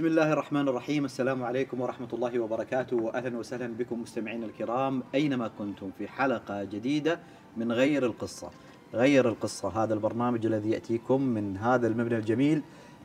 بسم 0.00 0.08
الله 0.08 0.32
الرحمن 0.32 0.68
الرحيم 0.68 1.04
السلام 1.04 1.42
عليكم 1.42 1.80
ورحمة 1.80 2.08
الله 2.12 2.38
وبركاته 2.38 2.96
وأهلا 2.96 3.38
وسهلا 3.38 3.66
بكم 3.66 4.02
مستمعينا 4.02 4.46
الكرام 4.46 5.02
أينما 5.14 5.50
كنتم 5.58 5.90
في 5.98 6.08
حلقة 6.08 6.64
جديدة 6.64 7.18
من 7.56 7.72
غير 7.72 8.06
القصة 8.06 8.50
غير 8.94 9.28
القصة 9.28 9.68
هذا 9.68 9.94
البرنامج 9.94 10.46
الذي 10.46 10.70
يأتيكم 10.70 11.22
من 11.22 11.56
هذا 11.56 11.86
المبنى 11.86 12.16
الجميل 12.16 12.62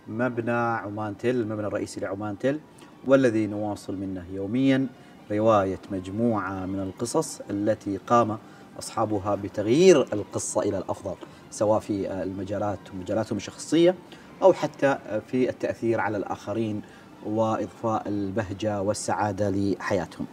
مبنى 0.07 0.51
عمان 0.51 1.17
تل 1.17 1.29
المبنى 1.29 1.67
الرئيسي 1.67 1.99
لعمان 1.99 2.37
تل 2.37 2.59
والذي 3.07 3.47
نواصل 3.47 3.95
منه 3.95 4.25
يوميا 4.33 4.87
رواية 5.31 5.79
مجموعة 5.91 6.65
من 6.65 6.79
القصص 6.79 7.41
التي 7.49 7.97
قام 7.97 8.37
أصحابها 8.79 9.35
بتغيير 9.35 10.01
القصة 10.13 10.61
إلى 10.61 10.77
الأفضل 10.77 11.15
سواء 11.51 11.79
في 11.79 12.23
المجالات 12.23 12.79
ومجالاتهم 12.93 13.37
الشخصية 13.37 13.95
أو 14.41 14.53
حتى 14.53 14.97
في 15.31 15.49
التأثير 15.49 15.99
على 15.99 16.17
الآخرين 16.17 16.81
وإضفاء 17.25 18.07
البهجة 18.07 18.81
والسعادة 18.81 19.49
لحياتهم. 19.49 20.25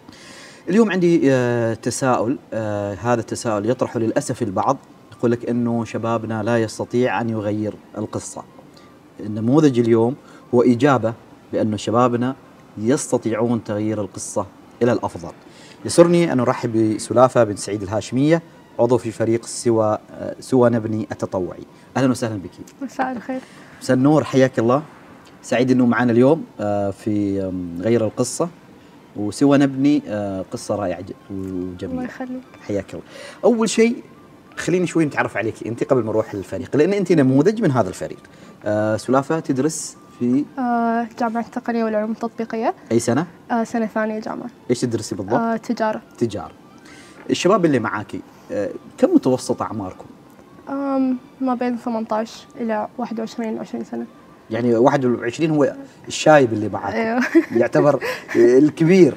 اليوم 0.68 0.90
عندي 0.92 1.32
آه، 1.32 1.74
تساؤل 1.74 2.38
آه، 2.52 2.94
هذا 2.94 3.20
التساؤل 3.20 3.70
يطرح 3.70 3.96
للأسف 3.96 4.42
البعض 4.42 4.76
يقول 5.12 5.30
لك 5.30 5.48
أنه 5.48 5.84
شبابنا 5.84 6.42
لا 6.42 6.58
يستطيع 6.58 7.20
أن 7.20 7.30
يغير 7.30 7.74
القصة. 7.98 8.44
النموذج 9.20 9.78
اليوم 9.78 10.14
هو 10.54 10.62
إجابة 10.62 11.14
بأن 11.52 11.78
شبابنا 11.78 12.34
يستطيعون 12.78 13.64
تغيير 13.64 14.00
القصة 14.00 14.46
إلى 14.82 14.92
الأفضل. 14.92 15.32
يسرني 15.84 16.32
أن 16.32 16.40
أرحب 16.40 16.94
بسلافة 16.94 17.44
بن 17.44 17.56
سعيد 17.56 17.82
الهاشمية 17.82 18.42
عضو 18.78 18.98
في 18.98 19.10
فريق 19.10 19.46
سوى 19.46 19.98
آه، 20.12 20.36
سوى 20.40 20.70
نبني 20.70 21.06
التطوعي. 21.12 21.64
أهلا 21.96 22.10
وسهلا 22.10 22.36
بك. 22.36 22.50
مساء 22.82 23.12
الخير. 23.12 23.40
مساء 23.82 23.96
النور 23.96 24.24
حياك 24.24 24.58
الله. 24.58 24.82
سعيد 25.42 25.70
إنه 25.70 25.86
معنا 25.86 26.12
اليوم 26.12 26.44
آه، 26.60 26.90
في 26.90 27.40
غير 27.80 28.04
القصة. 28.04 28.48
وسوى 29.16 29.58
نبني 29.58 30.02
آه، 30.08 30.44
قصة 30.52 30.74
رائعة 30.76 31.00
ج- 31.00 31.12
الله 31.30 31.72
وجميله 31.74 32.04
يخليك. 32.04 32.42
حياك 32.66 32.94
الله. 32.94 33.04
أول 33.44 33.68
شيء 33.70 33.96
خليني 34.56 34.86
شوي 34.86 35.04
نتعرف 35.04 35.36
عليك 35.36 35.66
أنت 35.66 35.84
قبل 35.84 36.00
ما 36.00 36.06
نروح 36.10 36.34
للفريق 36.34 36.76
لأن 36.76 36.92
أنت 36.92 37.12
نموذج 37.12 37.62
من 37.62 37.70
هذا 37.70 37.88
الفريق. 37.88 38.18
آه، 38.64 38.96
سلافة 38.96 39.40
تدرس 39.40 39.96
في؟ 40.18 40.44
آه 40.58 41.06
جامعة 41.20 41.40
التقنية 41.42 41.84
والعلوم 41.84 42.10
التطبيقية. 42.10 42.74
أي 42.92 42.98
سنة؟ 42.98 43.26
آه 43.50 43.64
سنة 43.64 43.86
ثانية 43.86 44.18
جامعة. 44.20 44.50
إيش 44.70 44.80
تدرسي 44.80 45.14
بالضبط؟ 45.14 45.34
آه 45.34 45.56
تجارة. 45.56 46.02
تجارة. 46.18 46.52
الشباب 47.30 47.64
اللي 47.64 47.78
معاكي 47.78 48.20
آه، 48.52 48.70
كم 48.98 49.14
متوسط 49.14 49.62
أعماركم؟ 49.62 50.04
آم 50.04 50.11
ما 51.40 51.54
بين 51.54 51.76
18 51.76 52.46
إلى 52.60 52.88
21 52.98 53.58
20 53.58 53.84
سنة. 53.84 54.06
يعني 54.50 54.74
21 54.74 55.50
هو 55.50 55.74
الشايب 56.08 56.52
اللي 56.52 56.68
معاكم 56.68 56.96
أيوه. 56.96 57.20
يعتبر 57.60 58.00
الكبير. 58.36 59.14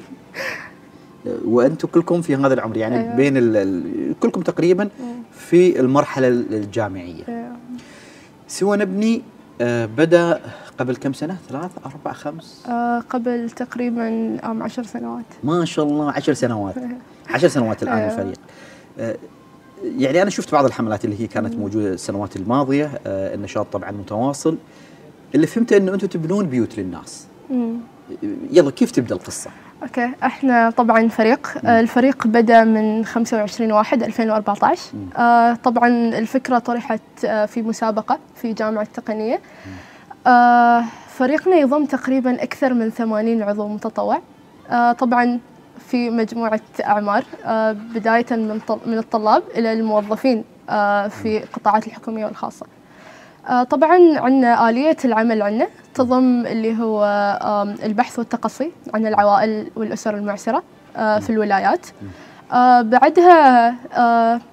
وأنتم 1.44 1.88
كلكم 1.88 2.22
في 2.22 2.36
هذا 2.36 2.54
العمر 2.54 2.76
يعني 2.76 3.00
أيوة. 3.00 3.16
بين 3.16 3.36
ال 3.36 3.56
ال 3.56 4.14
كلكم 4.20 4.42
تقريبا 4.42 4.88
في 5.32 5.80
المرحلة 5.80 6.28
الجامعية. 6.28 7.24
أيوه. 7.28 7.56
سوى 8.48 8.76
نبني 8.76 9.22
آه، 9.60 9.86
بدأ 9.86 10.40
قبل 10.78 10.96
كم 10.96 11.12
سنة؟ 11.12 11.36
ثلاث 11.48 11.70
أربع 11.86 12.12
خمس؟ 12.12 12.66
آه 12.68 13.00
قبل 13.10 13.50
تقريبا 13.50 14.36
10 14.42 14.82
سنوات. 14.82 15.24
ما 15.44 15.64
شاء 15.64 15.84
الله 15.84 16.10
عشر 16.12 16.32
سنوات. 16.32 16.74
عشر 17.34 17.48
سنوات 17.48 17.82
الآن 17.82 17.98
أيوة. 17.98 18.12
الفريق. 18.12 18.38
آه، 18.98 19.16
يعني 19.84 20.22
أنا 20.22 20.30
شفت 20.30 20.52
بعض 20.52 20.64
الحملات 20.64 21.04
اللي 21.04 21.20
هي 21.20 21.26
كانت 21.26 21.54
موجودة 21.54 21.88
السنوات 21.88 22.36
الماضية 22.36 22.90
آه، 23.06 23.34
النشاط 23.34 23.66
طبعا 23.72 23.90
متواصل. 23.90 24.58
اللي 25.34 25.46
فهمته 25.46 25.76
إنه 25.76 25.94
أنتم 25.94 26.06
تبنون 26.06 26.46
بيوت 26.46 26.78
للناس. 26.78 27.26
مم. 27.50 27.76
يلا 28.50 28.70
كيف 28.70 28.90
تبدأ 28.90 29.14
القصة؟ 29.14 29.50
أوكي 29.82 30.10
إحنا 30.22 30.70
طبعا 30.70 31.08
فريق. 31.08 31.48
آه 31.64 31.80
الفريق 31.80 32.26
بدأ 32.26 32.64
من 32.64 33.04
25 33.04 33.72
واحد 33.72 34.02
2014 34.02 34.80
آه 35.16 35.54
طبعا 35.54 35.88
الفكرة 36.18 36.58
طرحت 36.58 37.00
آه 37.24 37.46
في 37.46 37.62
مسابقة 37.62 38.18
في 38.34 38.52
جامعة 38.52 38.82
التقنية. 38.82 39.40
آه 40.26 40.84
فريقنا 41.08 41.56
يضم 41.56 41.84
تقريبا 41.84 42.42
أكثر 42.42 42.74
من 42.74 42.90
80 42.90 43.42
عضو 43.42 43.68
متطوع. 43.68 44.20
آه 44.70 44.92
طبعا 44.92 45.40
في 45.86 46.10
مجموعة 46.10 46.60
أعمار 46.84 47.24
آه 47.44 47.72
بداية 47.72 48.26
من 48.30 48.60
من 48.86 48.98
الطلاب 48.98 49.42
إلى 49.54 49.72
الموظفين 49.72 50.44
آه 50.70 51.08
في 51.08 51.42
القطاعات 51.42 51.86
الحكومية 51.86 52.24
والخاصة. 52.24 52.66
آه، 53.48 53.62
طبعا 53.62 54.18
عندنا 54.18 54.70
آلية 54.70 54.96
العمل 55.04 55.42
عندنا 55.42 55.66
تضم 55.94 56.46
اللي 56.46 56.78
هو 56.82 57.04
البحث 57.82 58.18
والتقصي 58.18 58.72
عن 58.94 59.06
العوائل 59.06 59.70
والأسر 59.76 60.14
المعسرة 60.14 60.62
في 60.96 61.30
الولايات. 61.30 61.86
بعدها 62.82 63.74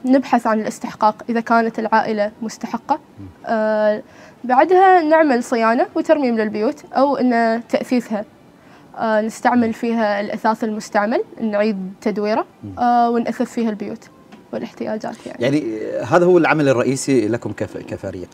نبحث 0.05 0.47
عن 0.47 0.59
الاستحقاق 0.61 1.15
إذا 1.29 1.39
كانت 1.39 1.79
العائلة 1.79 2.31
مستحقة. 2.41 2.99
بعدها 4.43 5.01
نعمل 5.01 5.43
صيانة 5.43 5.85
وترميم 5.95 6.37
للبيوت 6.37 6.83
أو 6.93 7.17
أن 7.17 7.61
تأثيثها. 7.69 8.25
نستعمل 9.01 9.73
فيها 9.73 10.19
الأثاث 10.21 10.63
المستعمل 10.63 11.23
نعيد 11.41 11.93
تدويره 12.01 12.45
آه، 12.79 13.09
ونأثث 13.09 13.51
فيها 13.53 13.69
البيوت 13.69 14.09
والاحتياجات 14.53 15.15
يعني, 15.27 15.57
يعني 15.57 15.81
هذا 16.05 16.25
هو 16.25 16.37
العمل 16.37 16.69
الرئيسي 16.69 17.27
لكم 17.27 17.51
كف- 17.51 17.77
كفريق. 17.77 18.29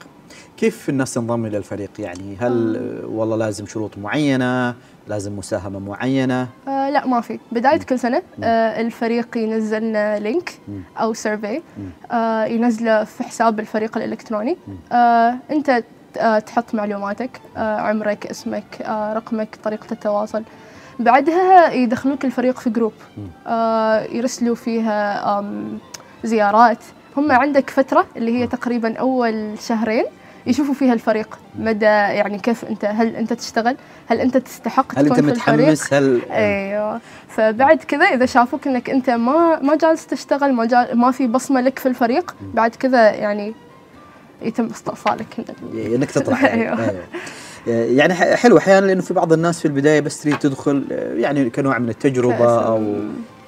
كيف 0.58 0.90
الناس 0.90 1.14
تنضم 1.14 1.46
إلى 1.46 1.58
الفريق 1.58 1.90
يعني؟ 2.00 2.38
هل 2.40 2.76
آه، 3.04 3.08
والله 3.08 3.38
لازم 3.38 3.66
شروط 3.66 3.98
معينة؟ 3.98 4.76
لازم 5.08 5.38
مساهمة 5.38 5.80
معينة؟ 5.80 6.48
آه 6.68 6.90
لا 6.90 7.08
ما 7.08 7.22
في. 7.22 7.40
بداية 7.52 7.78
كل 7.80 8.00
سنة 8.00 8.22
آه 8.44 8.82
الفريق 8.82 9.38
ينزل 9.38 9.82
لنا 9.84 10.20
link 10.20 10.54
مم. 10.68 10.82
أو 10.98 11.14
survey 11.14 11.62
آه 12.12 12.46
ينزله 12.46 13.04
في 13.04 13.24
حساب 13.24 13.60
الفريق 13.60 13.98
الإلكتروني. 13.98 14.58
آه 14.92 14.96
آه 14.96 15.84
تحط 16.46 16.76
معلوماتك 16.76 17.42
آه 17.58 17.78
عمرك 17.80 18.26
اسمك 18.26 18.82
آه 18.82 19.14
رقمك 19.14 19.56
طريقة 19.64 19.88
التواصل. 19.92 20.44
بعدها 21.00 21.74
يدخلوك 21.74 22.26
الفريق 22.26 22.60
في 22.60 22.70
جروب 22.70 22.94
آه 23.48 24.04
يرسلوا 24.12 24.56
فيها 24.56 25.44
زيارات. 26.24 26.78
هم 27.18 27.32
عندك 27.32 27.70
فترة 27.70 28.06
اللي 28.16 28.40
هي 28.40 28.48
تقريبا 28.48 28.98
أول 28.98 29.56
شهرين 29.60 30.06
يشوفوا 30.48 30.74
فيها 30.74 30.94
الفريق. 30.94 31.40
مدى 31.60 31.86
يعني 31.86 32.40
كيف 32.40 32.66
أنت 32.66 32.86
هل 32.86 33.16
أنت 33.16 33.34
تشتغل؟ 33.34 33.78
هل 34.08 34.20
أنت 34.20 34.38
تستحق 34.38 35.00
هل 35.00 35.06
تكون 35.06 35.18
أنت 35.18 35.26
في 35.26 35.32
الفريق؟ 35.32 35.70
متحمس؟ 35.70 35.94
هل 35.94 36.22
أيوه. 36.32 37.02
فبعد 37.28 37.78
كذا 37.78 38.06
إذا 38.06 38.26
شافوك 38.26 38.68
إنك 38.68 38.90
أنت 38.90 39.10
ما 39.10 39.60
ما 39.62 39.76
جالس 39.76 40.08
تشتغل 40.08 40.54
ما 40.54 40.66
جال 40.66 40.98
ما 40.98 41.12
في 41.12 41.28
بصمة 41.28 41.62
لك 41.62 41.80
في 41.80 41.86
الفريق 41.86 42.36
بعد 42.54 42.76
كذا 42.76 43.10
يعني 43.12 43.54
يتم 44.42 44.66
استئصالك 44.66 45.28
من 45.38 45.46
ال- 45.74 45.94
إنك 45.94 46.12
تطلع 46.12 46.42
يعني, 46.48 46.62
أيوة. 46.62 46.90
أيوة. 46.90 47.04
يعني 47.68 48.14
حلو 48.14 48.58
أحيانا 48.58 48.86
لأنه 48.86 49.02
في 49.02 49.14
بعض 49.14 49.34
الناس 49.34 49.60
في 49.60 49.66
البداية 49.66 50.00
بس 50.00 50.22
تريد 50.24 50.38
تدخل 50.40 50.84
يعني 51.18 51.50
كنوع 51.50 51.80
من 51.80 51.90
التجربة. 51.90 52.60
أو 52.62 52.94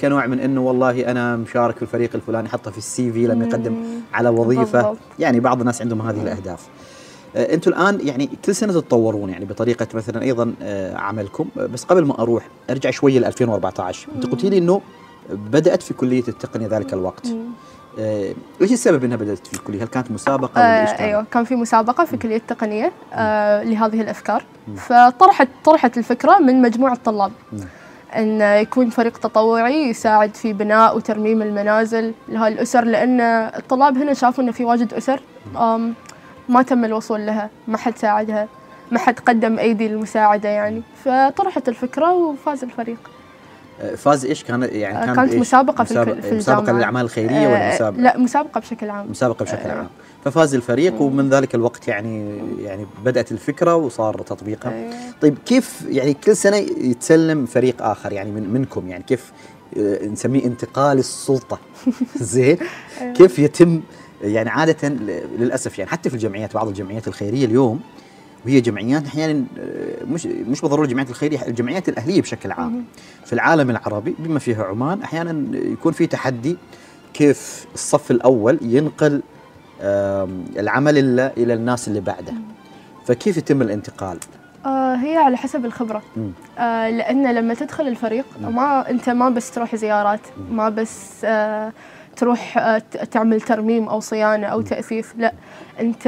كنوع 0.02 0.26
من 0.28 0.40
إنه 0.40 0.62
والله 0.62 1.12
أنا 1.12 1.36
مشارك 1.36 1.76
في 1.76 1.82
الفريق 1.82 2.10
الفلاني 2.16 2.50
حطه 2.50 2.72
في 2.72 2.78
السي 2.78 3.12
في 3.12 3.28
لما 3.28 3.46
يقدم 3.46 3.76
على 4.14 4.30
وظيفة 4.30 4.82
بالضبط. 4.82 4.98
يعني 5.20 5.40
بعض 5.40 5.60
الناس 5.60 5.82
عندهم 5.82 6.02
هذه 6.02 6.22
الأهداف 6.22 6.60
أنتم 7.36 7.72
الآن 7.72 8.00
يعني 8.08 8.30
كل 8.46 8.56
سنة 8.56 8.74
تتطورون 8.74 9.30
يعني 9.30 9.46
بطريقة 9.46 9.88
مثلا 9.94 10.22
أيضا 10.22 10.54
عملكم 10.96 11.46
بس 11.56 11.84
قبل 11.84 12.06
ما 12.06 12.20
أروح 12.22 12.48
أرجع 12.70 12.90
شوية 12.92 13.20
ل 13.20 13.26
2014 13.26 14.08
أنت 14.16 14.26
قلت 14.26 14.44
لي 14.46 14.58
إنه 14.58 14.82
بدأت 15.30 15.84
في 15.84 15.94
كلية 15.94 16.24
التقنية 16.28 16.68
ذلك 16.68 16.94
الوقت 16.94 17.28
مم. 17.28 17.44
آه، 18.00 18.34
إيش 18.62 18.72
السبب 18.72 19.04
إنها 19.04 19.18
بدأت 19.18 19.48
في 19.48 19.54
الكلية؟ 19.54 19.84
هل 19.84 19.88
كانت 19.88 20.12
مسابقة 20.12 20.52
ولا 20.62 20.82
إيش 20.82 20.90
آه؟ 20.90 21.06
أيوه 21.06 21.26
كان 21.32 21.44
في 21.44 21.56
مسابقة 21.56 22.06
في 22.06 22.18
كلية 22.18 22.38
التقنية 22.38 22.92
آه 23.14 23.64
لهذه 23.64 24.02
الأفكار. 24.02 24.44
فطرحت 24.78 25.48
طرحت 25.64 25.98
الفكرة 25.98 26.38
من 26.38 26.62
مجموعة 26.62 26.96
طلاب. 27.06 27.32
إن 28.16 28.42
يكون 28.42 28.90
فريق 28.90 29.18
تطوعي 29.18 29.90
يساعد 29.90 30.36
في 30.36 30.54
بناء 30.54 30.98
وترميم 30.98 31.42
المنازل 31.42 32.14
لهذه 32.30 32.54
الأسر 32.54 32.84
لأن 32.86 33.22
الطلاب 33.22 33.98
هنا 33.98 34.14
شافوا 34.14 34.44
إنه 34.44 34.52
في 34.52 34.66
واجد 34.66 34.94
أسر 34.94 35.22
آم، 35.58 35.94
ما 36.50 36.62
تم 36.62 36.86
الوصول 36.86 37.26
لها 37.26 37.50
ما 37.68 37.78
حد 37.78 37.98
ساعدها 37.98 38.48
ما 38.92 39.00
حد 39.00 39.20
قدم 39.20 39.60
أيدي 39.60 39.88
للمساعده 39.88 40.50
يعني. 40.50 40.82
فطرحت 41.06 41.70
الفكرة 41.70 42.14
وفاز 42.14 42.64
الفريق. 42.64 42.98
فاز 43.98 44.26
إيش 44.26 44.44
كان 44.44 44.62
يعني 44.72 45.06
كان 45.06 45.16
كانت 45.16 45.30
بإيش؟ 45.30 45.42
مسابقة 45.42 45.84
في 45.84 45.94
مسابقة, 45.94 46.22
في 46.22 46.36
مسابقة. 46.36 46.72
للأعمال 46.72 47.02
الخيرية 47.02 47.48
ولا 47.48 47.72
آه، 47.72 47.74
مسابقة 47.74 48.02
لا 48.02 48.18
مسابقة 48.18 48.60
بشكل 48.60 48.90
عام 48.90 49.12
مسابقة 49.12 49.46
بشكل 49.46 49.70
آه. 49.70 49.74
عام 49.74 49.88
ففاز 50.26 50.56
الفريق 50.56 51.02
ومن 51.02 51.30
ذلك 51.30 51.56
الوقت 51.56 51.88
يعني 51.88 52.42
يعني 52.60 52.86
بدأت 53.06 53.32
الفكرة 53.32 53.76
وصار 53.76 54.22
تطبيقها 54.22 54.74
أيوة. 54.74 54.94
طيب 55.22 55.38
كيف 55.46 55.86
يعني 55.90 56.14
كل 56.14 56.36
سنة 56.36 56.58
يتسلم 56.58 57.46
فريق 57.46 57.84
آخر 57.84 58.14
يعني 58.14 58.32
من 58.32 58.54
منكم 58.54 58.88
يعني 58.88 59.04
كيف 59.04 59.32
آه، 59.78 60.06
نسميه 60.06 60.46
انتقال 60.46 60.98
السلطة 61.00 61.60
زين 62.22 62.58
كيف 63.16 63.40
يتم 63.40 63.82
يعني 64.22 64.50
عادة 64.50 64.90
للأسف 65.38 65.80
يعني 65.80 65.92
حتى 65.92 66.10
في 66.10 66.16
الجمعيات 66.16 66.54
بعض 66.54 66.68
الجمعيات 66.68 67.08
الخيرية 67.08 67.46
اليوم 67.46 67.80
وهي 68.46 68.62
جمعيات 68.62 69.06
أحيانا 69.06 69.46
آه، 69.60 70.04
مش 70.06 70.26
مش 70.26 70.62
بالضرورة 70.62 70.86
الجمعيات 70.86 71.10
الخيريه 71.10 71.48
الجمعيات 71.48 71.90
الأهلية 71.90 72.22
بشكل 72.22 72.52
عام. 72.52 72.86
في 73.26 73.34
العالم 73.34 73.70
العربي 73.70 74.16
بما 74.20 74.40
فيها 74.40 74.64
عمان 74.64 75.02
أحيانا 75.02 75.58
يكون 75.58 75.94
في 75.94 76.08
تحدي 76.08 76.58
كيف 77.14 77.66
الصف 77.74 78.12
الأول 78.12 78.60
ينقل 78.62 79.22
العمل 80.60 80.98
إلى 80.98 81.32
إلى 81.38 81.54
الناس 81.54 81.88
اللي 81.88 82.00
بعده 82.00 82.34
فكيف 83.06 83.38
يتم 83.38 83.62
الانتقال 83.62 84.18
آه 84.66 84.96
هي 84.96 85.18
على 85.18 85.38
حسب 85.38 85.66
الخبرة. 85.66 86.02
آه 86.60 86.90
لأن 86.90 87.36
لما 87.36 87.54
تدخل 87.54 87.88
الفريق 87.88 88.26
مم. 88.42 88.56
ما 88.56 88.90
أنت 88.90 89.10
ما 89.10 89.30
بس 89.30 89.52
تروح 89.52 89.76
زيارات 89.76 90.20
مم. 90.38 90.58
ما 90.58 90.70
بس 90.70 91.26
آه 91.26 91.72
تروح 92.16 92.58
آه 92.58 92.78
تعمل 93.12 93.42
ترميم 93.42 93.88
أو 93.90 94.00
صيانة 94.00 94.48
أو 94.48 94.62
تأثيث 94.62 95.08
لا 95.18 95.34
أنت 95.80 96.06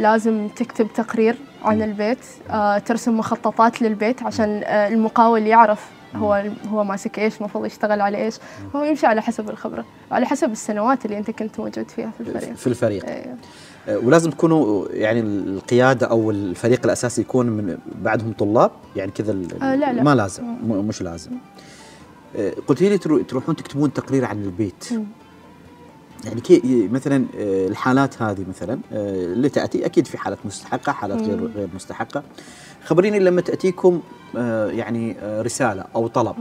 لازم 0.00 0.48
تكتب 0.56 0.88
تقرير 0.94 1.36
عن 1.64 1.82
البيت 1.82 2.18
آه 2.50 2.78
ترسم 2.78 3.18
مخططات 3.18 3.82
للبيت 3.82 4.22
عشان 4.22 4.62
آه 4.64 4.88
المقاول 4.88 5.46
يعرف 5.46 5.90
هو 6.16 6.44
هو 6.70 6.84
ماسك 6.84 7.18
إيش 7.18 7.40
المفروض 7.40 7.66
يشتغل 7.66 8.00
على 8.00 8.18
إيش. 8.24 8.34
هو 8.76 8.84
يمشي 8.84 9.06
على 9.06 9.22
حسب 9.22 9.50
الخبرة 9.50 9.84
على 10.10 10.26
حسب 10.26 10.50
السنوات 10.52 11.04
اللي 11.04 11.18
أنت 11.18 11.30
كنت 11.30 11.60
موجود 11.60 11.90
فيها 11.90 12.10
في 12.10 12.20
الفريق. 12.20 12.54
في 12.56 12.66
الفريق. 12.66 13.04
أيوه. 13.06 13.36
ولازم 14.06 14.30
تكونوا 14.30 14.86
يعني 14.90 15.20
القيادة 15.20 16.06
أو 16.06 16.30
الفريق 16.30 16.80
الأساسي 16.84 17.20
يكون 17.20 17.46
من 17.46 17.78
بعدهم 18.02 18.32
طلاب؟ 18.32 18.70
يعني 18.96 19.10
كذا 19.12 19.32
آه، 19.62 19.74
لا، 19.74 19.92
لا. 19.92 20.02
ما 20.02 20.14
لازم 20.14 20.44
مش 20.64 21.02
لازم. 21.02 21.30
قلت 22.66 22.82
لي 22.82 22.98
ترو- 22.98 23.22
تروحون 23.22 23.56
تكتبون 23.56 23.92
تقرير 23.92 24.24
عن 24.24 24.42
البيت. 24.42 24.84
مم. 24.92 25.04
يعني 26.24 26.40
كي 26.40 26.88
مثلا 26.92 27.26
آه، 27.38 27.66
الحالات 27.66 28.22
هذه 28.22 28.44
مثلا 28.48 28.78
آه، 28.92 29.24
اللي 29.24 29.48
تأتي 29.48 29.86
أكيد 29.86 30.06
في 30.06 30.18
حالات 30.18 30.38
مستحقة 30.44 30.92
حالات 30.92 31.22
غير 31.22 31.40
مم. 31.40 31.50
غير 31.54 31.68
مستحقة 31.74 32.22
خبريني 32.84 33.18
لما 33.18 33.40
تأتيكم 33.40 34.00
آه، 34.36 34.66
يعني 34.66 35.16
رسالة 35.22 35.84
أو 35.94 36.06
طلب 36.06 36.36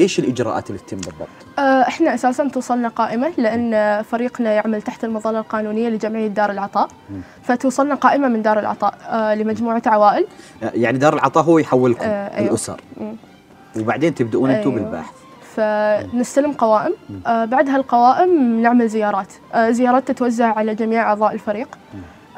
إيش 0.00 0.18
الإجراءات 0.18 0.70
اللي 0.70 0.80
تتم 0.86 0.96
بالضبط؟ 0.96 1.58
إحنا 1.58 2.14
أساسا 2.14 2.48
توصلنا 2.48 2.88
قائمه 2.88 3.32
لأن 3.38 4.02
فريقنا 4.02 4.52
يعمل 4.52 4.82
تحت 4.82 5.04
المظلة 5.04 5.38
القانونية 5.38 5.88
لجمعية 5.88 6.28
دار 6.28 6.50
العطاء 6.50 6.88
مم. 7.10 7.20
فتوصلنا 7.42 7.94
قائمه 7.94 8.28
من 8.28 8.42
دار 8.42 8.58
العطاء 8.58 8.94
لمجموعة 9.34 9.82
عوائل 9.86 10.26
يعني 10.62 10.98
دار 10.98 11.14
العطاء 11.14 11.44
هو 11.44 11.58
يحولكم 11.58 12.04
آه، 12.04 12.36
أيوة. 12.36 12.48
الأسر 12.48 12.80
مم. 13.00 13.16
وبعدين 13.76 14.14
تبدؤون 14.14 14.50
أنتم 14.50 14.70
أيوة. 14.70 14.82
بالبحث 14.82 15.19
فنستلم 15.56 16.52
قوائم. 16.52 16.92
آه، 17.26 17.44
بعد 17.44 17.68
هالقوائم 17.68 18.60
نعمل 18.62 18.88
زيارات. 18.88 19.32
آه، 19.54 19.70
زيارات 19.70 20.08
تتوزع 20.08 20.46
على 20.58 20.74
جميع 20.74 21.02
أعضاء 21.02 21.32
الفريق. 21.34 21.68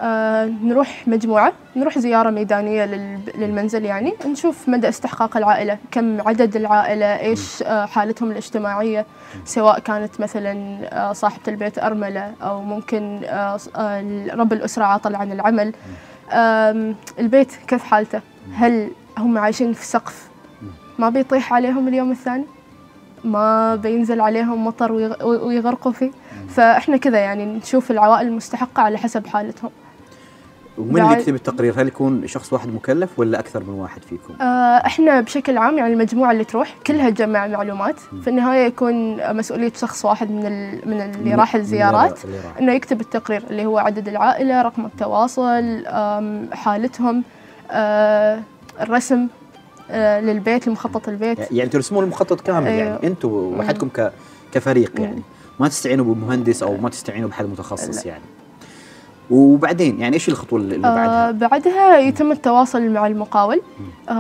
آه، 0.02 0.44
نروح 0.44 1.08
مجموعة 1.08 1.52
نروح 1.76 1.98
زيارة 1.98 2.30
ميدانية 2.30 2.84
لل- 2.84 3.18
للمنزل 3.38 3.84
يعني. 3.84 4.12
نشوف 4.26 4.68
مدى 4.68 4.88
استحقاق 4.88 5.36
العائلة 5.36 5.78
كم 5.90 6.28
عدد 6.28 6.56
العائلة 6.56 7.06
إيش 7.20 7.62
آه، 7.62 7.86
حالتهم 7.86 8.30
الاجتماعية. 8.30 9.06
سواء 9.44 9.78
كانت 9.78 10.20
مثلا 10.20 11.12
صاحبة 11.12 11.42
البيت 11.48 11.78
أرملة 11.78 12.32
أو 12.42 12.62
ممكن 12.62 13.20
رب 14.34 14.52
الأسرة 14.52 14.84
عاطل 14.84 15.14
عن 15.14 15.32
العمل. 15.32 15.72
البيت 17.18 17.52
كيف 17.66 17.82
حالته؟ 17.84 18.20
هل 18.54 18.90
هم 19.18 19.38
عايشين 19.38 19.72
في 19.72 19.84
سقف 19.86 20.28
ما 20.98 21.08
بيطيح 21.08 21.52
عليهم 21.52 21.88
اليوم 21.88 22.10
الثاني؟ 22.10 22.44
ما 23.24 23.74
بينزل 23.76 24.20
عليهم 24.20 24.66
مطر 24.66 24.92
ويغ- 24.92 25.24
ويغرقوا 25.24 25.92
فيه. 25.92 26.10
فإحنا 26.48 26.96
كذا 26.96 27.18
يعني 27.18 27.44
نشوف 27.44 27.90
العوائل 27.90 28.26
المستحقة 28.28 28.82
على 28.82 28.98
حسب 28.98 29.26
حالتهم. 29.26 29.70
ومن 30.78 31.00
اللي 31.02 31.12
يكتب 31.12 31.34
التقرير 31.34 31.80
هل 31.82 31.86
يكون 31.88 32.26
شخص 32.26 32.52
واحد 32.52 32.68
مكلف 32.68 33.18
ولا 33.18 33.38
أكثر 33.38 33.60
من 33.62 33.68
واحد 33.80 34.02
فيكم؟ 34.02 34.34
آه، 34.42 34.76
إحنا 34.86 35.20
بشكل 35.20 35.58
عام 35.58 35.78
يعني 35.78 35.92
المجموعة 35.92 36.32
اللي 36.32 36.44
تروح 36.44 36.74
كلها 36.86 37.10
تجمع 37.10 37.46
معلومات. 37.46 37.98
في 38.22 38.30
النهاية 38.30 38.66
يكون 38.66 39.16
مسؤولية 39.36 39.72
شخص 39.76 40.04
واحد 40.04 40.30
من 40.30 40.46
ال- 40.46 40.80
من 40.88 41.00
اللي 41.00 41.30
من- 41.30 41.40
راح 41.40 41.54
الزيارات 41.54 42.24
اللي 42.24 42.36
راح. 42.36 42.56
إنه 42.60 42.72
يكتب 42.72 43.00
التقرير 43.00 43.42
اللي 43.50 43.66
هو 43.66 43.78
عدد 43.78 44.08
العائلة 44.08 44.62
رقم 44.62 44.86
التواصل 44.86 45.84
حالتهم 46.52 47.22
آه، 47.70 48.40
الرسم. 48.80 49.26
للبيت 50.20 50.68
لمخطط 50.68 51.08
البيت. 51.08 51.52
يعني 51.52 51.70
ترسمون 51.70 52.04
المخطط 52.04 52.40
كامل 52.40 52.66
أيوه. 52.66 52.78
يعني 52.78 53.06
أنتم 53.06 53.28
وحدكم 53.28 53.88
ك 53.88 54.12
كفريق 54.52 55.00
يعني. 55.00 55.22
ما 55.60 55.68
تستعينوا 55.68 56.14
بمهندس 56.14 56.62
أو 56.62 56.76
ما 56.76 56.88
تستعينوا 56.88 57.28
بحد 57.28 57.44
متخصص 57.44 58.06
لا. 58.06 58.12
يعني. 58.12 58.24
وبعدين 59.30 60.00
يعني 60.00 60.14
إيش 60.14 60.28
الخطوة 60.28 60.58
اللي 60.58 60.76
آه 60.76 60.80
بعدها؟ 60.80 61.30
بعدها 61.30 61.98
يتم 61.98 62.32
التواصل 62.32 62.90
مع 62.90 63.06
المقاول. 63.06 63.62
آه 64.08 64.12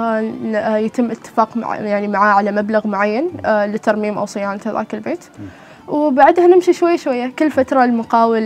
آه، 0.54 0.76
يتم 0.76 1.10
اتفاق 1.10 1.56
مع 1.56 1.76
يعني 1.76 2.08
معاه 2.08 2.34
على 2.34 2.52
مبلغ 2.52 2.86
معين 2.86 3.30
آه 3.44 3.66
لترميم 3.66 4.18
أو 4.18 4.26
صيانة 4.26 4.60
ذاك 4.66 4.94
البيت. 4.94 5.24
وبعدها 5.88 6.46
نمشي 6.46 6.72
شوي 6.72 6.98
شوية. 6.98 7.32
كل 7.38 7.50
فترة 7.50 7.84
المقاول 7.84 8.42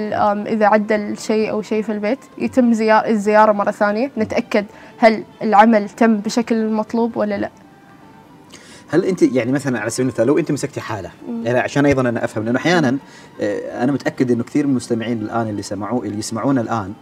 إذا 0.46 0.66
عدل 0.66 1.18
شيء 1.18 1.50
أو 1.50 1.62
شيء 1.62 1.82
في 1.82 1.92
البيت 1.92 2.18
يتم 2.38 2.72
زيار 2.72 3.06
الزيارة 3.06 3.52
مرة 3.52 3.70
ثانية. 3.70 4.10
نتأكد 4.18 4.64
هل 4.98 5.24
العمل 5.42 5.88
تم 5.88 6.16
بشكل 6.16 6.54
المطلوب 6.54 7.16
ولا 7.16 7.38
لا؟ 7.38 7.50
هل 8.88 9.04
أنت 9.04 9.22
يعني 9.22 9.52
مثلا 9.52 9.80
على 9.80 9.90
سبيل 9.90 10.06
المثال 10.06 10.26
لو 10.26 10.38
أنت 10.38 10.52
مسكتي 10.52 10.80
حالة 10.80 11.10
يعني 11.44 11.58
عشان 11.58 11.86
أيضا 11.86 12.08
أنا 12.08 12.24
أفهم 12.24 12.44
لأنه 12.44 12.58
أحيانا 12.58 12.98
آه، 13.40 13.84
أنا 13.84 13.92
متأكد 13.92 14.30
إنه 14.30 14.44
كثير 14.44 14.64
من 14.66 14.70
المستمعين 14.70 15.22
الآن 15.22 15.48
اللي 15.48 15.62
سمعوا 15.62 16.04
اللي 16.04 16.18
يسمعونا 16.18 16.60
الآن 16.60 16.92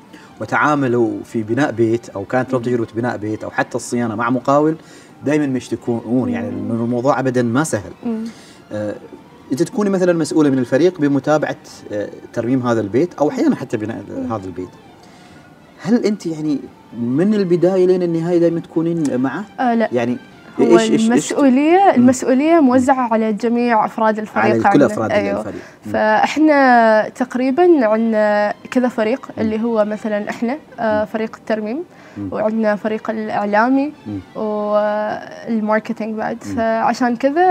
وتعاملوا 0.41 1.11
في 1.25 1.43
بناء 1.43 1.73
بيت 1.73 2.09
أو 2.09 2.25
كانت 2.25 2.53
لهم 2.53 2.63
تجربة 2.63 2.87
بناء 2.95 3.17
بيت 3.17 3.45
أو 3.45 3.51
حتى 3.51 3.77
الصيانة 3.77 4.15
مع 4.15 4.31
مقاول 4.31 4.77
دائما 5.25 5.59
يشتكون 5.59 6.29
يعني 6.29 6.49
انه 6.49 6.85
الموضوع 6.85 7.21
ابدا 7.21 7.43
ما 7.43 7.65
سهل. 7.65 7.93
مم. 8.07 8.25
آه، 8.73 8.95
انت 9.53 9.63
تكوني 9.63 9.91
مثلا 9.91 10.13
مسؤولة 10.13 10.51
من 10.51 10.59
الفريق 10.59 11.01
بمتابعة 11.01 11.57
آه، 11.93 12.09
ترميم 12.33 12.67
هذا 12.67 12.81
البيت 12.81 13.15
أو 13.15 13.31
أحيانا 13.31 13.57
حتى 13.57 13.77
بناء 13.77 14.05
هذا 14.31 14.47
البيت. 14.47 14.69
هل 15.85 16.05
أنت 16.05 16.27
يعني 16.27 16.59
من 17.01 17.35
البداية 17.35 17.87
لين 17.87 18.03
النهاية 18.03 18.39
دائما 18.39 18.61
تكونين 18.61 19.21
معه؟ 19.21 19.45
آه 19.61 19.75
لا. 19.75 19.89
يعني 19.93 20.17
هو 20.61 20.79
المسؤولية 20.79 21.95
المسؤولية 21.95 22.61
موزعة 22.61 23.13
على 23.13 23.33
جميع 23.33 23.85
أفراد 23.85 24.19
الفريق 24.19 24.67
على 24.67 24.79
كل. 24.79 24.83
أفراد 24.83 25.13
أيوه. 25.13 25.39
الفريق. 25.39 25.63
فإحنا 25.93 27.09
تقريبا 27.09 27.87
عندنا 27.87 28.55
كذا 28.71 28.89
فريق 28.89 29.29
اللي 29.39 29.63
هو 29.63 29.85
مثلا 29.85 30.31
إحنا 30.31 30.57
آه، 30.81 31.05
فريق 31.05 31.37
الترميم. 31.37 31.79
وعندنا 32.31 32.77
فريق 32.77 33.11
الإعلامي. 33.11 33.93
وال 34.35 34.67
marketing 34.67 36.15
بعد. 36.15 36.43
فعشان 36.43 37.17
كذا 37.17 37.47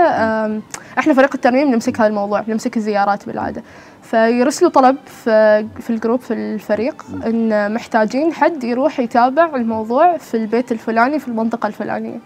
إحنا 0.98 1.14
فريق 1.14 1.30
الترميم 1.34 1.70
نمسك 1.70 2.00
هذا 2.00 2.08
الموضوع 2.08 2.44
نمسك 2.48 2.76
الزيارات 2.76 3.26
بالعادة. 3.26 3.62
فيرسلوا 4.02 4.70
طلب 4.70 4.96
في 5.06 5.66
في 5.80 5.90
الجروب 5.90 6.20
في 6.20 6.34
الفريق 6.34 7.06
إن 7.26 7.74
محتاجين 7.74 8.32
حد 8.32 8.64
يروح 8.64 9.00
يتابع 9.00 9.56
الموضوع 9.56 10.16
في 10.16 10.36
البيت 10.36 10.72
الفلاني 10.72 11.18
في 11.18 11.28
المنطقة 11.28 11.66
الفلانية. 11.66 12.18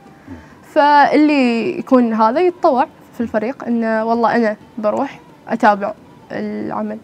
فاللي 0.74 1.78
يكون 1.78 2.14
هذا 2.14 2.40
يتطوع 2.40 2.86
في 3.14 3.20
الفريق 3.20 3.64
انه 3.64 4.04
والله 4.04 4.36
أنا 4.36 4.56
بروح 4.78 5.20
أتابع 5.48 5.94
العمل. 6.32 6.98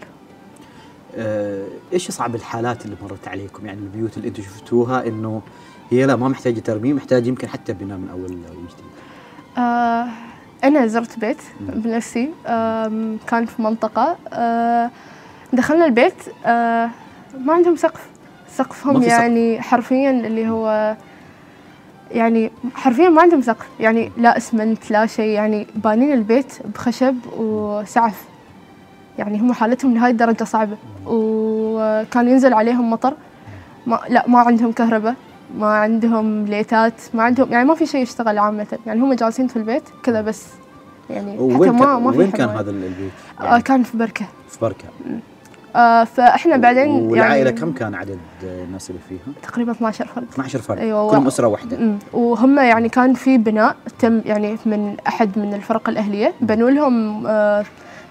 آه، 1.17 1.67
إيش 1.93 2.09
أصعب 2.09 2.35
الحالات 2.35 2.85
اللي 2.85 2.97
مرت 3.03 3.29
عليكم؟ 3.29 3.67
يعني 3.67 3.79
البيوت 3.81 4.17
اللي 4.17 4.29
أنتم 4.29 4.43
شفتوها 4.43 5.07
إنه 5.07 5.43
هي 5.91 6.07
لا 6.07 6.17
ما 6.17 6.29
محتاجة 6.29 6.61
ترميم 6.61 6.97
محتاج 6.97 7.27
يمكن 7.27 7.49
حتى 7.49 7.73
بناء 7.73 7.99
من 7.99 8.09
أول 8.13 8.23
وجديد 8.23 8.85
آه 9.59 10.07
أنا 10.65 10.87
زرت 10.87 11.19
بيت 11.19 11.37
بنفسي 11.61 12.31
آم، 12.47 13.19
كان 13.27 13.47
في 13.47 13.63
منطقة 13.63 14.17
آه 14.33 14.91
دخلنا 15.53 15.85
البيت 15.87 16.15
آه 16.47 16.91
ما 17.41 17.53
عندهم 17.53 17.77
سقف. 17.77 18.07
سقفهم 18.51 19.01
في 19.01 19.07
سقف. 19.11 19.19
يعني 19.21 19.61
حرفيا 19.63 20.11
اللي 20.11 20.49
هو 20.49 20.97
يعني 22.15 22.51
حرفيا 22.75 23.09
ما 23.09 23.23
عندهم 23.23 23.43
سقف 23.43 23.67
يعني 23.81 24.13
لا 24.17 24.37
أسمنت 24.37 24.91
لا 24.91 25.07
شيء. 25.07 25.31
يعني 25.31 25.67
بانين 25.75 26.13
البيت 26.13 26.53
بخشب 26.75 27.17
وسعف. 27.37 28.25
يعني 29.19 29.41
هم 29.41 29.53
حالتهم 29.53 29.95
لهاي 29.95 30.11
الدرجة 30.11 30.45
صعبة. 30.45 30.77
وكان 31.07 32.29
ينزل 32.29 32.53
عليهم 32.55 32.91
مطر. 32.91 33.15
ما 33.87 34.01
لا 34.09 34.25
ما 34.29 34.39
عندهم 34.39 34.73
كهرباء 34.73 35.15
ما 35.59 35.67
عندهم 35.67 36.45
ليتات 36.45 36.95
ما 37.15 37.23
عندهم 37.23 37.53
يعني 37.53 37.65
ما 37.65 37.75
في 37.75 37.87
شيء 37.87 38.03
يشتغل 38.03 38.39
عامة. 38.39 38.79
يعني 38.87 39.01
هم 39.01 39.13
جالسين 39.13 39.47
في 39.47 39.57
البيت 39.57 39.83
كذا 40.03 40.21
بس. 40.23 40.47
يعني 41.11 41.33
حتى 41.55 41.71
ما 41.71 41.85
كان 41.85 42.03
ما 42.03 42.13
في 42.13 42.19
وين 42.19 42.31
كان. 42.31 42.49
هذا 42.49 42.71
البيت؟ 42.71 43.13
آه 43.41 43.45
يعني 43.45 43.63
كان 43.63 43.83
في 43.83 43.97
بركة. 43.97 44.27
في 44.49 44.59
بركة. 44.61 44.85
آه 45.77 46.05
فإحنا 46.05 46.57
بعدين 46.57 46.91
والعائله 46.91 47.37
يعني 47.37 47.61
كم 47.61 47.73
كان 47.73 47.95
عدد 47.95 48.19
الناس 48.43 48.91
اللي 48.91 49.01
فيها؟ 49.09 49.33
تقريبا 49.43 49.73
12 49.73 50.07
فرد. 50.07 50.25
12 50.33 50.59
فرد. 50.59 50.79
أيوة، 50.79 51.11
كلهم 51.11 51.27
أسرة 51.27 51.47
واحدة. 51.47 51.99
وهم 52.13 52.59
يعني 52.59 52.89
كان 52.89 53.15
في 53.15 53.39
بناء 53.39 53.77
تم 53.99 54.21
يعني 54.25 54.57
من 54.67 54.97
أحد 55.09 55.39
من 55.39 55.55
الفرق 55.55 55.89
الأهلية. 55.89 56.33
بنوا 56.41 56.71
لهم 56.71 57.27
آه 57.27 57.65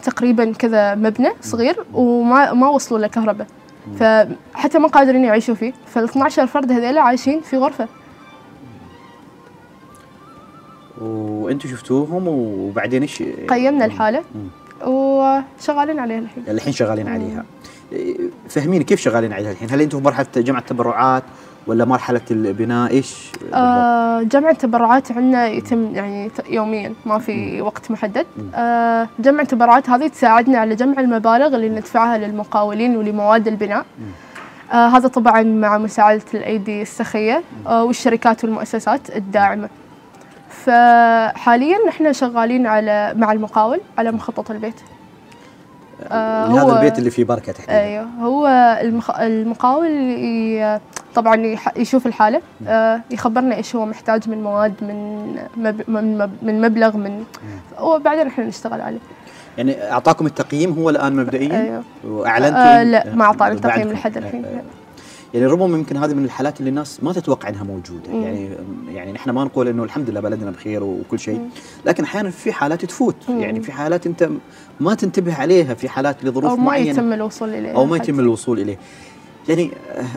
تقريبا 0.03 0.51
كذا 0.51 0.96
مبنى 0.96 1.29
صغير 1.41 1.86
وما 1.93 2.53
ما 2.53 2.70
وصلوا 2.70 3.00
له 3.00 3.08
كهرباء 3.08 3.48
فحتى 4.00 4.79
ما 4.79 4.88
قادرين 4.88 5.24
يعيشوا 5.24 5.55
فيه. 5.55 5.74
فال 5.88 6.03
12 6.03 6.48
فرد 6.48 6.72
هذيلا 6.72 7.01
عايشين 7.01 7.41
في 7.41 7.58
غرفة. 7.58 7.88
وأنتم 11.01 11.70
شفتوهم 11.70 12.27
وبعدين 12.27 13.01
إيش؟ 13.01 13.24
قيمنا 13.50 13.86
الحالة. 13.86 14.24
وشغالين 14.85 15.99
عليها 15.99 16.19
الحين. 16.19 16.43
الحين 16.47 16.73
شغالين 16.73 17.07
عليها. 17.07 17.45
فهميني 18.49 18.83
كيف 18.83 18.99
شغالين 18.99 19.33
عليها 19.33 19.51
الحين؟ 19.51 19.71
هل 19.71 19.81
أنتم 19.81 19.97
في 19.97 20.05
مرحلة 20.05 20.27
جمع 20.37 20.59
التبرعات 20.59 21.23
ولا 21.67 21.85
مرحلة 21.85 22.21
البناء؟ 22.31 22.91
إيش 22.91 23.31
آه 23.53 24.21
جمع 24.21 24.49
التبرعات 24.49 25.11
عندنا 25.11 25.47
يتم 25.47 25.95
يعني 25.95 26.31
يوميا 26.49 26.93
ما 27.05 27.19
في 27.19 27.61
وقت 27.61 27.91
محدد. 27.91 28.25
آه 28.55 29.07
جمع 29.19 29.41
التبرعات 29.41 29.89
هذه 29.89 30.07
تساعدنا 30.07 30.57
على 30.57 30.75
جمع 30.75 30.99
المبالغ 30.99 31.55
اللي 31.55 31.69
ندفعها 31.69 32.17
للمقاولين 32.17 32.97
ولمواد 32.97 33.47
البناء. 33.47 33.85
آه 34.71 34.87
هذا 34.87 35.07
طبعا 35.07 35.43
مع 35.43 35.77
مساعدة 35.77 36.23
الأيدي 36.33 36.81
السخية 36.81 37.43
آه 37.67 37.83
والشركات 37.83 38.43
والمؤسسات 38.43 39.15
الداعمة. 39.15 39.69
فحاليا 40.65 41.77
إحنا 41.89 42.12
شغالين 42.12 42.67
على 42.67 43.13
مع 43.15 43.31
المقاول 43.31 43.81
على 43.98 44.12
مخطط 44.12 44.51
البيت. 44.51 44.81
آه 46.12 46.45
هذا 46.45 46.75
البيت 46.75 47.00
اللي 47.00 47.10
فيه 47.10 47.24
بركة 47.24 47.51
تحديدا. 47.51 47.79
أيوه 47.79 48.03
هو 48.22 48.48
المخ... 48.81 49.19
المقاول 49.19 49.91
ي... 49.91 50.79
طبعا 51.15 51.57
يشوف 51.75 52.07
الحالة 52.07 52.41
آه 52.67 53.01
يخبرنا 53.12 53.55
إيش 53.55 53.75
هو 53.75 53.86
محتاج 53.86 54.29
من 54.29 54.43
مواد 54.43 54.74
من 54.81 55.27
مب... 55.57 55.81
من, 55.88 56.17
مب... 56.17 56.31
من 56.41 56.62
مبلغ 56.62 56.98
من 56.98 57.24
وبعدين 57.81 58.27
إحنا 58.27 58.45
نشتغل 58.45 58.81
عليه. 58.81 59.00
يعني 59.57 59.91
أعطاكم 59.91 60.25
التقييم 60.25 60.74
هو 60.74 60.89
الآن 60.89 61.15
مبدئيا؟ 61.15 61.62
أيوه. 61.62 61.83
واعلنتم 62.03 62.55
آه 62.55 62.83
لا 62.83 63.15
ما 63.15 63.25
اعطانا 63.25 63.53
التقييم 63.53 63.91
لحد 63.91 64.17
الحين. 64.17 64.45
آه. 64.45 64.62
يعني 65.33 65.45
ربما 65.45 65.77
يمكن 65.77 65.97
هذه 65.97 66.13
من 66.13 66.25
الحالات 66.25 66.59
اللي 66.59 66.69
الناس 66.69 67.03
ما 67.03 67.13
تتوقع 67.13 67.49
إنها 67.49 67.63
موجودة. 67.63 68.11
مم. 68.13 68.23
يعني 68.23 68.49
يعني 68.87 69.11
نحن 69.11 69.29
ما 69.29 69.43
نقول 69.43 69.67
إنه 69.67 69.83
الحمد 69.83 70.09
لله 70.09 70.19
بلدنا 70.19 70.51
بخير 70.51 70.83
وكل 70.83 71.19
شيء 71.19 71.49
لكن 71.85 72.03
أحيانا 72.03 72.29
في 72.29 72.51
حالات 72.53 72.85
تفوت. 72.85 73.15
مم. 73.29 73.39
يعني 73.39 73.61
في 73.61 73.71
حالات 73.71 74.07
أنت 74.07 74.29
ما 74.79 74.95
تنتبه 74.95 75.35
عليها 75.35 75.73
في 75.73 75.89
حالات 75.89 76.23
لظروف 76.25 76.51
أو 76.51 76.55
ما 76.55 76.63
معينة. 76.63 76.89
يتم 76.89 77.13
الوصول 77.13 77.49
اليه 77.49 77.71
أو 77.71 77.85
ما 77.85 77.97
يتم 77.97 78.19
الوصول 78.19 78.59
إليه. 78.59 78.77
يعني 79.49 79.71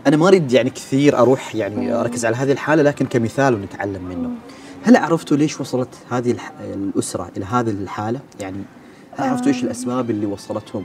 أنا 0.06 0.16
ما 0.16 0.28
أريد 0.28 0.52
يعني 0.52 0.70
كثير 0.70 1.18
أروح 1.18 1.54
يعني 1.54 1.76
مم. 1.76 1.92
أركز 1.92 2.24
على 2.24 2.36
هذه 2.36 2.52
الحالة 2.52 2.82
لكن 2.82 3.06
كمثال 3.06 3.54
ونتعلم 3.54 4.02
منه. 4.02 4.28
مم. 4.28 4.34
هل 4.84 4.96
عرفتوا 4.96 5.36
ليش 5.36 5.60
وصلت 5.60 5.88
هذه 6.10 6.36
الأسرة 6.74 7.30
إلى 7.36 7.44
هذه 7.44 7.70
الحالة؟ 7.70 8.20
يعني 8.40 8.58
هل 9.16 9.28
عرفتوا 9.28 9.46
إيش 9.46 9.64
الأسباب 9.64 10.10
اللي 10.10 10.26
وصلتهم؟ 10.26 10.84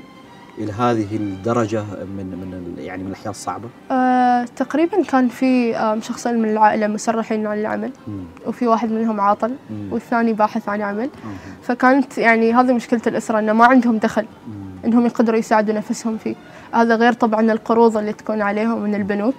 إلى 0.58 0.72
هذه 0.72 1.15
الدرجة 1.15 1.84
من 2.17 2.25
من 2.25 2.75
يعني 2.77 3.03
من 3.03 3.08
الاحياء 3.10 3.29
الصعبة؟ 3.29 3.70
آه 3.91 4.46
تقريبا 4.55 5.03
كان 5.03 5.27
في 5.27 5.74
شخصين 6.01 6.39
من 6.41 6.50
العائلة 6.50 6.88
مسرحين 6.88 7.48
عن 7.48 7.60
العمل 7.60 7.91
مم. 8.08 8.24
وفي 8.48 8.67
واحد 8.67 8.91
منهم 8.91 9.22
عاطل 9.22 9.55
مم. 9.70 9.93
والثاني 9.93 10.34
باحث 10.34 10.70
عن 10.70 10.81
عمل 10.81 11.10
مم. 11.25 11.31
فكانت 11.63 12.17
يعني 12.17 12.53
هذه 12.53 12.74
مشكلة 12.74 13.01
الأسرة 13.08 13.39
إنه 13.39 13.53
ما 13.53 13.65
عندهم 13.65 13.98
دخل 13.98 14.25
مم. 14.48 14.53
إنهم 14.86 15.05
يقدروا 15.05 15.39
يساعدوا 15.39 15.74
نفسهم 15.74 16.17
فيه 16.17 16.36
هذا 16.74 16.96
غير 16.96 17.13
طبعا 17.13 17.51
القروض 17.51 17.98
اللي 17.98 18.13
تكون 18.13 18.41
عليهم 18.41 18.81
من 18.81 18.96
البنوك 18.96 19.36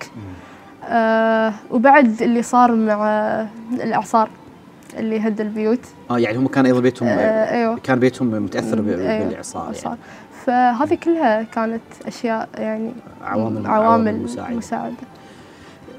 آه 0.84 1.52
وبعد 1.70 2.22
اللي 2.22 2.42
صار 2.42 2.74
مع 2.74 3.06
الأعصار 3.72 4.28
اللي 4.98 5.20
هد 5.20 5.40
البيوت 5.40 5.80
آه 6.10 6.18
يعني 6.18 6.38
هم 6.38 6.46
كان 6.46 6.66
أيضا 6.66 6.80
بيتهم 6.80 7.08
آه 7.08 7.50
أيوه 7.50 7.78
كان 7.78 7.98
بيتهم 7.98 8.28
متأثر 8.44 8.78
أيوه 8.78 9.24
بالإعصار 9.24 9.72
يعني. 9.84 9.98
فهذه 10.46 10.94
كلها 10.94 11.42
كانت 11.42 11.82
أشياء 12.06 12.48
يعني 12.54 12.92
عوامل 13.22 13.66
عوامل 13.66 14.22
مساعده, 14.22 14.56
مساعدة. 14.56 14.94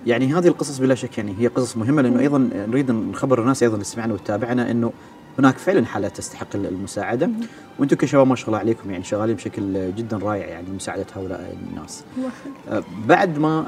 يعني 0.06 0.34
هذه 0.34 0.48
القصص 0.48 0.78
بلا 0.78 0.96
شك 0.96 1.18
يعني 1.18 1.36
هي 1.40 1.48
قصص 1.48 1.78
مهمة 1.78 2.02
لأنه 2.02 2.20
أيضا 2.20 2.50
نريد 2.68 2.92
نخبر 2.92 3.42
الناس 3.42 3.64
أيضا 3.64 3.74
اللي 3.74 3.86
سمعنا 3.86 4.14
وتتابعنا 4.14 4.72
أنه 4.72 4.92
هناك 5.40 5.58
فعلا 5.58 5.86
حالات 5.86 6.18
تستحق 6.18 6.48
المساعدة. 6.56 7.30
وأنتم 7.80 7.96
كشباب 7.96 8.28
ما 8.28 8.36
شاء 8.36 8.48
الله 8.48 8.60
عليكم 8.60 8.92
يعني 8.92 9.04
شغالين 9.04 9.36
بشكل 9.36 9.96
جدا 9.96 10.18
رائع 10.18 10.48
يعني 10.48 10.68
مساعده 10.76 11.06
هؤلاء 11.16 11.58
الناس. 11.72 12.04
بعد 13.08 13.40
ما 13.40 13.66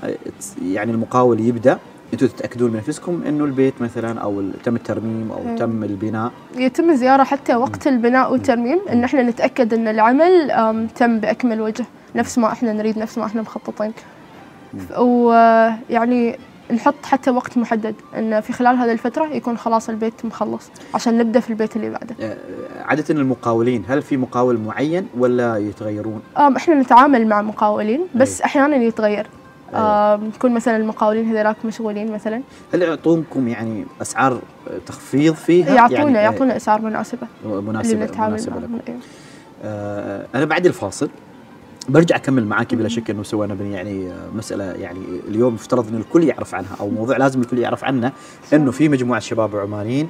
يعني 0.61 0.91
المقاول 0.91 1.39
يبدأ 1.39 1.79
أنتم 2.13 2.27
تتأكدون 2.27 2.71
من 2.71 2.77
نفسكم 2.77 3.21
انه 3.27 3.45
البيت 3.45 3.81
مثلا 3.81 4.19
أو 4.19 4.43
تم 4.63 4.75
الترميم 4.75 5.31
أو. 5.31 5.57
تم 5.57 5.83
البناء 5.83 6.31
يتم 6.57 6.95
زيارة 6.95 7.23
حتى 7.23 7.55
وقت. 7.55 7.87
البناء 7.87 8.31
والترميم 8.31 8.79
إن 8.91 9.03
إحنا 9.03 9.23
نتأكد 9.23 9.73
إن 9.73 9.87
العمل 9.87 10.87
تم 10.95 11.19
بأكمل 11.19 11.61
وجه 11.61 11.85
نفس 12.15 12.37
ما 12.37 12.51
إحنا 12.51 12.73
نريد 12.73 12.99
نفس 12.99 13.17
ما 13.17 13.25
إحنا 13.25 13.41
مخططين 13.41 13.93
ويعني 14.97 16.39
نحط 16.73 17.05
حتى 17.05 17.31
وقت 17.31 17.57
محدد 17.57 17.95
إن 18.17 18.41
في 18.41 18.53
خلال 18.53 18.75
هذه 18.77 18.91
الفترة 18.91 19.25
يكون 19.25 19.57
خلاص 19.57 19.89
البيت 19.89 20.25
مخلص 20.25 20.69
عشان 20.93 21.17
نبدأ 21.17 21.39
في 21.39 21.49
البيت 21.49 21.75
اللي 21.75 21.89
بعده. 21.89 22.37
عادة 22.85 23.05
المقاولين 23.09 23.83
هل 23.87 24.01
في 24.01 24.17
مقاول 24.17 24.59
معين 24.59 25.07
ولا 25.17 25.57
يتغيرون؟ 25.57 26.21
إحنا 26.37 26.75
نتعامل 26.75 27.27
مع 27.27 27.41
مقاولين 27.41 28.01
بس 28.15 28.41
أي. 28.41 28.45
أحيانا 28.45 28.75
يتغير. 28.75 29.27
آه 29.75 30.19
يكون 30.35 30.53
مثلا 30.53 30.77
المقاولين 30.77 31.25
هذولاك 31.29 31.55
مشغولين 31.65 32.11
مثلا؟ 32.11 32.41
هل 32.73 32.81
يعطونكم 32.81 33.47
يعني 33.47 33.85
أسعار 34.01 34.39
تخفيض 34.85 35.33
فيها؟ 35.33 35.75
يعطونا 35.75 35.99
يعني 36.01 36.17
يعطونا 36.17 36.55
أسعار 36.55 36.81
مناسبة. 36.81 37.27
مناسبة 37.45 38.27
مناسبة 38.27 38.59
لكم. 38.59 38.79
أيوه. 38.87 38.99
آه 39.63 40.25
أنا 40.35 40.45
بعد 40.45 40.65
الفاصل 40.65 41.09
برجع 41.89 42.15
أكمل 42.15 42.45
معاك 42.45 42.75
بلا 42.75 42.89
شك 42.89 43.09
إنه 43.09 43.23
سوينا 43.23 43.53
يعني 43.53 44.11
مسألة 44.35 44.63
يعني 44.63 44.99
اليوم 45.27 45.55
يفترض 45.55 45.87
ان 45.87 45.95
الكل 45.95 46.23
يعرف 46.23 46.55
عنها 46.55 46.75
أو 46.79 46.89
موضوع 46.89 47.17
لازم 47.17 47.41
الكل 47.41 47.59
يعرف 47.59 47.83
عنه 47.83 48.11
إنه 48.53 48.71
في 48.71 48.89
مجموعة 48.89 49.19
شباب 49.19 49.55
عمانيين 49.55 50.07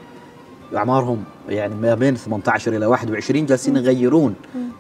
أعمارهم 0.76 1.24
يعني 1.50 1.76
ما 1.76 1.96
بين 1.96 2.16
18 2.16 2.74
إلى 2.76 2.86
21 2.86 3.46
جالسين 3.46 3.76
يغيرون 3.78 4.36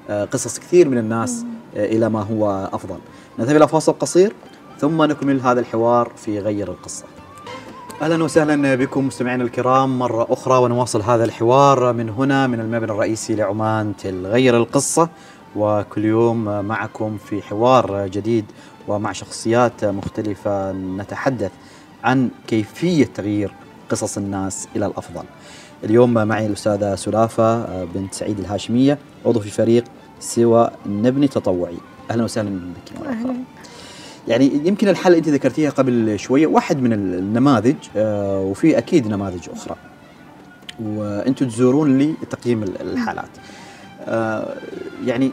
آه 0.09 0.25
قصص 0.25 0.59
كثير 0.59 0.89
من 0.89 0.97
الناس 0.97 1.45
آه 1.77 1.85
إلى 1.85 2.09
ما 2.09 2.21
هو 2.21 2.69
أفضل. 2.73 2.97
نذهب 3.39 3.55
إلى 3.55 3.67
فاصل 3.67 3.93
قصير. 3.93 4.33
ثم 4.79 5.03
نكمل 5.03 5.41
هذا 5.41 5.59
الحوار 5.59 6.11
في 6.15 6.39
غير 6.39 6.67
القصة 6.67 7.03
أهلا 8.01 8.23
وسهلا 8.23 8.75
بكم 8.75 9.07
مستمعينا 9.07 9.43
الكرام 9.43 9.99
مرة 9.99 10.27
أخرى 10.29 10.57
ونواصل 10.57 11.01
هذا 11.01 11.23
الحوار 11.23 11.93
من 11.93 12.09
هنا 12.09 12.47
من 12.47 12.59
المبنى 12.59 12.91
الرئيسي 12.91 13.35
لعمان 13.35 13.93
تل 13.97 14.27
غير 14.27 14.57
القصة 14.57 15.09
وكل 15.55 16.05
يوم 16.05 16.65
معكم 16.65 17.17
في 17.17 17.41
حوار 17.41 18.07
جديد 18.07 18.45
ومع 18.87 19.11
شخصيات 19.11 19.85
مختلفة 19.85 20.71
نتحدث 20.71 21.51
عن 22.03 22.29
كيفية 22.47 23.05
تغيير 23.05 23.53
قصص 23.89 24.17
الناس 24.17 24.67
إلى 24.75 24.85
الأفضل. 24.85 25.23
اليوم 25.83 26.13
معي 26.13 26.45
الأستاذة 26.45 26.95
سلافة 26.95 27.83
بنت 27.83 28.13
سعيد 28.13 28.39
الهاشمية 28.39 28.97
عضو 29.25 29.39
في 29.39 29.49
فريق 29.49 29.83
سوى 30.19 30.69
نبني 30.85 31.27
تطوعي. 31.27 31.77
أهلا 32.11 32.23
وسهلا 32.23 32.49
بك 32.49 32.99
مرة 32.99 33.13
أخرى. 33.13 33.35
يعني 34.27 34.51
يمكن 34.65 34.87
الحالة 34.87 35.17
أنت 35.17 35.29
ذكرتيها 35.29 35.69
قبل 35.69 36.19
شوية 36.19 36.47
واحد 36.47 36.81
من 36.81 36.93
النماذج 36.93 37.75
آه 37.95 38.41
وفي 38.41 38.77
أكيد 38.77 39.07
نماذج 39.07 39.49
أخرى. 39.49 39.75
وأنتم 40.83 41.47
تزورون 41.47 41.97
لي 41.97 42.13
تقييم 42.29 42.63
الحالات. 42.63 43.29
آه 44.01 44.55
يعني 45.05 45.31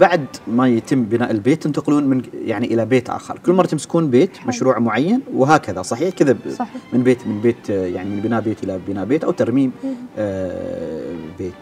بعد 0.00 0.26
ما 0.46 0.68
يتم 0.68 1.02
بناء 1.02 1.30
البيت 1.30 1.62
تنتقلون 1.62 2.04
من 2.04 2.22
يعني 2.44 2.74
إلى 2.74 2.84
بيت 2.84 3.10
آخر، 3.10 3.38
كل 3.46 3.52
مرة 3.52 3.66
تمسكون 3.66 4.10
بيت 4.10 4.30
مشروع 4.46 4.78
معين 4.78 5.20
وهكذا. 5.34 5.82
صحيح؟ 5.82 6.14
كذا 6.14 6.36
صحيح. 6.50 6.74
من 6.92 7.02
بيت 7.02 7.26
من 7.26 7.40
بيت 7.40 7.68
يعني 7.70 8.10
من 8.10 8.20
بناء 8.20 8.40
بيت 8.40 8.64
إلى 8.64 8.80
بناء 8.88 9.04
بيت 9.04 9.24
أو 9.24 9.30
ترميم 9.30 9.72
آه 10.18 11.14
بيت. 11.38 11.54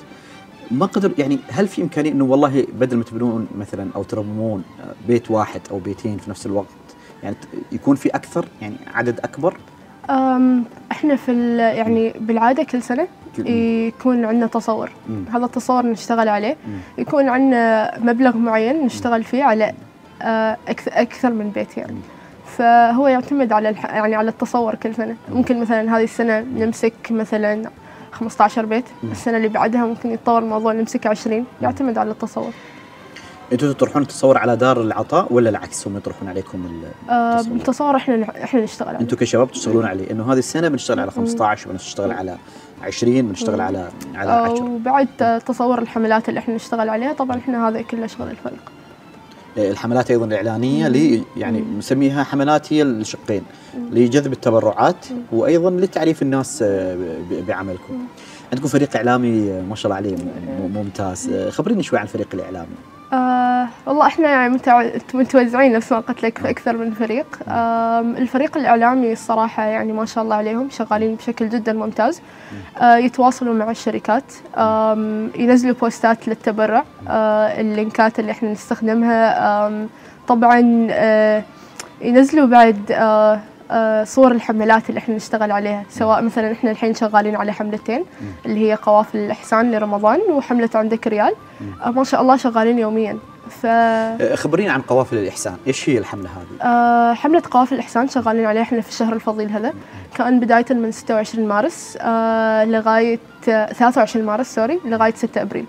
ما 0.70 0.86
قدر 0.86 1.12
يعني 1.18 1.38
هل 1.50 1.68
في 1.68 1.82
إمكانية 1.82 2.12
إنه 2.12 2.24
والله 2.24 2.66
بدل 2.80 2.96
ما 2.96 3.04
تبنون 3.04 3.48
مثلا 3.58 3.90
أو 3.96 4.02
ترممون 4.02 4.64
بيت 5.08 5.30
واحد 5.30 5.60
أو 5.70 5.78
بيتين 5.78 6.16
في 6.16 6.30
نفس 6.30 6.46
الوقت 6.46 6.66
يعني 7.22 7.36
يكون 7.72 7.96
في 7.96 8.08
أكثر؟ 8.08 8.46
يعني 8.62 8.76
عدد 8.94 9.20
أكبر؟ 9.20 9.56
إحنا 10.92 11.16
في 11.16 11.56
يعني 11.56 12.14
بالعادة 12.20 12.62
كل 12.62 12.82
سنة 12.82 13.08
يكون 13.38 14.24
عندنا 14.24 14.46
تصور. 14.46 14.90
مم. 15.08 15.24
هذا 15.32 15.44
التصور 15.44 15.86
نشتغل 15.86 16.28
عليه. 16.28 16.56
مم. 16.66 16.78
يكون 16.98 17.28
عندنا 17.28 17.98
مبلغ 17.98 18.36
معين 18.36 18.84
نشتغل 18.84 19.24
فيه 19.24 19.44
على 19.44 19.72
أكثر 20.88 21.30
من 21.30 21.50
بيت 21.50 21.76
يعني. 21.76 21.96
فهو 22.46 23.08
يعتمد 23.08 23.52
على 23.52 23.74
يعني 23.84 24.14
على 24.14 24.30
التصور 24.30 24.74
كل 24.74 24.94
سنة. 24.94 25.16
ممكن 25.28 25.60
مثلا 25.60 25.96
هذه 25.96 26.04
السنة 26.04 26.40
نمسك 26.40 26.94
مثلا 27.10 27.70
15 28.14 28.66
بيت. 28.66 28.84
مم. 29.02 29.10
السنة 29.10 29.36
اللي 29.36 29.48
بعدها 29.48 29.86
ممكن 29.86 30.10
يتطور 30.10 30.38
الموضوع 30.38 30.72
نمسك 30.72 31.06
20 31.06 31.44
يعتمد 31.62 31.98
على 31.98 32.10
التصور. 32.10 32.50
أنتوا 33.52 33.72
تطرحون 33.72 34.02
التصور 34.02 34.38
على 34.38 34.56
دار 34.56 34.80
العطاء 34.80 35.32
ولا 35.32 35.50
العكس 35.50 35.88
هم 35.88 35.96
يطرحون 35.96 36.28
عليكم 36.28 36.82
التصور؟ 37.10 37.56
التصور 37.56 37.96
إحنا 37.96 38.44
إحنا 38.44 38.60
نشتغل 38.60 38.88
عليه. 38.88 39.00
أنتوا 39.00 39.18
كشباب 39.18 39.52
تشتغلون 39.52 39.84
عليه. 39.86 40.10
إنه 40.10 40.32
هذه 40.32 40.38
السنة 40.38 40.68
بنشتغل 40.68 41.00
على 41.00 41.10
15 41.10 41.70
بنشتغل 41.70 42.12
على 42.12 42.36
20 42.82 43.22
بنشتغل 43.22 43.60
على 43.60 43.88
على 44.14 44.30
10 44.30 44.64
وبعد 44.64 45.40
تصور 45.46 45.78
الحملات 45.78 46.28
اللي 46.28 46.40
إحنا 46.40 46.54
نشتغل 46.54 46.88
عليها 46.88 47.12
طبعا 47.12 47.38
إحنا 47.38 47.68
هذا 47.68 47.82
كله 47.82 48.06
شغل 48.06 48.30
الفريق. 48.30 48.72
الحملات 49.56 50.10
أيضا 50.10 50.24
الإعلانية 50.26 50.86
اللي 50.86 51.22
يعني 51.36 51.64
نسميها 51.78 52.24
حملات 52.24 52.72
هي 52.72 52.82
الشقين 52.82 53.42
لجذب 53.92 54.32
التبرعات 54.32 55.06
وأيضا 55.32 55.70
لتعريف 55.70 56.22
الناس 56.22 56.62
آه، 56.62 56.96
بعملكم. 57.48 57.98
عندكم 58.52 58.68
فريق 58.68 58.96
إعلامي 58.96 59.50
آه، 59.50 59.62
ما 59.62 59.74
شاء 59.74 59.84
الله 59.92 59.96
عليه 59.96 60.16
م- 60.16 60.70
ممتاز، 60.74 61.28
آه، 61.28 61.50
خبريني 61.50 61.82
شوي 61.82 61.98
عن 61.98 62.04
الفريق 62.04 62.28
الإعلامي. 62.34 62.66
آه 63.14 63.68
والله 63.86 64.06
إحنا 64.06 64.28
يعني 64.28 64.58
متوزعين 65.14 65.72
نفس 65.72 65.92
ما 65.92 65.98
قلت 66.00 66.22
لك 66.22 66.38
في 66.38 66.50
أكثر 66.50 66.76
من 66.76 66.90
فريق. 66.90 67.26
آم، 67.48 68.16
الفريق 68.16 68.56
الإعلامي 68.56 69.12
الصراحه 69.12 69.64
يعني 69.64 69.92
ما 69.92 70.04
شاء 70.06 70.24
الله 70.24 70.36
عليهم 70.36 70.70
شغالين 70.70 71.14
بشكل 71.14 71.48
جدا 71.48 71.72
ممتاز. 71.72 72.20
آه 72.80 72.96
يتواصلوا 72.96 73.54
مع 73.54 73.70
الشركات. 73.70 74.24
آم، 74.56 75.30
ينزلوا 75.36 75.74
بوستات 75.74 76.28
للتبرع. 76.28 76.84
آه 77.08 77.60
اللينكات 77.60 78.18
اللي 78.18 78.32
إحنا 78.32 78.52
نستخدمها. 78.52 79.66
آم، 79.66 79.88
طبعا 80.28 80.86
آه 80.90 81.42
ينزلوا 82.00 82.46
بعد 82.46 82.92
آه 82.92 82.94
آه 83.34 83.40
صور 84.04 84.32
الحملات 84.32 84.88
اللي 84.88 84.98
إحنا 84.98 85.14
نشتغل 85.16 85.52
عليها 85.52 85.84
سواء 85.90 86.22
مثلا 86.22 86.52
إحنا 86.52 86.70
الحين 86.70 86.94
شغالين 86.94 87.36
على 87.36 87.52
حملتين 87.52 88.04
اللي 88.46 88.70
هي 88.70 88.74
قوافل 88.74 89.18
الإحسان 89.18 89.70
لرمضان 89.70 90.20
وحملة 90.30 90.70
عندك 90.74 91.06
ريال 91.06 91.32
آه 91.84 91.90
ما 91.90 92.04
شاء 92.04 92.22
الله 92.22 92.36
شغالين 92.36 92.78
يوميا. 92.78 93.18
ف 93.50 93.66
آه، 93.66 94.34
خبرينا 94.34 94.72
عن 94.72 94.80
قوافل 94.80 95.16
الإحسان، 95.16 95.56
إيش 95.66 95.88
هي 95.88 95.98
الحملة 95.98 96.30
هذه؟ 96.30 96.62
آه، 96.68 97.14
حملة 97.14 97.42
قوافل 97.50 97.74
الإحسان 97.74 98.08
شغالين 98.08 98.44
عليها 98.46 98.62
إحنا 98.62 98.80
في 98.80 98.88
الشهر 98.88 99.12
الفضيل 99.12 99.50
هذا. 99.50 99.72
كان 100.16 100.40
بداية 100.40 100.64
من 100.70 100.92
26 100.92 101.48
مارس 101.48 101.98
آه، 102.00 102.64
لغاية 102.64 103.18
آه، 103.48 103.72
23 103.72 104.26
مارس 104.26 104.54
سوري 104.54 104.80
لغاية 104.84 105.14
6 105.14 105.42
أبريل. 105.42 105.66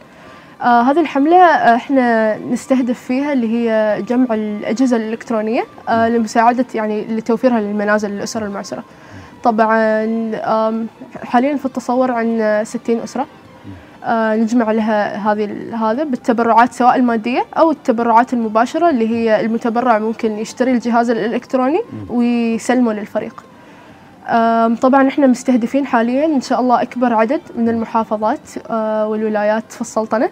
آه 0.66 0.82
هذه 0.82 1.00
الحملة 1.00 1.38
آه، 1.38 1.76
إحنا 1.76 2.38
نستهدف 2.38 3.00
فيها 3.00 3.34
اللي 3.34 3.48
هي 3.54 4.02
جمع 4.02 4.36
الأجهزة 4.36 4.98
الإلكترونية 4.98 5.64
آه 5.90 6.10
لمساعدة 6.10 6.66
يعني 6.76 7.06
لتوفيرها 7.06 7.60
للمنازل 7.60 8.12
للأسر 8.12 8.46
المعسرة 8.46 8.84
طبعا 9.44 10.06
حاليا 11.26 11.56
في 11.58 11.66
التصور 11.66 12.12
عن 12.12 12.62
60 12.66 13.00
أسرة 13.00 13.26
آه، 14.04 14.36
نجمع 14.36 14.72
لها 14.72 15.16
هذه 15.32 15.76
هذا 15.76 16.04
بالتبرعات 16.04 16.74
سواء 16.74 16.96
المادية 16.96 17.46
أو 17.58 17.72
التبرعات 17.72 18.34
المباشرة 18.34 18.90
اللي 18.90 19.10
هي 19.10 19.42
المتبرع 19.42 20.00
ممكن 20.00 20.32
يشتري 20.32 20.72
الجهاز 20.72 21.10
الإلكتروني 21.10 21.82
ويسلمه 22.10 22.94
للفريق. 22.94 23.44
طبعا 24.82 25.08
إحنا 25.08 25.28
مستهدفين 25.28 25.86
حاليا 25.86 26.26
إن 26.26 26.42
شاء 26.42 26.60
الله 26.60 26.82
أكبر 26.82 27.14
عدد 27.14 27.42
من 27.56 27.70
المحافظات 27.70 28.40
آه، 28.70 29.08
والولايات 29.08 29.72
في 29.72 29.82
السلطنة. 29.82 30.30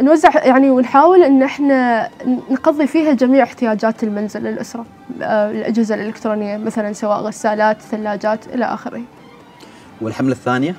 نوزع 0.00 0.30
يعني 0.44 0.70
ونحاول 0.70 1.22
إن 1.22 1.42
إحنا 1.42 2.08
نقضي 2.50 2.86
فيها 2.86 3.12
جميع 3.12 3.42
احتياجات 3.44 4.02
المنزل 4.04 4.42
للاسره 4.42 4.84
آه، 5.22 5.50
الأجهزة 5.50 5.94
الإلكترونية 5.94 6.56
مثلا 6.56 6.92
سواء 6.92 7.18
غسالات 7.18 7.80
ثلاجات 7.80 8.46
إلى 8.54 8.64
آخره. 8.64 9.02
والحملة 10.00 10.32
الثانية؟ 10.32 10.74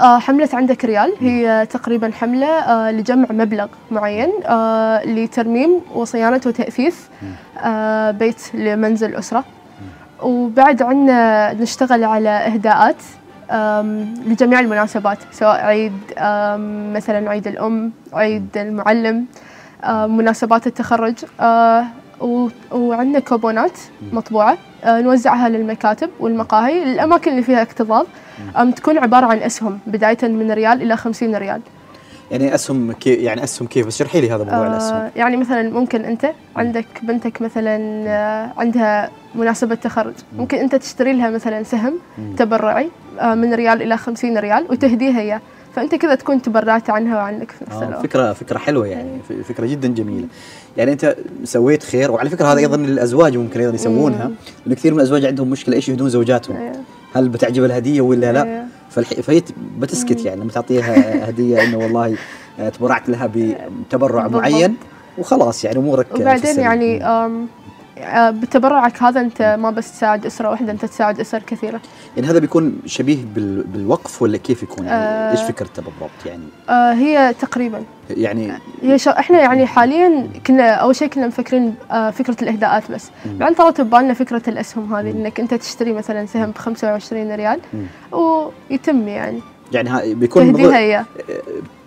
آه، 0.00 0.18
حملة 0.18 0.48
عندك 0.52 0.84
ريال 0.84 1.12
هي 1.20 1.66
تقريبا 1.70 2.10
حملة 2.12 2.46
آه، 2.46 2.90
لجمع 2.90 3.26
مبلغ 3.30 3.66
معين 3.90 4.30
آه، 4.46 5.04
لترميم 5.06 5.80
وصيانة 5.94 6.40
وتأثيث 6.46 6.96
آه، 7.64 8.10
بيت 8.10 8.54
لمنزل 8.54 9.14
أسرة 9.14 9.44
وبعد 10.22 10.82
عنا 10.82 11.52
نشتغل 11.52 12.04
على 12.04 12.28
إهداءات 12.28 12.96
لجميع 14.26 14.60
المناسبات 14.60 15.18
سواء 15.32 15.56
عيد 15.64 15.92
مثلا 16.96 17.30
عيد 17.30 17.46
الأم 17.46 17.92
عيد 18.12 18.56
المعلم 18.56 19.26
مناسبات 19.90 20.66
التخرج 20.66 21.14
و- 22.20 22.48
وعندنا 22.72 23.18
كوبونات 23.18 23.78
مطبوعة 24.12 24.58
آه، 24.84 25.00
نوزعها 25.00 25.48
للمكاتب 25.48 26.10
والمقاهي 26.20 26.82
الأماكن 26.82 27.30
اللي 27.30 27.42
فيها 27.42 27.62
اكتظاظ 27.62 28.06
تكون 28.76 28.98
عبارة 28.98 29.26
عن 29.26 29.38
أسهم 29.38 29.78
بداية 29.86 30.18
من 30.22 30.50
ريال 30.52 30.82
إلى 30.82 30.96
خمسين 30.96 31.36
ريال. 31.36 31.60
يعني 32.30 32.54
أسهم 32.54 32.92
كيف 32.92 33.18
يعني 33.20 33.44
أسهم 33.44 33.68
كيف؟ 33.68 33.86
بس 33.86 33.94
اشرحي 33.94 34.20
لي 34.20 34.30
هذا 34.30 34.44
موضوع 34.44 34.66
الاسهم. 34.66 34.96
آه 34.96 35.10
يعني 35.16 35.36
مثلا 35.36 35.70
ممكن 35.70 36.04
أنت 36.04 36.30
عندك 36.56 36.86
بنتك 37.02 37.42
مثلا 37.42 37.76
آه 38.06 38.52
عندها 38.56 39.10
مناسبة 39.34 39.74
تخرج. 39.74 40.14
ممكن 40.38 40.58
أنت 40.58 40.74
تشتري 40.74 41.12
لها 41.12 41.30
مثلا 41.30 41.62
سهم 41.62 41.94
تبرعي 42.36 42.90
آه 43.20 43.34
من 43.34 43.54
ريال 43.54 43.82
إلى 43.82 43.96
خمسين 43.96 44.38
ريال 44.38 44.66
وتهديها 44.70 45.20
إياه. 45.20 45.40
فأنت 45.76 45.94
كذا 45.94 46.14
تكون 46.14 46.42
تبرعت 46.42 46.90
عنها 46.90 47.16
وعنك 47.16 47.50
في 47.50 47.64
نفس 47.68 47.76
آه 47.76 47.88
الوقت. 47.88 48.02
فكره 48.06 48.32
فكرة 48.32 48.58
حلوة 48.58 48.86
يعني. 48.86 49.10
ف- 49.28 49.48
فكرة 49.48 49.66
جدا 49.66 49.88
جميلة. 49.88 50.26
يعني 50.76 50.92
أنت 50.92 51.16
سويت 51.44 51.82
خير 51.82 52.10
وعلى 52.10 52.30
فكرة 52.30 52.46
هذا 52.52 52.58
أيضا 52.58 52.76
للأزواج 52.76 53.36
ممكن 53.36 53.60
أيضا 53.60 53.74
يسوونها. 53.74 54.30
لأن 54.66 54.74
كثير 54.74 54.92
من 54.92 54.98
الأزواج 54.98 55.24
عندهم 55.26 55.50
مشكلة 55.50 55.76
إيش 55.76 55.88
يهدون 55.88 56.08
زوجاتهم؟ 56.08 56.56
أيوة. 56.56 56.72
هل 57.14 57.28
بتعجب 57.28 57.64
الهدية 57.64 58.00
ولا 58.00 58.32
لا. 58.32 58.42
فالح... 58.44 58.67
فهي 58.90 59.42
بتسكت 59.78 60.24
يعني 60.24 60.40
لما 60.40 60.50
تعطيها 60.50 61.28
هدية 61.30 61.64
إنه 61.64 61.78
والله 61.78 62.16
آه، 62.60 62.68
تبرعت 62.68 63.08
لها 63.08 63.30
بتبرع. 63.34 64.28
معين 64.28 64.76
وخلاص 65.18 65.64
يعني 65.64 65.78
أمورك 65.78 66.06
وبعدين. 66.14 66.58
يعني 66.60 67.04
بتبرعك 68.30 69.02
هذا 69.02 69.20
أنت 69.20 69.56
ما 69.60 69.70
بس 69.70 69.92
تساعد 69.92 70.26
أسرة 70.26 70.50
واحدة 70.50 70.72
أنت 70.72 70.84
تساعد 70.84 71.20
أسر 71.20 71.42
كثيرة 71.42 71.80
يعني 72.16 72.28
هذا 72.28 72.38
بيكون 72.38 72.78
شبيه 72.86 73.18
بال... 73.34 73.62
بالوقف 73.62 74.22
ولا 74.22 74.38
كيف 74.38 74.62
يكون 74.62 74.86
يعني 74.86 74.98
آه. 75.04 75.30
إيش 75.30 75.40
فكرته 75.42 75.82
بالضبط 75.82 76.26
يعني 76.26 76.42
آه 76.68 76.92
هي 76.92 77.34
تقريبا 77.40 77.82
يعني 78.10 78.52
هي 78.82 78.96
إحنا 79.08 79.38
يعني 79.40 79.66
حاليا 79.66 80.28
كنا 80.46 80.70
أول 80.70 80.96
شيء 80.96 81.08
كنا 81.08 81.26
مفكرين 81.26 81.74
آه 81.90 82.10
فكرة 82.10 82.36
الإهداءات 82.42 82.90
بس. 82.92 83.10
بعدين 83.26 83.56
طلعت 83.56 83.80
ببالنا 83.80 84.14
فكرة 84.14 84.42
الأسهم 84.48 84.94
هذه 84.94 85.10
إنك 85.10 85.40
أنت 85.40 85.54
تشتري 85.54 85.92
مثلا 85.92 86.26
سهم 86.26 86.50
ب 86.50 86.58
25 86.58 87.34
ريال. 87.34 87.60
ويتم 88.12 89.08
يعني 89.08 89.40
يعني 89.72 90.14
بيكون 90.14 90.52
تهديها 90.52 90.78
اياه 90.78 91.04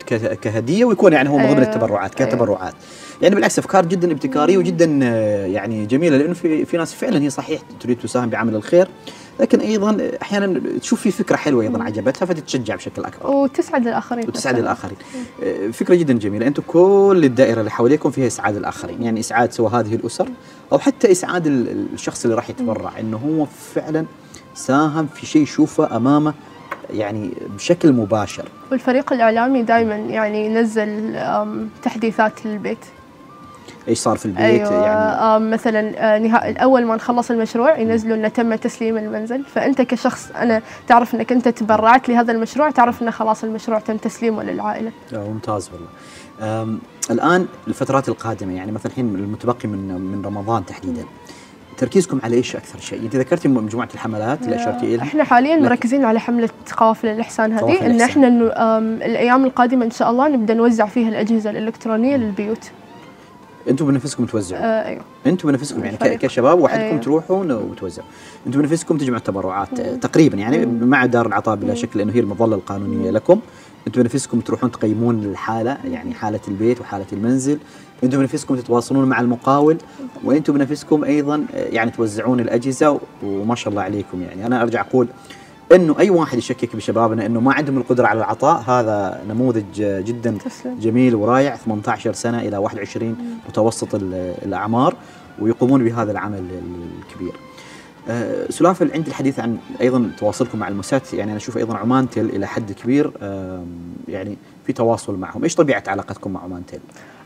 ك- 0.08 0.39
كهدية 0.39 0.86
ويكون 0.86 1.13
يعني 1.13 1.30
هو 1.30 1.38
من 1.38 1.47
ضمن. 1.54 1.62
التبرعات. 1.62 2.15
كتبرعات 2.15 2.74
يعني 3.22 3.36
بالعكس 3.36 3.60
أفكار 3.60 3.86
جدا 3.86 4.12
ابتكارية 4.12 4.58
وجدا 4.58 5.00
آه، 5.04 5.46
يعني 5.46 5.86
جميلة 5.86 6.18
لأنه 6.18 6.34
في 6.34 6.66
في 6.66 6.78
ناس 6.78 6.94
فعلا 6.94 7.22
هي 7.22 7.30
صحيح 7.30 7.62
تريد 7.80 7.98
تساهم 7.98 8.30
بعمل 8.30 8.56
الخير 8.56 8.88
لكن 9.40 9.60
أيضا 9.60 9.98
أحيانا 10.22 10.62
تشوف 10.80 11.02
في 11.02 11.12
فكرة 11.12 11.36
حلوة 11.36 11.64
أيضا 11.64 11.84
عجبتها 11.84 12.26
فتتشجع 12.26 12.76
بشكل 12.76 13.04
أكبر. 13.04 13.28
وتسعد 13.32 13.88
الآخرين 13.88 14.28
وتسعد 14.28 14.58
الآخرين. 14.58 14.98
آه، 15.44 15.68
فكرة 15.72 15.96
جدا 15.96 16.14
جميلة. 16.14 16.48
أنتم 16.48 16.64
كل 16.68 17.22
الدائرة 17.24 17.60
اللي 17.60 17.72
حواليكم 17.72 18.12
فيها 18.12 18.28
إسعاد 18.28 18.56
الآخرين 18.56 19.04
يعني 19.04 19.20
إسعاد 19.20 19.52
سواء 19.52 19.72
هذه 19.72 19.96
الأسر 19.96 20.28
أو 20.72 20.80
حتى 20.80 21.12
إسعاد 21.12 21.48
ال- 21.48 21.86
الشخص 21.94 22.24
اللي 22.24 22.36
راح 22.36 22.50
يتبرع 22.50 23.00
إنه 23.00 23.18
هو 23.18 23.46
فعلا 23.76 24.06
ساهم 24.56 25.08
في 25.08 25.26
شيء 25.26 25.42
يشوفه 25.42 25.96
أمامه 25.98 26.34
يعني 26.94 27.32
بشكل 27.56 27.94
مباشر. 27.94 28.46
والفريق 28.72 29.14
الإعلامي 29.14 29.64
دائما 29.64 29.96
يعني 29.96 30.46
ينزل 30.46 31.16
تحديثات 31.84 32.46
للبيت. 32.46 32.78
إيش 33.88 33.98
صار 34.00 34.17
في 34.17 34.26
البيت 34.26 34.41
أيوه 34.41 34.86
يعني 34.86 35.36
آم، 35.36 35.52
مثلا 35.52 35.94
آه،. 35.98 36.54
أول 36.54 36.86
ما 36.86 36.96
نخلص 36.96 37.32
المشروع 37.32 37.80
ينزلوا 37.80 38.15
انه 38.15 38.28
تم 38.28 38.56
تسليم 38.56 38.98
المنزل 38.98 39.44
فأنت 39.44 39.82
كشخص 39.82 40.32
أنا 40.36 40.62
تعرف 40.88 41.15
إنك 41.15 41.32
أنت 41.32 41.48
تبرعت 41.48 42.10
لهذا 42.10 42.32
المشروع 42.32 42.72
تعرف 42.72 43.02
انه 43.02 43.12
خلاص 43.12 43.44
المشروع 43.44 43.80
تم 43.80 43.98
تسليمه 43.98 44.44
للعائلة 44.44 44.91
آه، 45.13 45.28
ممتاز 45.28 45.70
والله 45.74 45.88
الآن 47.12 47.48
الفترات 47.67 48.10
القادمة 48.10 48.54
يعني 48.54 48.72
مثلا 48.72 48.91
الحين 48.91 49.15
المتبقي 49.15 49.67
من 49.67 50.02
من 50.02 50.26
رمضان 50.26 50.65
تحديدا 50.65 51.06
تركيزكم 51.78 52.20
على 52.24 52.36
إيش 52.36 52.56
أكثر 52.56 52.80
شيء؟ 52.80 53.02
إنت 53.02 53.15
ذكرتي 53.15 53.48
مجموعة 53.48 53.89
الحملات 53.94 54.41
اللي 54.41 54.56
اشرتي 54.56 54.96
الها 54.96 55.04
إحنا 55.04 55.24
حاليا 55.24 55.56
مركزين 55.56 56.06
على 56.06 56.20
حملة 56.20 56.50
قوافل 56.78 57.08
الإحسان 57.08 57.54
هذه 57.54 57.86
إن. 57.86 58.02
إحنا 58.02 58.28
الأيام 58.78 59.46
القادمة 59.46 59.86
إن 59.86 59.91
شاء 59.91 60.12
الله 60.12 60.28
نبدأ 60.28 60.54
نوزع 60.54 60.86
فيها 60.86 61.10
الأجهزة 61.10 61.50
الإلكترونية 61.50 62.17
للبيوت 62.17 62.72
أنتم 63.69 63.88
بنفسكم 63.88 64.26
توزعوا. 64.26 64.63
آه 64.63 64.88
أيوه. 64.88 65.02
أنتم 65.28 65.52
بنفسكم 65.52 65.84
يعني 65.84 65.95
الفريق. 65.95 66.19
كشباب 66.19 66.60
وحدكم 66.60 66.84
أيوه. 66.84 66.97
تروحون 66.97 67.52
وتوزعوا. 67.52 68.08
أنتم 68.47 68.62
بنفسكم 68.62 68.97
تجمعوا 68.97 69.17
التبرعات 69.19 69.80
آه، 69.80 69.95
تقريبا 69.95 70.38
يعني 70.38 70.65
مع 70.65 71.06
دار 71.06 71.26
العطاء 71.26 71.56
بلا 71.56 71.74
شك 71.74 71.97
لأنه 71.97 72.13
هي 72.13 72.19
المظلة 72.19 72.56
القانونية 72.56 73.12
لكم. 73.12 73.39
أنتم 73.88 74.02
بنفسكم 74.02 74.39
تروحون 74.39 74.71
تقيمون 74.71 75.24
الحالة 75.24 75.78
يعني 75.86 76.13
حالة 76.13 76.39
البيت 76.47 76.82
وحالة 76.82 77.06
المنزل. 77.13 77.58
أنتم 78.04 78.19
بنفسكم 78.19 78.56
تتواصلون 78.56 79.10
مع 79.10 79.19
المقاول. 79.19 79.78
وأنتم 80.24 80.54
بنفسكم 80.54 81.04
أيضا 81.04 81.45
يعني 81.54 81.91
توزعون 81.91 82.39
الأجهزة 82.39 83.00
وما 83.24 83.56
شاء 83.56 83.71
الله 83.71 83.82
عليكم 83.82 84.21
يعني. 84.21 84.45
أنا 84.45 84.62
أرجع 84.62 84.82
أقول 84.82 85.08
إنه 85.76 86.00
أي 86.00 86.10
واحد 86.10 86.38
يشكك 86.38 86.76
بشبابنا 86.76 87.26
إنه 87.26 87.40
ما 87.40 87.54
عندهم 87.54 87.78
القدرة 87.78 88.08
على 88.08 88.20
العطاء 88.20 88.64
هذا 88.68 89.22
نموذج 89.30 89.64
جدا 89.82 90.38
تسلم. 90.46 90.80
جميل 90.80 91.16
ورائع 91.16 91.56
18 91.56 92.14
سنة 92.14 92.40
إلى 92.40 92.58
21 92.58 93.40
متوسط 93.50 93.96
ال- 93.96 94.34
الأعمار 94.46 94.96
ويقومون 95.40 95.84
بهذا 95.84 96.12
العمل 96.12 96.38
ال- 96.38 96.62
الكبير. 97.08 97.32
آه، 98.10 98.46
سلافل 98.50 98.92
عندي 98.94 99.10
الحديث 99.10 99.40
عن 99.40 99.58
أيضا 99.82 100.12
تواصلكم 100.20 100.58
مع 100.60 100.68
الموسات 100.68 101.14
يعني 101.14 101.32
أنا 101.32 101.38
أشوف 101.38 101.58
أيضا 101.58 101.78
عمان 101.78 102.10
تل 102.10 102.26
إلى 102.26 102.48
حد 102.48 102.72
كبير 102.72 103.12
يعني 104.08 104.38
في 104.68 104.74
تواصل 104.74 105.16
معهم، 105.16 105.44
إيش 105.44 105.56
طبيعة 105.56 105.84
علاقتكم 105.88 106.32
مع 106.32 106.44
عمان 106.44 106.66
تل؟ 106.66 106.80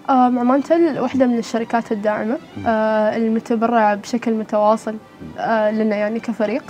آه، 0.09 0.29
معمانتل 0.29 0.99
واحدة 0.99 1.25
من 1.25 1.37
الشركات 1.37 1.91
الداعمة 1.91 2.37
آه، 2.67 3.17
المتبرعة 3.17 3.95
بشكل 3.95 4.33
متواصل 4.33 4.95
آه، 5.37 5.71
لنا 5.71 5.95
يعني 5.95 6.19
كفريق. 6.19 6.63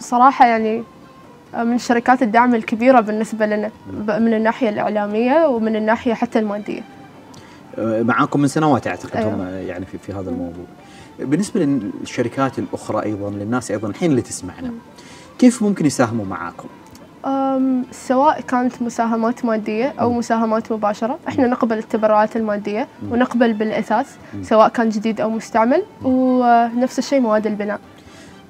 صراحة 0.00 0.46
يعني 0.46 0.82
من 1.54 1.74
الشركات 1.74 2.22
الداعمة 2.22 2.56
الكبيرة 2.56 3.00
بالنسبة 3.00 3.46
لنا 3.46 3.70
من 4.08 4.34
الناحية 4.34 4.68
الإعلامية 4.68 5.46
ومن 5.46 5.76
الناحية 5.76 6.14
حتى 6.14 6.38
المادية. 6.38 6.80
آه، 7.78 8.02
معاكم 8.02 8.40
من 8.40 8.48
سنوات 8.48 8.86
أعتقد 8.86 9.16
أيوة. 9.16 9.34
هم 9.34 9.48
يعني 9.66 9.86
في, 9.86 9.98
في 9.98 10.12
هذا 10.12 10.30
الموضوع. 10.30 10.64
بالنسبة 11.18 11.60
للشركات 11.60 12.58
الأخرى 12.58 13.02
أيضا 13.02 13.30
للناس 13.30 13.70
أيضا 13.70 13.88
الحين 13.88 14.10
اللي 14.10 14.22
تسمعنا 14.22 14.70
كيف 15.38 15.62
ممكن 15.62 15.86
يساهموا 15.86 16.24
معاكم؟ 16.24 16.68
سواء 17.90 18.40
كانت 18.40 18.82
مساهمات 18.82 19.44
مادية 19.44 19.94
أو 20.00 20.12
مساهمات 20.12 20.72
مباشرة 20.72 21.18
إحنا 21.28 21.46
نقبل 21.46 21.78
التبرعات 21.78 22.36
المادية 22.36 22.88
ونقبل 23.10 23.52
بالأثاث 23.52 24.16
سواء 24.42 24.68
كان 24.68 24.88
جديد 24.88 25.20
أو 25.20 25.30
مستعمل 25.30 25.82
ونفس 26.02 26.98
الشيء 26.98 27.20
مواد 27.20 27.46
البناء. 27.46 27.80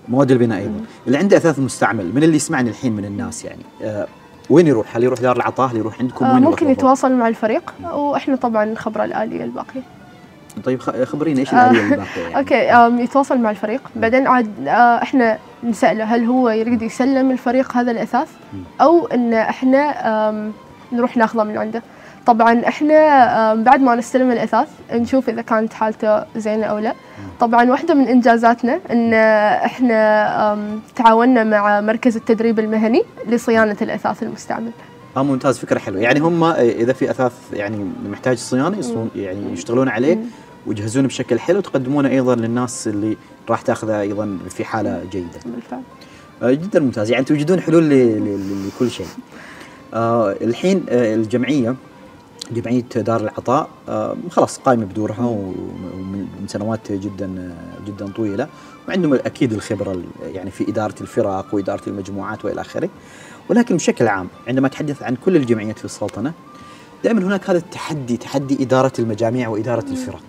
مواد 0.08 0.30
البناء 0.30 0.58
أيضا 0.58 0.80
اللي 1.06 1.18
عنده 1.18 1.36
أثاث 1.36 1.58
مستعمل 1.58 2.14
من 2.14 2.22
اللي 2.22 2.36
يسمعني 2.36 2.70
الحين 2.70 2.92
من 2.92 3.04
الناس 3.04 3.44
يعني 3.44 3.62
آه 3.82 4.06
وين 4.50 4.66
يروح؟ 4.66 4.96
هل 4.96 5.04
يروح 5.04 5.20
دار 5.20 5.36
العطاء؟ 5.36 5.72
هل 5.72 5.76
يروح 5.76 6.00
عندكم؟ 6.00 6.24
آه، 6.24 6.38
ممكن؟ 6.38 6.70
يتواصل 6.70 7.12
مع 7.12 7.28
الفريق 7.28 7.74
وإحنا 7.92 8.36
طبعا 8.36 8.64
نخبره 8.64 9.04
الآلية 9.04 9.44
الباقية 9.44 9.82
طيب 10.64 10.80
خبرينا 10.80 11.40
إيش 11.40 11.52
الآلية 11.52 11.80
اللي 11.80 11.96
باقيه 11.96 12.22
يعني؟ 12.22 12.36
أوكي 12.38 13.02
يتواصل 13.02 13.38
مع 13.38 13.50
الفريق 13.50 13.80
بعدين 13.96 14.26
عاد 14.26 14.68
آه، 14.68 15.02
إحنا 15.02 15.38
نسأله 15.64 16.04
هل 16.04 16.24
هو 16.24 16.50
يريد 16.50 16.82
يسلم 16.82 17.30
الفريق 17.30 17.76
هذا 17.76 17.90
الأثاث 17.90 18.28
أو 18.80 19.06
إن 19.06 19.34
إحنا 19.34 20.54
نروح 20.92 21.16
ناخذه 21.16 21.44
من 21.44 21.58
عنده 21.58 21.82
طبعا 22.26 22.68
إحنا 22.68 23.54
بعد 23.54 23.80
ما 23.80 23.94
نستلم 23.94 24.30
الإثاث 24.30 24.68
نشوف 24.92 25.28
إذا 25.28 25.42
كانت 25.42 25.72
حالته 25.72 26.24
زينة 26.36 26.66
أو 26.66 26.78
لا. 26.78 26.94
طبعا 27.40 27.70
واحدة 27.70 27.94
من 27.94 28.08
إنجازاتنا 28.08 28.80
إن 28.90 29.14
إحنا 29.64 30.58
تعاوننا 30.96 31.44
مع 31.44 31.80
مركز 31.80 32.16
التدريب 32.16 32.58
المهني 32.58 33.02
لصيانة 33.28 33.76
الإثاث 33.82 34.22
المستعمل. 34.22 34.70
آه 35.16 35.22
ممتاز 35.22 35.58
فكرة 35.58 35.78
حلوة. 35.78 36.00
يعني 36.00 36.20
هم 36.20 36.44
إذا 36.44 36.92
في 36.92 37.10
إثاث 37.10 37.32
يعني 37.52 37.90
محتاج 38.10 38.36
صيانة 38.36 38.78
يصون 38.78 39.10
يعني 39.16 39.52
يشتغلون 39.52 39.88
عليه 39.88 40.18
ويجهزونه 40.66 41.08
بشكل 41.08 41.38
حلو 41.40 41.58
وتقدمونه 41.58 42.08
أيضا 42.08 42.34
للناس 42.34 42.88
اللي 42.88 43.16
راح 43.50 43.60
تأخذه 43.62 44.00
أيضا 44.00 44.38
في 44.50 44.64
حالة 44.64 45.02
جيدة. 45.10 45.28
بالفعل. 45.44 45.80
آه 46.42 46.50
جدا 46.50 46.80
ممتاز. 46.80 47.10
يعني 47.10 47.24
توجدون 47.24 47.60
حلول 47.60 47.90
لكل 48.66 48.90
شيء. 48.90 49.06
آه 49.94 50.34
الحين 50.40 50.86
آه 50.88 51.14
الجمعية 51.14 51.74
جمعية 52.52 52.82
دار 52.82 53.20
العطاء 53.20 53.68
آه 53.88 54.16
خلاص 54.30 54.58
قائمه 54.58 54.84
بدورها 54.84 55.24
ومن 55.26 56.26
من 56.40 56.48
سنوات 56.48 56.92
جدا 56.92 57.54
جدا 57.86 58.06
طويلة 58.12 58.48
وعندهم 58.88 59.14
أكيد 59.14 59.52
الخبرة 59.52 59.92
ال- 59.92 60.04
يعني 60.34 60.50
في 60.50 60.68
إدارة 60.68 60.94
الفرق 61.00 61.46
وإدارة 61.54 61.82
المجموعات 61.86 62.44
وإلى 62.44 62.60
آخره. 62.60 62.88
ولكن 63.50 63.76
بشكل 63.76 64.08
عام 64.08 64.28
عندما 64.48 64.66
أتحدث 64.66 65.02
عن 65.02 65.16
كل 65.24 65.36
الجمعيات 65.36 65.78
في 65.78 65.84
السلطنة 65.84 66.32
دائما 67.04 67.22
هناك 67.22 67.50
هذا 67.50 67.58
التحدي 67.58 68.16
تحدي 68.16 68.62
إدارة 68.62 68.92
المجاميع 68.98 69.48
وإدارة 69.48 69.84
الفرق. 69.90 70.22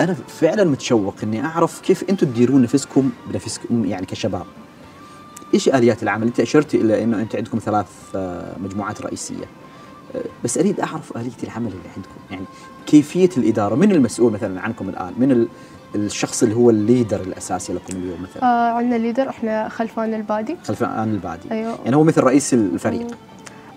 أنا 0.00 0.14
فعلا 0.28 0.64
متشوق 0.64 1.14
إني 1.22 1.44
أعرف 1.44 1.80
كيف 1.80 2.04
أنتم 2.10 2.26
تديرون 2.26 2.62
نفسكم 2.62 3.10
بنفسكم 3.30 3.84
يعني 3.84 4.06
كشباب. 4.06 4.46
إيش 5.54 5.68
آليات 5.68 6.02
العمل؟ 6.02 6.26
أنت 6.26 6.40
أشرت 6.40 6.74
إلى 6.74 7.04
إنه 7.04 7.20
أنت 7.20 7.36
عندكم 7.36 7.58
ثلاث 7.58 7.86
آه، 8.14 8.56
مجموعات 8.64 9.00
رئيسية. 9.02 9.44
بس 10.44 10.58
أريد 10.58 10.80
أعرف 10.80 11.16
آلية 11.16 11.30
العمل 11.44 11.66
اللي 11.66 11.88
عندكم، 11.96 12.14
يعني 12.30 12.44
كيفية 12.86 13.30
الإدارة، 13.36 13.74
من 13.74 13.92
المسؤول 13.92 14.32
مثلا 14.32 14.60
عنكم 14.60 14.88
الآن؟ 14.88 15.12
من 15.18 15.32
ال- 15.32 15.48
الشخص 15.94 16.42
اللي 16.42 16.54
هو 16.54 16.70
ال 16.70 16.77
leader 16.77 17.20
الأساسي 17.20 17.72
لكم 17.72 17.96
اليوم 17.96 18.22
مثلا؟ 18.22 18.42
آه 18.42 18.72
عندنا 18.72 18.96
leader 18.98 19.28
إحنا 19.28 19.68
خلفان 19.68 20.14
البادي 20.14 20.56
خلفان 20.64 21.10
البادي. 21.10 21.50
أيوه 21.50 21.78
يعني 21.84 21.96
هو 21.96 22.04
مثل 22.04 22.20
رئيس 22.20 22.54
الفريق. 22.54 23.06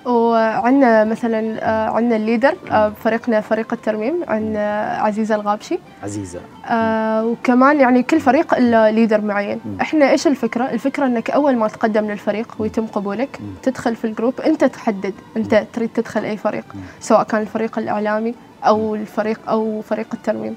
وعندنا 0.06 1.04
مثلا 1.04 1.64
آه، 1.64 1.90
عندنا 1.90 2.16
ال 2.16 2.21
leader 2.21 2.56
آه، 2.72 2.88
بفريقنا 2.88 3.42
فريق 3.42 3.74
الترميم 3.74 4.14
عندنا 4.28 4.98
عزيزة 5.00 5.36
الغابشي 5.36 5.80
عزيزة. 6.04 6.40
آه، 6.66 7.26
وكمان 7.26 7.80
يعني 7.80 8.04
كل 8.04 8.20
فريق 8.20 8.60
له 8.60 8.90
leader 8.90 9.22
معين 9.22 9.60
مم. 9.66 9.78
إحنا 9.82 10.10
إيش 10.12 10.28
الفكرة 10.28 10.64
الفكرة 10.64 11.06
إنك 11.06 11.30
أول 11.30 11.56
ما 11.56 11.68
تقدم 11.68 12.06
للفريق 12.12 12.56
ويتم 12.60 12.86
قبولك 12.86 13.38
مم. 13.42 13.48
تدخل 13.64 13.96
في 13.96 14.06
ال 14.06 14.12
group 14.12 14.42
أنت 14.42 14.64
تحدد 14.64 15.14
أنت 15.38 15.64
تريد 15.74 15.90
تدخل 15.90 16.26
أي 16.26 16.38
فريق 16.38 16.66
مم. 16.76 16.82
سواء 17.00 17.24
كان 17.24 17.42
الفريق 17.42 17.80
الإعلامي 17.80 18.36
أو 18.64 18.96
الفريق 18.96 19.40
أو 19.50 19.82
فريق 19.82 20.08
الترميم 20.14 20.56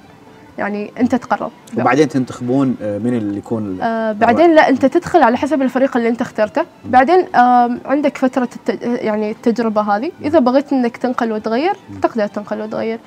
يعني 0.59 0.93
انت 1.01 1.15
تقرر 1.15 1.51
وبعدين 1.79 2.09
تنتخبون 2.09 2.77
آه، 2.83 2.99
من 2.99 3.15
اللي 3.15 3.39
يكون 3.39 3.81
آه 3.81 4.13
بعدين 4.13 4.55
لا 4.55 4.69
انت 4.69 4.87
تدخل 4.87 5.23
على 5.23 5.37
حسب 5.37 5.63
الفريق 5.63 5.97
اللي 5.97 6.09
انت 6.09 6.21
اخترته. 6.21 6.63
بعدين 6.85 7.35
آه 7.35 7.71
عندك 7.85 8.19
فترة 8.19 8.49
الت... 8.57 8.83
يعني 8.83 9.31
التجربة 9.31 9.81
هذه. 9.81 10.13
إذا 10.25 10.39
بغيت 10.39 10.73
إنك 10.73 10.97
تنقل 10.97 11.33
وتغير 11.33 11.73
تقدر 12.03 12.27
تنقل 12.27 12.61
وتغير. 12.61 12.99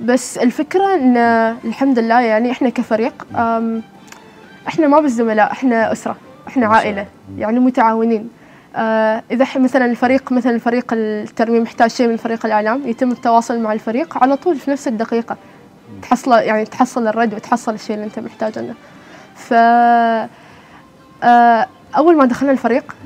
بس 0.00 0.38
الفكرة 0.38 0.94
إن 0.94 1.16
الحمد 1.64 1.98
لله 1.98 2.20
يعني 2.20 2.50
إحنا 2.50 2.68
كفريق 2.68 3.26
إحنا 4.68 4.86
ما 4.86 5.00
بالزملاء 5.00 5.52
إحنا 5.52 5.92
أسرة 5.92 6.16
إحنا 6.48 6.66
عائلة. 6.66 7.06
يعني 7.38 7.60
متعاونين. 7.60 8.28
آه 8.76 9.22
إذا 9.30 9.46
مثلا 9.56 9.84
الفريق 9.84 10.32
مثلا 10.32 10.58
فريق 10.58 10.84
الترميم 10.92 11.62
محتاج 11.62 11.90
شيء 11.90 12.08
من 12.08 12.16
فريق 12.16 12.46
الإعلام 12.46 12.82
يتم 12.88 13.12
التواصل 13.12 13.60
مع 13.60 13.72
الفريق 13.72 14.18
على 14.18 14.36
طول 14.36 14.56
في 14.56 14.70
نفس 14.70 14.88
الدقيقة. 14.88 15.36
تحصل 16.02 16.32
يعني 16.32 16.64
تحصل 16.64 17.06
الرد 17.06 17.34
وتحصل 17.34 17.74
الشيء 17.74 17.96
اللي 17.96 18.06
أنت 18.06 18.18
محتاجه 18.18 18.60
منه 18.60 18.74
ف 19.34 19.52
آه، 21.22 21.66
أول 21.96 22.16
ما 22.16 22.24
دخلنا 22.24 22.52
الفريق 22.52 22.96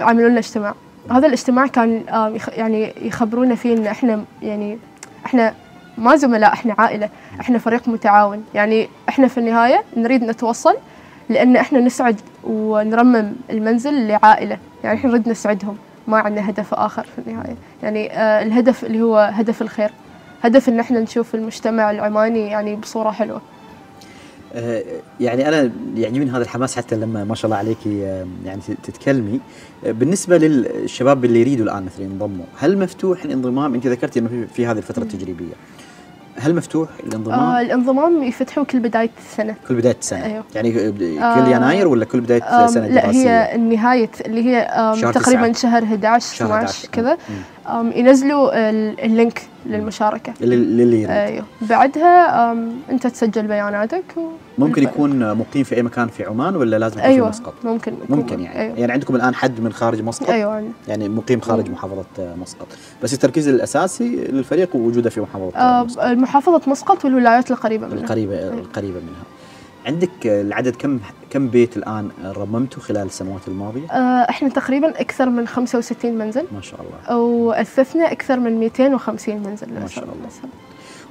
عملوا 0.00 0.28
لنا 0.28 0.38
اجتماع. 0.38 0.74
هذا 1.10 1.26
الاجتماع 1.26 1.66
كان 1.66 2.02
يعني 2.48 2.94
يخبرونا 3.02 3.54
فيه 3.54 3.76
إن 3.76 3.86
إحنا 3.86 4.24
يعني 4.42 4.78
إحنا 5.26 5.54
ما 5.98 6.16
زملاء 6.16 6.52
إحنا 6.52 6.74
عائلة 6.78 7.08
إحنا 7.40 7.58
فريق 7.58 7.88
متعاون. 7.88 8.44
يعني 8.54 8.88
إحنا 9.08 9.28
في 9.28 9.38
النهاية 9.38 9.82
نريد 9.96 10.24
نتوصل 10.24 10.76
لأن 11.28 11.56
إحنا 11.56 11.80
نسعد 11.80 12.20
ونرمم 12.44 13.32
المنزل 13.50 14.08
لعائلة. 14.08 14.58
يعني 14.84 14.98
إحنا 14.98 15.10
نريد 15.10 15.28
نسعدهم 15.28 15.76
ما 16.08 16.18
عندنا 16.18 16.50
هدف 16.50 16.74
آخر 16.74 17.02
في 17.02 17.30
النهاية. 17.30 17.56
يعني 17.82 18.12
آه، 18.12 18.42
الهدف 18.42 18.84
اللي 18.84 19.02
هو 19.02 19.30
هدف 19.34 19.62
الخير. 19.62 19.90
هدف 20.44 20.68
إن 20.68 20.80
إحنا 20.80 21.00
نشوف 21.00 21.34
المجتمع 21.34 21.90
العماني 21.90 22.46
يعني 22.46 22.76
بصورة 22.76 23.10
حلوة. 23.10 23.40
آه، 24.54 24.82
يعني 25.20 25.48
أنا 25.48 25.70
يعجبني 25.96 26.30
هذا 26.30 26.42
الحماس 26.42 26.76
حتى 26.76 26.96
لما 26.96 27.24
ما 27.24 27.34
شاء 27.34 27.44
الله 27.46 27.56
عليك 27.56 27.78
آه، 27.86 28.26
يعني 28.46 28.60
تتكلمي. 28.82 29.40
آه، 29.86 29.90
بالنسبة 29.92 30.38
للشباب 30.38 31.24
اللي 31.24 31.40
يريدوا 31.40 31.64
الآن 31.64 31.84
مثلا 31.84 32.04
ينضموا 32.04 32.44
هل 32.58 32.78
مفتوح 32.78 33.24
الانضمام؟ 33.24 33.74
أنت 33.74 33.86
ذكرتي 33.86 34.18
إنه 34.20 34.46
في, 34.54 34.66
هذه 34.66 34.78
الفترة 34.78 35.02
التجريبية. 35.02 35.52
هل 36.36 36.54
مفتوح 36.54 36.88
الانضمام؟ 37.06 37.40
آه 37.40 37.60
الانضمام 37.60 38.22
يفتحوا 38.22 38.64
كل 38.64 38.80
بداية 38.80 39.10
السنة. 39.30 39.54
كل 39.68 39.74
بداية 39.74 39.96
السنة. 40.00 40.24
أيوه. 40.24 40.44
يعني 40.54 40.72
كل 40.72 41.18
آه، 41.18 41.48
يناير 41.48 41.88
ولا 41.88 42.04
كل 42.04 42.20
بداية 42.20 42.64
آم، 42.64 42.66
سنة 42.66 42.86
لا 42.86 43.02
دراسية؟ 43.02 43.42
هي 43.44 43.54
النهاية 43.54 44.10
اللي 44.26 44.44
هي 44.44 44.56
آم 44.58 44.94
شهر 44.94 45.12
تقريبا 45.12 45.48
تسعة. 45.48 45.62
شهر 45.70 45.82
11 45.84 46.36
شهر 46.36 46.48
12 46.48 46.64
11 46.64 46.88
كذا 46.92 47.18
ينزلوا 47.70 48.70
ال- 48.70 49.00
اللينك 49.00 49.42
للمشاركة. 49.66 50.32
يريد 50.40 51.10
أيوه. 51.10 51.44
بعدها 51.60 52.52
أنت 52.90 53.06
تسجل 53.06 53.46
بياناتك 53.46 54.04
و... 54.16 54.20
ممكن 54.58 54.82
يكون 54.82 55.34
مقيم 55.34 55.64
في 55.64 55.76
أي 55.76 55.82
مكان 55.82 56.08
في 56.08 56.24
عمان 56.24 56.56
ولا 56.56 56.78
لازم 56.78 56.98
يكون 56.98 57.08
في 57.10 57.14
أيوه. 57.14 57.28
مسقط؟ 57.28 57.54
ممكن 57.64 57.92
يكون- 57.94 58.16
ممكن 58.18 58.40
يعني. 58.40 58.60
أيوه, 58.60 58.78
يعني 58.78 58.92
عندكم 58.92 59.16
الآن 59.16 59.34
حد 59.34 59.60
من 59.60 59.72
خارج 59.72 60.02
مسقط؟ 60.02 60.30
أيوة. 60.30 60.52
عندنا. 60.54 60.72
يعني 60.88 61.08
مقيم 61.08 61.40
خارج 61.40 61.66
مم. 61.68 61.72
محافظة 61.72 62.04
مسقط. 62.18 62.66
بس 63.02 63.12
التركيز 63.14 63.48
الأساسي 63.48 64.16
للفريق 64.16 64.76
وجوده 64.76 65.10
في 65.10 65.20
محافظة 65.20 65.56
آه، 65.58 65.80
آه 65.80 65.84
مسقط. 65.84 66.04
محافظه 66.06 66.60
مسقط 66.66 67.04
والولايات 67.04 67.50
القريبة 67.50 67.86
منها. 67.86 67.98
القريبة 67.98 68.34
القريبة 68.48 69.00
منها. 69.00 69.24
عندك 69.86 70.10
العدد 70.26 70.76
كم 70.76 70.98
كم 71.30 71.48
بيت 71.48 71.76
الآن 71.76 72.10
رممته 72.24 72.80
خلال 72.80 73.06
السنوات 73.06 73.48
الماضية؟ 73.48 73.90
آه 73.90 74.30
إحنا 74.30 74.48
تقريبا 74.48 75.00
أكثر 75.00 75.28
من 75.30 75.46
65 75.48 76.18
منزل. 76.18 76.44
ما 76.54 76.60
شاء 76.60 76.80
الله. 76.80 77.16
واثثنا 77.18 78.12
أكثر 78.12 78.40
من 78.40 78.60
250 78.60 79.36
منزل. 79.42 79.66
ما 79.80 79.86
شاء 79.86 80.04
الله. 80.04 80.14
مثلاً. 80.26 80.50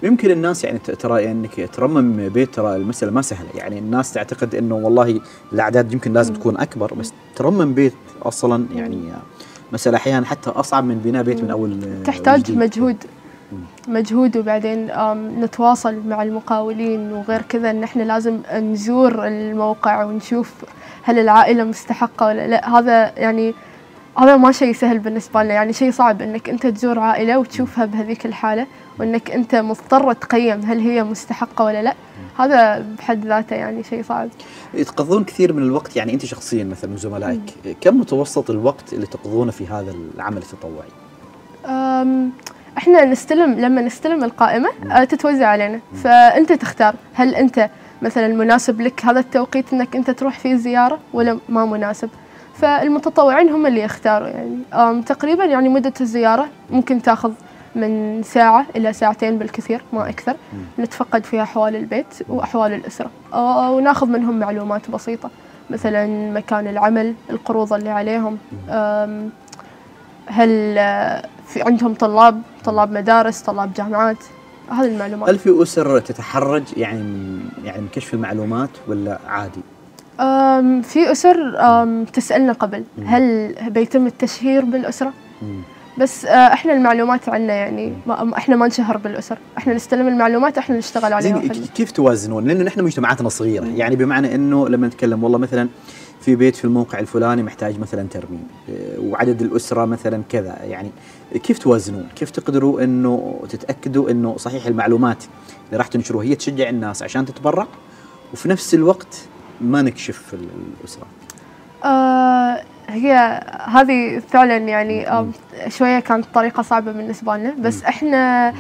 ويمكن 0.04 0.32
الناس 0.32 0.64
يعني 0.64 0.80
ترى 0.80 1.32
إنك 1.32 1.70
ترمم 1.74 2.30
بيت 2.30 2.54
ترى 2.56 2.76
المسألة 2.76 3.12
ما 3.12 3.22
سهلة. 3.22 3.50
يعني 3.56 3.80
الناس 3.80 4.14
تعتقد 4.14 4.56
إنه 4.56 4.76
والله 4.76 5.20
الأعداد 5.54 5.94
يمكن 5.94 6.14
لازم 6.14 6.34
تكون 6.34 6.58
أكبر 6.58 6.94
بس 6.94 7.14
ترمم 7.36 7.74
بيت 7.74 7.94
أصلا 8.24 8.66
يعني 8.76 9.12
آه، 9.12 9.22
مسألة 9.74 9.98
أحيانا 9.98 10.26
حتى 10.26 10.50
أصعب 10.50 10.84
من 10.84 10.98
بناء 11.06 11.24
بيت 11.24 11.44
من 11.44 11.50
أول 11.52 11.80
آه، 11.84 12.04
تحتاج. 12.04 12.52
مجهود. 12.52 12.98
مجهود 13.88 14.38
وبعدين 14.38 14.92
نتواصل 15.40 16.08
مع 16.08 16.24
المقاولين 16.24 17.12
وغير 17.12 17.42
كذا 17.42 17.70
إن 17.72 17.84
إحنا 17.84 18.04
لازم 18.04 18.40
نزور 18.54 19.28
الموقع 19.28 20.04
ونشوف 20.04 20.54
هل 21.04 21.20
العائلة 21.20 21.64
مستحقة 21.64 22.26
ولا 22.26 22.48
لا. 22.48 22.70
هذا 22.80 23.20
يعني 23.20 23.54
هذا 24.18 24.38
ما 24.38 24.52
شيء 24.52 24.74
سهل 24.74 25.00
بالنسبة 25.00 25.44
لنا. 25.44 25.54
يعني 25.54 25.74
شيء 25.74 25.92
صعب 25.92 26.22
إنك 26.22 26.50
أنت 26.50 26.68
تزور 26.68 27.00
عائلة 27.00 27.40
وتشوفها 27.40 27.86
بهذيك 27.86 28.26
الحالة 28.26 28.68
وإنك 29.00 29.32
أنت 29.32 29.56
مضطر 29.56 30.14
تقيم 30.14 30.62
هل 30.62 30.80
هي 30.80 31.04
مستحقة 31.04 31.66
ولا 31.66 31.82
لا. 31.82 31.94
هذا 32.38 32.86
بحد 32.98 33.26
ذاته 33.26 33.56
يعني 33.56 33.84
شيء 33.84 34.04
صعب. 34.04 34.30
تقضون 34.86 35.24
كثير 35.24 35.54
من 35.54 35.64
الوقت 35.64 35.96
يعني 35.96 36.14
أنت 36.14 36.26
شخصيا 36.26 36.64
مثلا 36.64 36.94
وزملائك 36.94 37.42
كم 37.82 38.00
متوسط 38.00 38.50
الوقت 38.50 38.94
اللي 38.94 39.06
تقضونه 39.06 39.52
في 39.52 39.68
هذا 39.68 39.94
العمل 40.16 40.38
التطوعي؟ 40.38 40.90
إحنا 42.78 43.06
نستلم 43.06 43.54
لما 43.60 43.82
نستلم 43.82 44.24
القائمة 44.24 44.70
أه، 44.92 45.04
تتوزع 45.04 45.48
علينا. 45.48 45.80
فأنت 46.04 46.54
تختار. 46.54 46.96
هل 47.14 47.36
أنت 47.36 47.70
مثلا 48.02 48.28
مناسب 48.28 48.82
لك 48.82 49.06
هذا 49.06 49.20
التوقيت 49.20 49.74
إنك 49.74 49.96
أنت 49.96 50.12
تروح 50.12 50.40
فيه 50.40 50.56
زيارة 50.56 51.00
ولا 51.14 51.40
ما 51.50 51.66
مناسب؟ 51.66 52.10
فالمتطوعين 52.56 53.50
هم 53.50 53.66
اللي 53.66 53.82
يختاروا 53.82 54.28
يعني. 54.28 55.02
تقريبا 55.02 55.46
يعني 55.46 55.70
مدة 55.70 55.94
الزيارة 56.02 56.48
ممكن 56.72 57.02
تأخذ 57.02 57.32
من 57.76 58.22
ساعة 58.24 58.66
إلى 58.76 58.94
ساعتين 58.94 59.38
بالكثير 59.38 59.82
ما 59.94 60.10
أكثر. 60.10 60.36
نتفقد 60.80 61.26
فيها 61.26 61.44
أحوال 61.44 61.76
البيت 61.76 62.16
وأحوال 62.30 62.74
الأسرة. 62.74 63.10
أه، 63.34 63.72
ونأخذ 63.72 64.08
منهم 64.08 64.40
معلومات 64.40 64.90
بسيطة 64.90 65.30
مثلا 65.70 66.32
مكان 66.32 66.68
العمل 66.68 67.14
القروض 67.30 67.74
اللي 67.74 67.90
عليهم. 67.90 68.38
هل 70.26 70.78
آه، 70.78 71.26
في 71.48 71.62
عندهم 71.62 71.94
طلاب 71.94 72.42
طلاب 72.66 72.92
مدارس 72.92 73.42
طلاب 73.42 73.74
جامعات؟ 73.74 74.18
هذه 74.70 74.86
المعلومات. 74.88 75.30
هل 75.30 75.40
في 75.40 75.62
أسر 75.64 76.00
تتحرج 76.00 76.64
يعني 76.78 77.00
من 77.04 77.40
يعني 77.66 77.82
من 77.82 77.88
كشف 77.88 78.14
المعلومات 78.14 78.70
ولا 78.88 79.20
عادي؟ 79.28 79.62
أم، 80.20 80.82
في 80.82 81.12
أسر 81.12 81.60
أم، 81.60 82.06
تسألنا 82.06 82.54
قبل. 82.54 82.84
هل 83.06 83.56
بيتم 83.70 84.08
التشهير 84.08 84.66
بالأسرة؟ 84.66 85.14
مم. 85.42 85.62
بس 85.98 86.26
آه، 86.26 86.32
إحنا 86.54 86.74
المعلومات 86.74 87.30
عنا 87.30 87.54
يعني 87.54 87.94
ما 88.08 88.38
إحنا 88.38 88.56
ما 88.56 88.68
نشهر 88.68 88.98
بالأسر. 88.98 89.38
إحنا 89.58 89.74
نستلم 89.74 90.08
المعلومات 90.08 90.58
إحنا 90.58 90.78
نشتغل 90.78 91.14
عليها 91.14 91.40
زين 91.40 91.66
كيف 91.76 91.92
توازنون؟ 91.92 92.48
لأنه 92.48 92.64
نحن 92.64 92.84
مجتمعاتنا 92.84 93.30
صغيرة، 93.30 93.66
يعني 93.66 93.96
بمعنى 93.96 94.36
إنه 94.36 94.70
لما 94.70 94.88
نتكلم 94.88 95.24
والله 95.24 95.38
مثلا 95.38 95.68
في 96.26 96.36
بيت 96.36 96.56
في 96.56 96.66
الموقع 96.66 97.00
الفلاني 97.00 97.44
محتاج 97.44 97.80
مثلا 97.80 98.08
ترميم 98.08 98.48
إيه، 98.70 99.00
وعدد 99.00 99.42
الأسرة 99.42 99.86
مثلا 99.86 100.24
كذا 100.30 100.58
يعني 100.64 100.92
كيف 101.44 101.60
توازنون؟ 101.60 102.08
كيف 102.16 102.30
تقدروا 102.30 102.84
إنه 102.84 103.40
تتأكدوا 103.50 104.12
إنه 104.12 104.38
صحيح 104.38 104.66
المعلومات 104.66 105.24
اللي 105.66 105.78
راح 105.78 105.88
تنشروها 105.88 106.26
هي 106.26 106.36
تشجع 106.36 106.70
الناس 106.70 107.04
عشان 107.04 107.26
تتبرع 107.26 107.68
وفي 108.34 108.50
نفس 108.50 108.74
الوقت 108.74 109.22
ما 109.62 109.82
نكشف 109.82 110.34
ال- 110.34 110.48
الأسرة. 110.80 111.06
آه 111.84 112.64
هي 112.90 113.42
هذه 113.68 114.22
فعلا 114.30 114.58
يعني 114.58 115.08
آم، 115.10 115.32
شوية 115.68 116.00
كانت 116.00 116.26
طريقة 116.34 116.64
صعبة 116.64 116.92
بالنسبة 116.92 117.38
لنا 117.38 117.56
بس 117.60 117.84
إحنا 117.84 118.54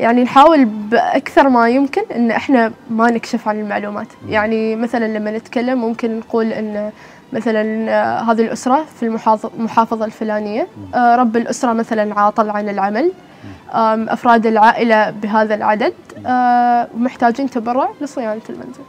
يعني 0.00 0.22
نحاول 0.22 0.64
بأكثر 0.64 1.48
ما 1.48 1.68
يمكن 1.68 2.02
إن 2.16 2.30
إحنا 2.30 2.72
ما 2.90 3.10
نكشف 3.10 3.48
عن 3.48 3.60
المعلومات. 3.60 4.06
يعني 4.28 4.76
مثلا 4.76 5.18
لما 5.18 5.30
نتكلم 5.38 5.78
ممكن 5.80 6.18
نقول 6.18 6.52
إن 6.52 6.90
مثلا 7.32 7.90
آه، 7.90 8.20
هذه 8.22 8.40
الأسرة 8.42 8.84
في 9.00 9.06
المحافظ- 9.06 9.50
المحافظة 9.58 10.04
الفلانية. 10.04 10.66
آه، 10.94 11.16
رب 11.16 11.36
الأسرة 11.36 11.72
مثلا 11.72 12.20
عاطل 12.20 12.50
عن 12.50 12.68
العمل. 12.68 13.12
آم، 13.74 14.08
أفراد 14.08 14.46
العائلة 14.46 15.10
بهذا 15.10 15.54
العدد. 15.54 15.92
آه، 16.26 16.88
محتاجين 16.98 17.50
تبرع 17.50 17.90
لصيانة 18.00 18.40
المنزل. 18.50 18.80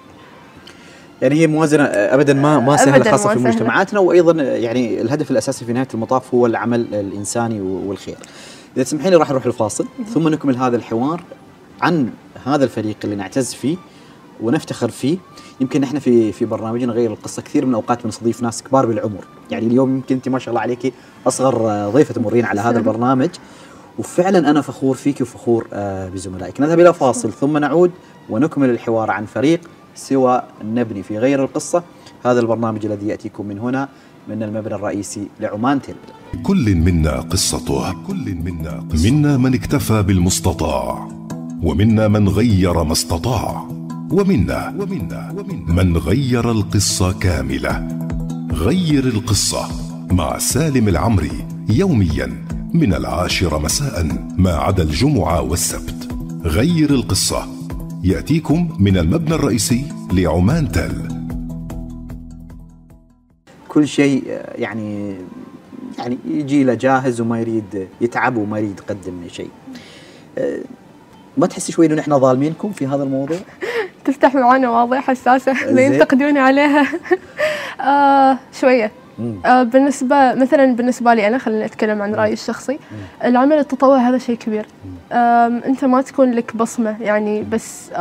يعني 1.21 1.35
هي 1.35 1.47
موازنة 1.47 1.83
ابدا 1.83 2.33
ما 2.33 2.59
ما 2.59 2.77
سهلة 2.77 3.11
خاصة 3.11 3.33
في. 3.33 3.39
مجتمعاتنا 3.39 3.99
وأيضا 3.99 4.43
يعني 4.43 5.01
الهدف 5.01 5.31
الأساسي 5.31 5.65
في 5.65 5.73
نهاية 5.73 5.87
المطاف 5.93 6.33
هو 6.33 6.45
العمل 6.45 6.79
الإنساني 6.93 7.61
والخير. 7.61 8.15
إذا 8.75 8.83
تسمحين 8.83 9.13
راح 9.13 9.29
نروح 9.29 9.45
الفاصل 9.45 9.85
ثم 10.13 10.27
نكمل 10.27 10.57
هذا 10.57 10.75
الحوار 10.75 11.23
عن 11.81 12.09
هذا 12.45 12.63
الفريق 12.63 12.97
اللي 13.03 13.15
نعتز 13.15 13.53
فيه 13.53 13.77
ونفتخر 14.41 14.89
فيه. 14.89 15.17
يمكن 15.61 15.83
إحنا 15.83 15.99
في 15.99 16.31
في 16.31 16.45
برنامجنا 16.45 16.93
غير 16.93 17.11
القصة 17.11 17.41
كثير 17.41 17.65
من 17.65 17.69
الاوقات 17.69 18.03
بنستضيف 18.03 18.41
ناس 18.41 18.63
كبار 18.63 18.85
بالعمر. 18.85 19.25
يعني 19.51 19.67
اليوم 19.67 19.95
يمكن 19.95 20.15
أنت 20.15 20.29
ما 20.29 20.39
شاء 20.39 20.49
الله 20.49 20.61
عليك 20.61 20.93
أصغر 21.27 21.89
ضيفة 21.89 22.13
تمرين 22.13 22.45
على 22.45 22.61
هذا 22.61 22.79
البرنامج. 22.79 23.29
وفعلا 23.99 24.51
أنا 24.51 24.61
فخور 24.61 24.95
فيك 24.95 25.21
وفخور 25.21 25.67
آه، 25.73 26.09
بزملائك. 26.09 26.61
نذهب 26.61 26.79
إلى 26.79 26.93
فاصل 26.93 27.31
ثم 27.31 27.57
نعود 27.57 27.91
ونكمل 28.29 28.69
الحوار 28.69 29.11
عن 29.11 29.25
فريق 29.25 29.61
سوى 29.95 30.41
نبني 30.63 31.03
في 31.03 31.17
غير 31.17 31.43
القصة. 31.43 31.83
هذا 32.25 32.39
البرنامج 32.39 32.85
الذي 32.85 33.07
يأتيكم 33.07 33.45
من 33.45 33.59
هنا. 33.59 33.89
من 34.29 34.43
المبنى 34.43 34.75
الرئيسي 34.75 35.27
لعمان 35.39 35.81
تل. 35.81 35.93
كل 36.43 36.75
منا 36.75 37.19
قصته. 37.19 37.93
كل 38.07 38.35
منا 38.35 38.83
قصة. 38.91 39.11
منا 39.11 39.37
من 39.37 39.53
اكتفى 39.53 40.03
بالمستطاع. 40.03 41.07
ومنا 41.63 42.07
من 42.07 42.29
غير 42.29 42.83
ما 42.83 42.91
استطاع. 42.91 43.67
ومنا 44.11 44.75
ومنا 44.79 45.33
ومنا 45.37 45.73
من 45.73 45.97
غير 45.97 46.51
القصة 46.51 47.11
كاملة. 47.11 47.87
غير 48.51 49.03
القصة 49.05 49.67
مع 50.11 50.37
سالم 50.37 50.87
العمري 50.87 51.47
يوميا 51.69 52.45
من 52.73 52.93
العاشرة 52.93 53.57
مساء 53.57 54.07
ما 54.37 54.51
عدا 54.51 54.83
الجمعة 54.83 55.41
والسبت. 55.41 56.15
غير 56.43 56.89
القصة. 56.89 57.45
يأتيكم 58.03 58.69
من 58.79 58.97
المبنى 58.97 59.35
الرئيسي 59.35 59.85
لعمان 60.13 60.71
تل. 60.71 61.20
كل 63.71 63.87
شيء 63.87 64.23
يعني 64.55 65.15
يعني 65.97 66.17
يجي 66.25 66.63
له 66.63 66.73
جاهز 66.73 67.21
وما 67.21 67.39
يريد 67.39 67.87
يتعب 68.01 68.37
وما 68.37 68.59
يريد 68.59 68.79
يقدم 68.79 69.27
شيء. 69.27 69.49
آه، 70.37 70.59
ما 71.37 71.47
تحسي 71.47 71.71
شوي 71.71 71.85
إنه 71.85 71.95
نحن 71.95 72.19
ظالمينكم 72.19 72.71
في 72.71 72.87
هذا 72.87 73.03
الموضوع؟ 73.03 73.37
تفتح 74.05 74.35
معانا 74.35 74.67
مواضيع 74.67 75.01
حساسة 75.01 75.53
زين. 75.73 75.93
ينتقدون 75.93 76.37
عليها 76.37 76.87
آه 77.81 78.37
شوية 78.53 78.85
مم. 78.85 79.00
آه 79.45 79.63
بالنسبة 79.63 80.33
مثلا 80.33 80.75
بالنسبة 80.75 81.13
لي 81.13 81.27
أنا 81.27 81.37
خليني 81.37 81.65
أتكلم 81.65 82.01
عن 82.01 82.15
رأيي 82.15 82.33
الشخصي. 82.33 82.79
العمل 83.23 83.57
التطوعي 83.57 83.99
هذا 83.99 84.17
شيء 84.17 84.35
كبير. 84.35 84.65
أنت 85.11 85.85
ما 85.85 86.01
تكون 86.01 86.31
لك 86.31 86.55
بصمة 86.55 86.95
يعني 87.01 87.43
بس 87.43 87.91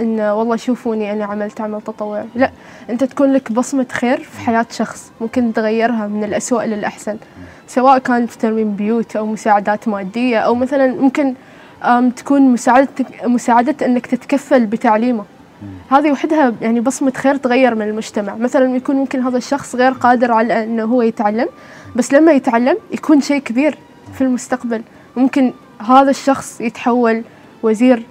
إن 0.00 0.20
والله 0.20 0.56
شوفوني 0.56 1.12
أنا 1.12 1.24
عملت 1.24 1.60
عمل 1.60 1.82
تطوعي 1.82 2.24
لا 2.34 2.50
أنت 2.90 3.04
تكون 3.04 3.32
لك 3.32 3.52
بصمة 3.52 3.86
خير 3.92 4.18
في 4.18 4.40
حياة 4.40 4.66
شخص. 4.70 5.12
ممكن 5.20 5.52
تغيرها 5.52 6.06
من 6.06 6.24
الأسوأ 6.24 6.62
للأحسن. 6.62 7.16
سواء 7.66 7.98
كانت 7.98 8.30
في 8.30 8.38
ترميم 8.38 8.76
بيوت 8.76 9.16
أو 9.16 9.26
مساعدات 9.26 9.88
مادية 9.88 10.38
أو 10.38 10.54
مثلا 10.54 10.86
ممكن 10.86 11.34
تكون 12.16 12.42
مساعدتك 12.42 13.06
مساعدة 13.24 13.86
أنك 13.86 14.06
تتكفل 14.06 14.66
بتعليمه. 14.66 15.24
هذه 15.90 16.12
وحدها 16.12 16.54
يعني 16.60 16.80
بصمة 16.80 17.12
خير 17.16 17.36
تغير 17.36 17.74
من 17.74 17.82
المجتمع. 17.82 18.34
مثلا 18.34 18.76
يكون 18.76 18.96
ممكن 18.96 19.22
هذا 19.22 19.36
الشخص 19.36 19.76
غير 19.76 19.92
قادر 19.92 20.32
على 20.32 20.64
أنه 20.64 20.84
هو 20.84 21.02
يتعلم 21.02 21.48
بس 21.96 22.12
لما 22.12 22.32
يتعلم 22.32 22.76
يكون 22.90 23.20
شيء 23.20 23.40
كبير 23.40 23.78
في 24.14 24.20
المستقبل. 24.20 24.82
ممكن 25.16 25.52
هذا 25.88 26.10
الشخص 26.10 26.60
يتحول 26.60 27.22
وزير 27.62 28.02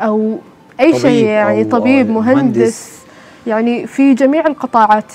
أو 0.00 0.38
أي 0.80 0.98
شيء 0.98 1.24
يعني 1.24 1.64
طبيب 1.64 2.10
مهندس. 2.10 2.34
مهندس. 2.42 2.98
يعني 3.46 3.86
في 3.86 4.14
جميع 4.14 4.46
القطاعات. 4.46 5.12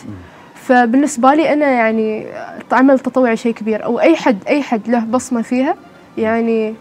فبالنسبة 0.56 1.34
لي 1.34 1.54
أنا 1.54 1.72
يعني 1.72 2.26
عمل 2.72 3.00
تطوعي 3.00 3.38
شيء 3.38 3.54
كبير. 3.54 3.84
أو 3.84 4.00
أي 4.00 4.16
حد 4.16 4.38
أي 4.48 4.62
حد 4.62 4.88
له 4.88 5.00
بصمة 5.00 5.42
فيها 5.42 5.76
يعني 6.18 6.76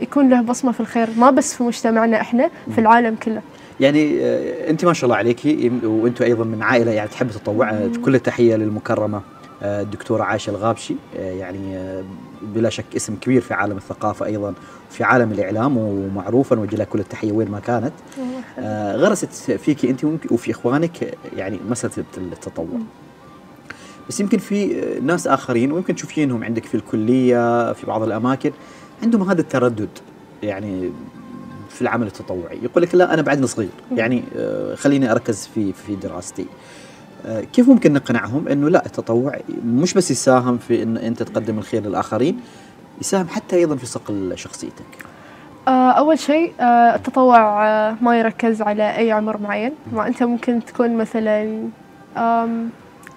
يكون 0.00 0.28
له 0.28 0.42
بصمة 0.42 0.72
في 0.72 0.80
الخير. 0.80 1.08
ما 1.18 1.30
بس 1.30 1.54
في 1.54 1.62
مجتمعنا 1.62 2.20
إحنا 2.20 2.50
في 2.74 2.80
العالم 2.80 3.16
كله. 3.22 3.42
يعني 3.80 4.24
آه، 4.24 4.70
أنت 4.70 4.84
ما 4.84 4.92
شاء 4.92 5.04
الله 5.04 5.16
عليكي 5.16 5.72
وأنتم 5.84 6.24
أيضا 6.24 6.44
من 6.44 6.62
عائلة 6.62 6.90
يعني 6.90 7.08
تحب 7.08 7.30
تطوع. 7.30 7.70
آه، 7.70 7.90
كل 8.04 8.14
التحية 8.14 8.56
للمكرمة 8.56 9.20
آه، 9.62 9.82
الدكتورة 9.82 10.22
عائشة 10.22 10.50
الغابشي. 10.50 10.94
يعني 11.14 11.94
بلا 12.42 12.68
شك 12.68 12.84
اسم 12.96 13.16
كبير 13.16 13.40
في 13.40 13.54
عالم 13.54 13.76
الثقافة 13.76 14.26
أيضا 14.26 14.54
في 14.90 15.04
عالم 15.04 15.32
الإعلام 15.32 15.76
ومعروفه 15.76 16.56
نوجه 16.56 16.76
لها 16.76 16.84
كل 16.84 16.98
التحية 16.98 17.32
وين 17.32 17.50
ما 17.50 17.60
كانت. 17.60 17.92
غرست 18.96 19.50
فيك 19.50 19.84
أنت 19.84 20.04
وفي 20.30 20.50
إخوانك 20.50 21.14
يعني 21.36 21.60
مسألة 21.70 22.04
التطوع. 22.16 22.78
بس 24.08 24.20
يمكن 24.20 24.38
في 24.38 24.82
ناس 25.02 25.26
آخرين 25.26 25.72
ويمكن 25.72 25.94
تشوفينهم 25.94 26.44
عندك 26.44 26.64
في 26.64 26.74
الكلية 26.74 27.72
في 27.72 27.86
بعض 27.86 28.02
الأماكن 28.02 28.52
عندهم 29.02 29.30
هذا 29.30 29.40
التردد. 29.40 29.88
يعني 30.42 30.90
في 31.74 31.82
العمل 31.82 32.06
التطوعي. 32.06 32.58
يقول 32.62 32.82
لك 32.82 32.94
لا 32.94 33.14
أنا 33.14 33.22
بعدني 33.22 33.46
صغير. 33.46 33.68
يعني 33.92 34.24
آه، 34.36 34.74
خليني 34.74 35.10
أركز 35.10 35.46
في 35.54 35.72
في 35.72 35.96
دراستي. 35.96 36.46
آه، 37.26 37.40
كيف 37.40 37.68
ممكن 37.68 37.92
نقنعهم 37.92 38.48
إنه 38.48 38.68
لا 38.68 38.86
التطوع 38.86 39.38
مش 39.64 39.94
بس 39.94 40.10
يساهم 40.10 40.58
في 40.58 40.82
إن 40.82 40.96
أنت 40.96 41.22
تقدم 41.22 41.58
الخير 41.58 41.82
للآخرين 41.82 42.40
يساهم 43.00 43.28
حتى 43.28 43.56
أيضا 43.56 43.76
في 43.76 43.86
صقل 43.86 44.32
شخصيتك؟ 44.34 45.06
آه، 45.68 45.90
أول 45.90 46.18
شيء 46.18 46.52
التطوع 46.60 47.40
ما 48.00 48.18
يركز 48.18 48.62
على 48.62 48.96
أي 48.96 49.12
عمر 49.12 49.38
معين. 49.38 49.72
ما 49.92 50.06
أنت 50.06 50.22
ممكن 50.22 50.64
تكون 50.64 50.96
مثلا 50.96 51.68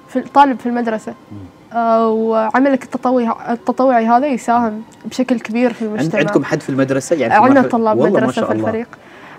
في 0.09 0.21
طالب 0.33 0.59
في 0.59 0.65
المدرسة. 0.65 1.13
وعملك 1.75 2.83
التطوعي 2.83 3.33
التطوعي 3.49 4.05
هذا 4.05 4.27
يساهم 4.27 4.81
بشكل 5.05 5.39
كبير 5.39 5.73
في 5.73 5.81
المجتمع. 5.81 6.19
عندكم 6.19 6.43
حد 6.43 6.61
في 6.61 6.69
المدرسة؟ 6.69 7.15
يعني 7.15 7.33
عندنا 7.33 7.61
طلاب 7.61 8.31
شاء 8.31 8.45
في. 8.45 8.51
الفريق. 8.51 8.87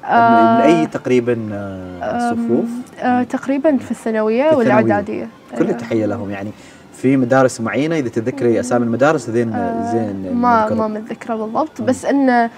من 0.05 0.61
أي 0.63 0.87
تقريبا 0.87 1.49
آه، 1.53 2.31
صفوف؟ 2.31 2.67
آه، 3.01 3.23
تقريبا 3.23 3.77
في 3.77 3.91
الثانوية. 3.91 4.55
والإعدادية. 4.55 5.29
كل 5.51 5.65
أيوة. 5.65 5.71
التحيه 5.71 6.07
لهم. 6.07 6.31
يعني 6.31 6.51
في 6.93 7.17
مدارس 7.17 7.61
معينة 7.61 7.99
إذا 7.99 8.09
تتذكري 8.09 8.61
أسامي 8.61 8.85
المدارس 8.85 9.31
زين 9.31 9.53
آه، 9.53 9.93
زين 9.93 10.33
ما. 10.35 10.75
ما 10.75 10.89
متذكرة 10.89 11.35
بالضبط 11.35 11.83
بس 11.83 12.05
إنه 12.05 12.51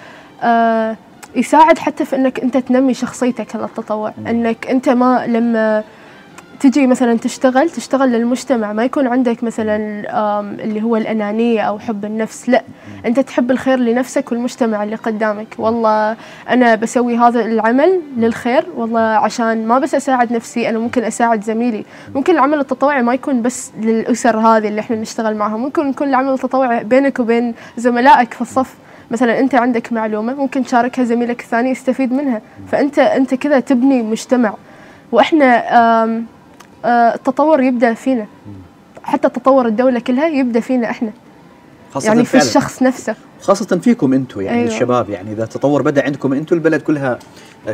آه 0.42 0.96
يساعد 1.36 1.78
حتى 1.78 2.04
في 2.04 2.16
إنك 2.16 2.40
أنت 2.40 2.56
تنمي 2.56 2.94
شخصيتك 2.94 3.56
هذا 3.56 3.64
التطوع. 3.64 4.12
إنك 4.26 4.66
أنت 4.66 4.88
ما 4.88 5.26
لما 5.26 5.84
تجي 6.60 6.86
مثلا 6.86 7.18
تشتغل 7.18 7.70
تشتغل 7.70 8.12
للمجتمع 8.12 8.72
ما 8.72 8.84
يكون 8.84 9.06
عندك 9.06 9.44
مثلا 9.44 9.76
اللي 10.64 10.82
هو 10.82 10.96
الأنانية 10.96 11.60
أو 11.60 11.78
حب 11.78 12.04
النفس 12.04 12.48
لا. 12.48 12.62
أنت 13.06 13.20
تحب 13.20 13.50
الخير 13.50 13.78
لنفسك 13.78 14.32
والمجتمع 14.32 14.84
اللي 14.84 14.96
قدامك. 14.96 15.46
والله 15.58 16.16
أنا 16.48 16.74
بسوي 16.74 17.16
هذا 17.16 17.40
العمل 17.40 18.00
للخير 18.16 18.66
والله 18.76 19.00
عشان 19.00 19.66
ما 19.66 19.78
بس 19.78 19.94
أساعد 19.94 20.32
نفسي 20.32 20.68
أنا 20.68 20.78
ممكن 20.78 21.04
أساعد 21.04 21.44
زميلي. 21.44 21.84
ممكن 22.14 22.32
العمل 22.32 22.60
التطوعي 22.60 23.02
ما 23.02 23.14
يكون 23.14 23.42
بس 23.42 23.72
للأسر 23.80 24.38
هذه 24.38 24.68
اللي 24.68 24.80
إحنا 24.80 24.96
نشتغل 24.96 25.36
معها. 25.36 25.56
ممكن 25.56 25.90
يكون 25.90 26.08
العمل 26.08 26.32
التطوعي 26.32 26.84
بينك 26.84 27.20
وبين 27.20 27.54
زملائك 27.76 28.34
في 28.34 28.40
الصف. 28.40 28.74
مثلا 29.10 29.40
أنت 29.40 29.54
عندك 29.54 29.92
معلومة 29.92 30.34
ممكن 30.34 30.64
تشاركها 30.64 31.04
زميلك 31.04 31.40
الثاني 31.40 31.70
يستفيد 31.70 32.12
منها. 32.12 32.40
فأنت 32.72 32.98
أنت 32.98 33.34
كذا 33.34 33.60
تبني 33.60 34.02
مجتمع. 34.02 34.54
وإحنا 35.12 35.64
التطور 36.84 37.62
يبدأ 37.62 37.94
فينا. 37.94 38.26
حتى 39.02 39.28
تطور 39.28 39.66
الدولة 39.66 40.00
كلها 40.00 40.28
يبدأ 40.28 40.60
فينا 40.60 40.90
إحنا. 40.90 41.10
خاصة 41.94 42.06
يعني 42.08 42.24
في 42.24 42.30
فعلاً. 42.30 42.44
الشخص 42.44 42.82
نفسه. 42.82 43.14
خاصة 43.40 43.78
فيكم 43.78 44.12
أنتم 44.12 44.40
يعني 44.40 44.58
أيوة. 44.60 44.74
الشباب 44.74 45.10
يعني 45.10 45.32
إذا 45.32 45.44
التطور 45.44 45.82
بدأ 45.82 46.04
عندكم 46.04 46.32
أنتم 46.32 46.56
البلد 46.56 46.82
كلها 46.82 47.18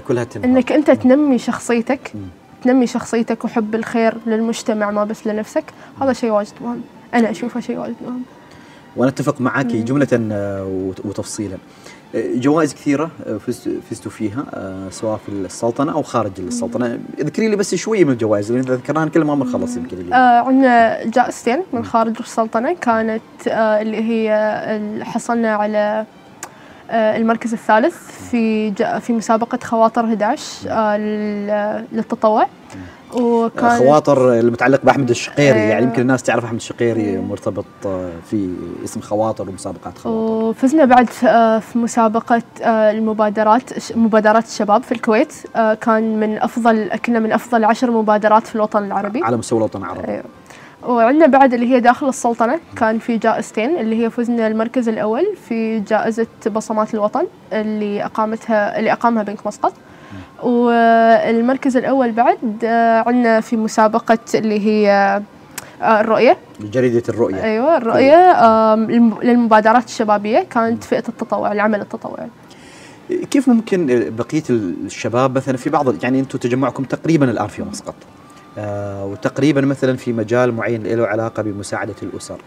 كلها 0.09 0.25
تنهض 0.25 0.45
إنك 0.45 0.73
أنت 0.73 0.91
تنمي 0.91 1.39
شخصيتك 1.39 2.11
مم. 2.15 2.21
تنمي 2.65 2.87
شخصيتك 2.87 3.45
وحب 3.45 3.75
الخير 3.75 4.15
للمجتمع 4.27 4.91
ما 4.91 5.05
بس 5.05 5.27
لنفسك. 5.27 5.65
هذا 6.01 6.13
شيء 6.13 6.31
واجد 6.31 6.53
مهم. 6.61 6.81
أنا 7.15 7.31
أشوفه 7.31 7.61
شيء 7.61 7.79
واجد 7.79 7.95
مهم. 8.07 8.23
وأنا 8.97 9.11
أتفق 9.11 9.41
معك 9.41 9.67
جملة 9.67 10.09
آه، 10.33 10.65
وت- 10.67 11.07
وتفصيلا. 11.07 11.55
آه، 11.55 11.59
جوائز 12.15 12.75
كثيرة 12.75 13.11
آه، 13.27 13.39
فزت- 13.39 13.69
فزتوا 13.91 14.11
فيها 14.11 14.45
آه، 14.55 14.89
سواء 14.91 15.17
في 15.27 15.29
السلطنة 15.33 15.93
أو 15.93 16.03
خارج 16.03 16.31
السلطنة. 16.39 16.99
اذكري 17.21 17.49
لي 17.49 17.57
بس 17.57 17.75
شوية 17.75 18.05
من 18.05 18.13
الجوائز 18.13 18.53
لأن 18.53 18.61
إذا 18.61 18.75
ذكرناها 18.75 19.07
كلها 19.09 19.25
ما 19.27 19.35
بنخلص 19.35 19.77
يمكن 19.77 19.97
اليوم 19.97 20.13
آه 20.13 20.41
عندنا 20.41 21.05
جائزتين 21.05 21.63
من 21.73 21.85
خارج 21.85 22.17
السلطنة 22.21 22.73
كانت 22.81 23.23
آه 23.49 23.81
اللي 23.83 23.97
هي 23.97 25.05
حصلنا 25.05 25.55
على 25.55 26.05
آه 26.91 27.17
المركز 27.17 27.53
الثالث 27.53 27.95
في 28.31 28.73
في 29.01 29.13
مسابقة 29.13 29.59
خواطر 29.65 30.05
11 30.05 30.43
آه 30.71 30.97
لل- 30.97 31.85
للتطوع. 31.93 32.47
خواطر 33.57 34.33
المتعلق 34.33 34.81
بأحمد 34.85 35.11
الشقيري. 35.11 35.59
أيوة. 35.59 35.71
يعني 35.71 35.85
يمكن 35.85 36.03
الناس 36.03 36.23
تعرف 36.23 36.45
أحمد 36.45 36.57
الشقيري 36.57 37.19
مرتبط 37.19 37.65
آه، 37.87 38.11
في 38.31 38.51
اسم 38.85 39.01
خواطر 39.01 39.49
ومسابقات 39.49 39.99
خواطر. 39.99 40.19
وفزنا 40.19 40.85
بعد 40.85 41.11
في, 41.11 41.27
آه 41.27 41.59
في 41.59 41.79
مسابقة 41.79 42.43
آه 42.63 42.91
المبادرات 42.91 43.97
مبادرات 43.97 44.45
الشباب 44.45 44.83
في 44.83 44.93
الكويت. 44.93 45.33
آه 45.57 45.75
كان 45.75 46.21
من 46.21 46.39
أفضل 46.43 46.89
كنا 47.07 47.19
من 47.19 47.33
أفضل 47.33 47.65
عشر 47.65 47.91
مبادرات 47.91 48.47
في 48.47 48.55
الوطن 48.55 48.85
العربي. 48.85 49.25
على 49.25 49.37
مستوى 49.37 49.59
الوطن 49.59 49.81
العربي. 49.81 50.09
أيوه. 50.09 50.25
وعندنا 50.87 51.27
بعد 51.27 51.55
اللي 51.55 51.75
هي 51.75 51.81
داخل 51.81 52.09
السلطنة 52.09 52.59
كان 52.77 52.99
في 52.99 53.19
جائزتين 53.19 53.79
اللي 53.79 54.05
هي 54.05 54.11
فزنا 54.11 54.47
المركز 54.47 54.89
الأول 54.89 55.25
في 55.49 55.81
جائزة 55.81 56.27
بصمات 56.53 56.95
الوطن 56.95 57.27
اللي 57.53 58.05
أقامتها 58.05 58.79
اللي 58.79 58.93
أقامها 58.93 59.23
بنك 59.23 59.47
مسقط. 59.47 59.73
والمركز 60.43 61.77
الأول 61.77 62.13
بعد 62.13 62.65
آه، 62.65 63.05
عندنا 63.07 63.41
في 63.41 63.57
مسابقة 63.57 64.19
اللي 64.35 64.67
هي 64.67 64.91
آه، 65.83 66.01
الرؤية. 66.01 66.37
جريدة 66.61 67.03
الرؤية. 67.09 67.45
أيوة 67.45 67.77
الرؤية 67.77 68.75
للمبادرات 69.23 69.85
الشبابية 69.85 70.47
كانت 70.51 70.85
فئة 70.85 71.05
التطوع 71.09 71.53
العمل 71.53 71.81
التطوعي. 71.81 72.29
كيف 73.31 73.49
ممكن 73.49 74.13
بقية 74.19 74.43
الشباب 74.51 75.37
مثلا 75.37 75.57
في 75.57 75.71
بعض 75.71 76.05
يعني 76.05 76.21
أنتم 76.21 76.39
تجمعكم 76.39 76.85
تقريبا 76.85 77.31
الآن 77.31 77.47
في 77.47 77.63
مسقط 77.63 77.95
آه 78.59 79.05
وتقريبا 79.05 79.61
مثلا 79.61 79.97
في 79.97 80.13
مجال 80.13 80.55
معين 80.55 80.83
له 80.83 81.07
علاقة 81.07 81.43
بمساعدة 81.43 81.95
الأسر. 82.03 82.39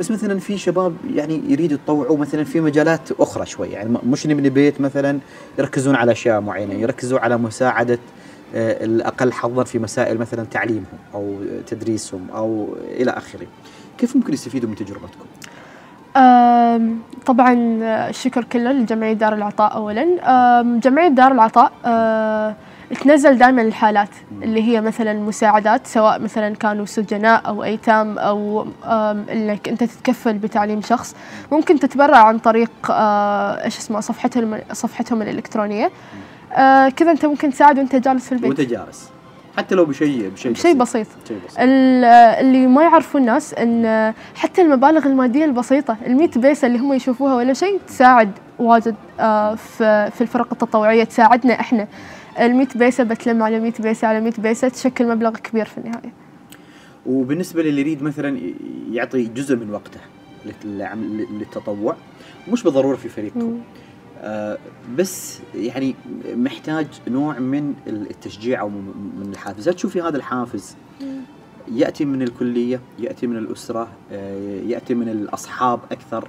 بس 0.00 0.10
مثلا 0.10 0.38
في 0.38 0.58
شباب 0.58 0.96
يعني 1.14 1.42
يريدوا 1.48 1.78
يتطوعوا 1.78 2.16
مثلا 2.16 2.44
في 2.44 2.60
مجالات 2.60 3.12
أخرى 3.20 3.46
شوي. 3.46 3.68
يعني 3.68 3.98
مش 4.06 4.26
من 4.26 4.48
بيت 4.48 4.80
مثلا 4.80 5.18
يركزون 5.58 5.94
على 5.94 6.12
أشياء 6.12 6.40
معينة 6.40 6.74
يركزوا 6.74 7.18
على 7.18 7.36
مساعدة 7.36 7.98
آه 8.54 8.84
الأقل 8.84 9.32
حظا 9.32 9.64
في 9.64 9.78
مسائل 9.78 10.18
مثلا 10.18 10.44
تعليمهم 10.44 10.98
أو 11.14 11.34
تدريسهم 11.66 12.26
أو 12.34 12.76
إلى 12.84 13.10
آخره. 13.10 13.46
كيف 13.98 14.16
ممكن 14.16 14.32
يستفيدوا 14.32 14.68
من 14.68 14.74
تجربتكم؟ 14.76 15.26
طبعا 17.26 17.54
الشكر 18.08 18.44
كله 18.44 18.72
لجمعية 18.72 19.12
دار 19.12 19.34
العطاء 19.34 19.74
أولا. 19.74 20.04
جمعية 20.62 21.08
دار 21.08 21.32
العطاء 21.32 21.72
آه، 21.84 22.54
تنزل 22.94 23.38
دائما 23.38 23.62
الحالات 23.62 24.08
اللي 24.42 24.62
هي 24.62 24.80
مثلا 24.80 25.12
مساعدات 25.12 25.86
سواء 25.86 26.20
مثلا 26.20 26.54
كانوا 26.54 26.86
سجناء 26.86 27.42
أو 27.46 27.64
أيتام 27.64 28.18
أو 28.18 28.66
آم، 28.84 29.24
إنك 29.32 29.68
أنت 29.68 29.84
تتكفل 29.84 30.32
بتعليم 30.38 30.82
شخص. 30.82 31.16
ممكن 31.52 31.78
تتبرع 31.78 32.16
عن 32.18 32.38
طريق 32.38 32.70
آه، 32.90 33.64
إيش 33.64 33.78
اسمه 33.78 34.00
صفحتهم 34.00 34.58
صفحتهم 34.72 35.22
الإلكترونية. 35.22 35.90
آه، 36.52 36.88
كذا 36.88 37.10
أنت 37.10 37.26
ممكن 37.26 37.50
تساعد 37.50 37.78
وأنت 37.78 37.96
جالس 37.96 38.26
في 38.26 38.32
البيت. 38.32 38.48
وأنت 38.48 38.60
جالس. 38.60 39.10
حتى 39.58 39.74
لو 39.74 39.84
بشيء 39.84 40.28
بشيء 40.34 40.54
شيء 40.54 40.74
بسيط. 40.74 41.06
بسيط. 41.26 41.58
ال- 41.58 42.04
اللي 42.44 42.66
ما 42.66 42.82
يعرفوا 42.82 43.20
الناس 43.20 43.54
إن 43.54 44.12
حتى 44.36 44.62
المبالغ 44.62 45.06
المادية 45.06 45.44
البسيطة 45.44 45.96
ال100 46.06 46.38
بيسه 46.38 46.66
اللي 46.66 46.78
هم 46.78 46.92
يشوفوها 46.92 47.34
ولا 47.34 47.52
شيء 47.52 47.80
تساعد 47.88 48.30
واجد 48.58 48.94
آه، 49.20 49.54
في 49.54 50.10
في 50.10 50.20
الفرق 50.20 50.48
التطوعية 50.52 51.04
تساعدنا 51.04 51.60
إحنا. 51.60 51.86
ال100 52.36 52.78
بيسة 52.78 53.04
بتلم 53.04 53.42
على 53.42 53.60
100 53.60 53.72
بيسة 53.80 54.08
على 54.08 54.20
100 54.20 54.32
بيسة 54.38 54.68
تشكل 54.68 55.08
مبلغ 55.08 55.30
كبير 55.30 55.64
في 55.64 55.78
النهاية 55.78 56.12
وبالنسبة 57.06 57.62
للي 57.62 57.80
يريد 57.80 58.02
مثلا 58.02 58.40
يعطي 58.90 59.24
جزء 59.24 59.56
من 59.56 59.70
وقته 59.70 60.00
للعمل 60.64 61.26
للتطوع 61.38 61.96
مش 62.52 62.62
بالضرورة 62.62 62.96
في 62.96 63.08
فريقكم. 63.08 63.60
آه 64.20 64.58
بس 64.98 65.40
يعني 65.54 65.94
محتاج 66.34 66.86
نوع 67.08 67.38
من 67.38 67.74
التشجيع 67.86 68.60
أو 68.60 68.68
من 68.68 69.28
الحافز، 69.32 69.68
هل 69.68 69.74
تشوفي 69.74 70.02
هذا 70.02 70.16
الحافز 70.16 70.76
يأتي 71.72 72.04
من 72.04 72.22
الكلية، 72.22 72.80
يأتي 72.98 73.26
من 73.26 73.36
الأسرة، 73.36 73.88
آه 74.12 74.60
يأتي 74.66 74.94
من 74.94 75.08
الأصحاب 75.08 75.80
أكثر 75.92 76.28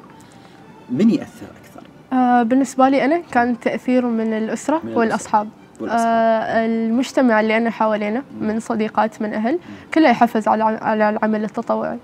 من 0.90 1.10
يأثر 1.10 1.48
أكثر؟ 1.62 1.88
آه، 2.14 2.44
بالنسبة 2.44 2.90
لي 2.90 3.06
أنا 3.06 3.22
كان 3.32 3.60
تاثير 3.60 4.06
من 4.06 4.34
الأسرة 4.34 4.76
من 4.76 4.82
الأسرة. 4.84 4.98
والاصحاب 4.98 4.98
والأصحاب 4.98 5.50
آه، 5.90 6.66
المجتمع 6.66 7.40
اللي 7.40 7.58
أنا 7.58 7.70
حوالينا 7.70 8.24
من 8.42 8.60
صديقات 8.60 9.22
من 9.22 9.34
أهل 9.34 9.60
كله 9.94 10.10
يحفز 10.10 10.48
على 10.48 10.64
على 10.64 11.10
العمل 11.10 11.44
التطوعي. 11.44 11.98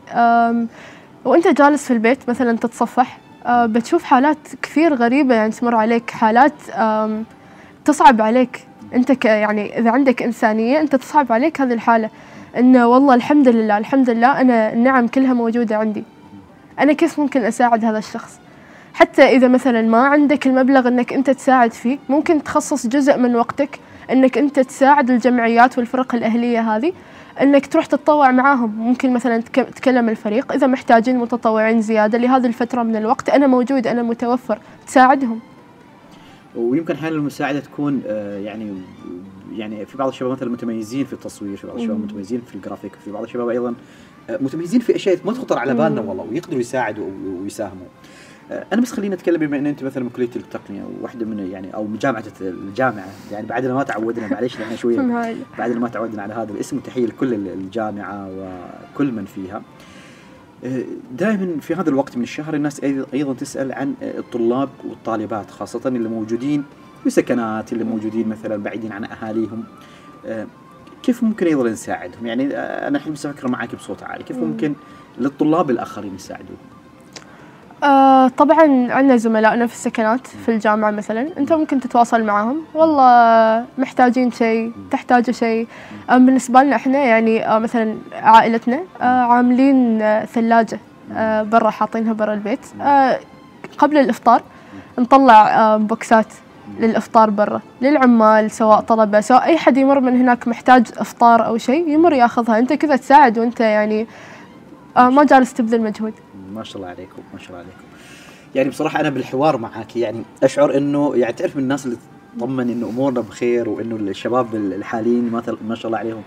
وأنت 1.25 1.47
جالس 1.47 1.85
في 1.85 1.93
البيت 1.93 2.29
مثلا 2.29 2.57
تتصفح 2.57 3.17
آه، 3.45 3.65
بتشوف 3.65 4.03
حالات 4.03 4.37
كثير 4.61 4.93
غريبة 4.93 5.35
يعني 5.35 5.51
تمر 5.51 5.75
عليك 5.75 6.11
حالات 6.11 6.53
تصعب 7.85 8.21
عليك. 8.21 8.67
أنت 8.93 9.25
يعني 9.25 9.79
إذا 9.79 9.91
عندك 9.91 10.23
إنسانية 10.23 10.79
أنت 10.79 10.95
تصعب 10.95 11.31
عليك 11.31 11.61
هذه 11.61 11.73
الحالة. 11.73 12.09
إنه 12.57 12.87
والله 12.87 13.15
الحمد 13.15 13.47
لله 13.47 13.77
الحمد 13.77 14.09
لله 14.09 14.41
أنا 14.41 14.73
النعم 14.73 15.07
كلها 15.07 15.33
موجودة 15.33 15.77
عندي. 15.77 16.03
أنا 16.79 16.93
كيف 16.93 17.19
ممكن 17.19 17.43
أساعد 17.43 17.85
هذا 17.85 17.97
الشخص؟ 17.97 18.39
حتى 18.93 19.21
إذا 19.21 19.47
مثلا 19.47 19.81
ما 19.81 19.97
عندك 19.97 20.47
المبلغ 20.47 20.87
إنك 20.87 21.13
أنت 21.13 21.29
تساعد 21.29 21.73
فيه 21.73 21.97
ممكن 22.09 22.43
تخصص 22.43 22.87
جزء 22.87 23.17
من 23.17 23.35
وقتك 23.35 23.79
إنك 24.11 24.37
أنت 24.37 24.59
تساعد 24.59 25.09
الجمعيات 25.09 25.77
والفرق 25.77 26.15
الأهلية 26.15 26.75
هذه 26.75 26.93
إنك 27.41 27.65
تروح 27.67 27.85
تتطوع 27.85 28.31
معاهم 28.31 28.75
ممكن 28.77 29.13
مثلا 29.13 29.37
تك- 29.41 29.69
تكلم 29.75 30.09
الفريق 30.09 30.51
إذا 30.53 30.67
محتاجين 30.67 31.17
متطوعين 31.17 31.81
زيادة 31.81 32.17
لهذه 32.17 32.45
الفترة 32.45 32.83
من 32.83 32.95
الوقت 32.95 33.29
أنا 33.29 33.47
موجود 33.47 33.87
أنا 33.87 34.03
متوفر 34.03 34.59
تساعدهم 34.87 35.39
ويمكن 36.55 36.93
أحيانا 36.95 37.15
المساعدة 37.15 37.59
تكون 37.59 38.01
آه 38.07 38.37
يعني 38.39 38.73
يعني 39.55 39.85
في 39.85 39.97
بعض 39.97 40.07
الشباب 40.07 40.31
مثلا 40.31 40.49
متميزين 40.49 41.05
في 41.05 41.13
التصوير، 41.13 41.57
في 41.57 41.67
بعض 41.67 41.75
الشباب. 41.75 41.99
متميزين 42.03 42.41
في 42.49 42.55
الجرافيك، 42.55 42.91
في 43.05 43.11
بعض 43.11 43.23
الشباب 43.23 43.49
أيضا 43.49 43.73
آه 44.29 44.37
متميزين 44.41 44.79
في 44.79 44.95
أشياء 44.95 45.17
ما 45.25 45.33
تخطر 45.33 45.57
على 45.57 45.73
بالنا. 45.73 46.01
والله 46.01 46.27
ويقدروا 46.31 46.59
يساعدوا 46.59 47.05
ويساهموا. 47.41 47.85
أنا 48.51 48.81
بس 48.81 48.91
خلينا 48.91 49.15
نتكلم 49.15 49.37
بما 49.37 49.57
إن 49.57 49.65
أنت 49.65 49.83
مثلا 49.83 50.03
من 50.03 50.09
كلية 50.09 50.29
التقنية 50.35 50.83
وواحدة 50.83 51.25
من 51.25 51.39
يعني 51.51 51.73
أو 51.75 51.83
من 51.87 51.97
جامعة 51.97 52.23
الجامعة 52.41 53.07
يعني 53.31 53.47
بعدنا 53.47 53.73
ما 53.73 53.83
تعودنا 53.83 54.27
معليش 54.27 54.59
لأن 54.59 54.77
شوية 54.77 54.99
هاي. 55.21 55.35
بعد 55.57 55.71
ما 55.71 55.87
تعودنا 55.89 56.21
على 56.21 56.33
هذا 56.33 56.51
الاسم 56.51 56.77
وتحية 56.77 57.05
لكل 57.05 57.33
الجامعة 57.33 58.29
وكل 58.31 59.11
من 59.11 59.25
فيها. 59.25 59.61
دائما 61.11 61.59
في 61.61 61.75
هذا 61.75 61.89
الوقت 61.89 62.17
من 62.17 62.23
الشهر 62.23 62.53
الناس 62.53 62.83
أيضا 63.13 63.33
تسأل 63.33 63.71
عن 63.71 63.93
الطلاب 64.01 64.69
والطالبات 64.85 65.51
خاصة 65.51 65.81
اللي 65.85 66.09
موجودين 66.09 66.63
في 67.03 67.09
سكنات 67.09 67.73
اللي 67.73 67.83
موجودين 67.83 68.29
مثلا 68.29 68.57
بعيدين 68.57 68.91
عن 68.91 69.03
أهاليهم 69.03 69.63
آه، 70.25 70.47
كيف 71.03 71.23
ممكن 71.23 71.45
أيضا 71.45 71.69
نساعدهم؟ 71.69 72.25
يعني 72.25 72.57
أنا 72.57 72.97
الحين 72.97 73.13
بس 73.13 73.25
أفكر 73.25 73.47
معاك 73.47 73.75
بصوت 73.75 74.03
عالي، 74.03 74.23
كيف 74.23 74.37
مم. 74.37 74.43
ممكن 74.43 74.73
للطلاب 75.17 75.69
الآخرين 75.69 76.15
يساعدوهم؟ 76.15 76.57
آه 77.83 78.27
طبعا 78.27 78.91
عندنا 78.91 79.17
زملائنا 79.17 79.67
في 79.67 79.73
السكنات 79.73 80.27
في 80.27 80.49
الجامعة 80.51 80.91
مثلا. 80.91 81.29
أنت 81.37 81.53
ممكن 81.53 81.79
تتواصل 81.79 82.23
معهم. 82.23 82.61
والله 82.73 83.65
محتاجين 83.77 84.31
شيء 84.31 84.71
تحتاجوا 84.91 85.33
شيء. 85.33 85.67
آه 86.09 86.17
بالنسبة 86.17 86.63
لنا 86.63 86.75
إحنا 86.75 86.97
يعني 86.97 87.47
آه 87.47 87.59
مثلا 87.59 87.95
عائلتنا 88.13 88.79
آه 89.01 89.05
عاملين 89.05 90.01
آه 90.01 90.25
ثلاجة 90.25 90.79
آه 91.15 91.43
برا 91.43 91.69
حاطينها 91.69 92.13
برا 92.13 92.33
البيت. 92.33 92.59
آه 92.81 93.19
قبل 93.77 93.97
الإفطار 93.97 94.41
نطلع 94.99 95.47
آه 95.59 95.77
بوكسات 95.77 96.27
للإفطار 96.79 97.29
برا 97.29 97.61
للعمال 97.81 98.51
سواء 98.51 98.79
طلبة 98.79 99.21
سواء 99.21 99.43
أي 99.43 99.57
حد 99.57 99.77
يمر 99.77 99.99
من 99.99 100.21
هناك 100.21 100.47
محتاج 100.47 100.87
إفطار 100.97 101.45
أو 101.45 101.57
شيء 101.57 101.89
يمر 101.89 102.13
ياخذها. 102.13 102.59
أنت 102.59 102.73
كذا 102.73 102.95
تساعد 102.95 103.39
وأنت 103.39 103.59
يعني 103.59 104.07
آه 104.97 105.09
ما 105.09 105.23
جالس 105.23 105.53
تبذل 105.53 105.81
مجهود. 105.81 106.13
ما 106.53 106.63
شاء 106.63 106.77
الله 106.77 106.87
عليكم 106.87 107.21
ما 107.33 107.39
شاء 107.39 107.47
الله 107.49 107.59
عليكم. 107.59 107.83
يعني 108.55 108.69
بصراحة 108.69 108.99
أنا 108.99 109.09
بالحوار 109.09 109.57
معك 109.57 109.95
يعني 109.95 110.23
أشعر 110.43 110.77
إنه 110.77 111.15
يعني 111.15 111.33
تعرف 111.33 111.55
من 111.55 111.63
الناس 111.63 111.85
اللي 111.85 111.97
تطمن 112.37 112.69
إنه 112.69 112.89
أمورنا 112.89 113.21
بخير 113.21 113.69
وإنه 113.69 113.95
الشباب 113.95 114.55
الحاليين 114.55 115.31
ما 115.31 115.57
ما 115.67 115.75
شاء 115.75 115.87
الله 115.87 115.97
عليهم 115.97 116.21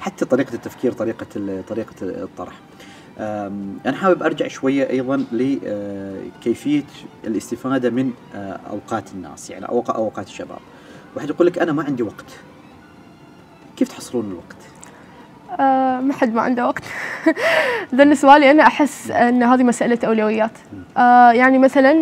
حتى 0.00 0.24
طريقة 0.24 0.54
التفكير 0.54 0.92
طريقة 0.92 1.26
طريقة 1.68 1.94
الطرح. 2.02 2.54
أنا 3.86 3.96
حابب 3.96 4.22
أرجع 4.22 4.48
شوية 4.48 4.90
أيضا 4.90 5.16
لكيفيه 5.32 6.82
الاستفادة 7.24 7.90
من 7.90 8.12
آه، 8.34 8.60
أوقات 8.70 9.12
الناس 9.14 9.50
يعني 9.50 9.68
أوقات 9.68 10.26
الشباب. 10.26 10.58
واحد 11.16 11.30
يقول 11.30 11.46
لك 11.46 11.58
أنا 11.58 11.72
ما 11.72 11.82
عندي 11.82 12.02
وقت. 12.02 12.40
كيف 13.76 13.88
تحصلون 13.88 14.26
الوقت؟ 14.30 14.69
آه 15.60 16.00
ما 16.00 16.12
حد 16.12 16.34
ما 16.34 16.42
عنده 16.42 16.66
وقت. 16.66 16.82
بالنسبة 17.92 18.38
لي 18.38 18.50
أنا 18.50 18.62
أحس 18.62 19.10
أن 19.10 19.42
هذه 19.42 19.62
مسألة 19.62 19.98
أولويات. 20.04 20.50
آه 20.96 21.30
يعني 21.30 21.58
مثلا 21.58 21.92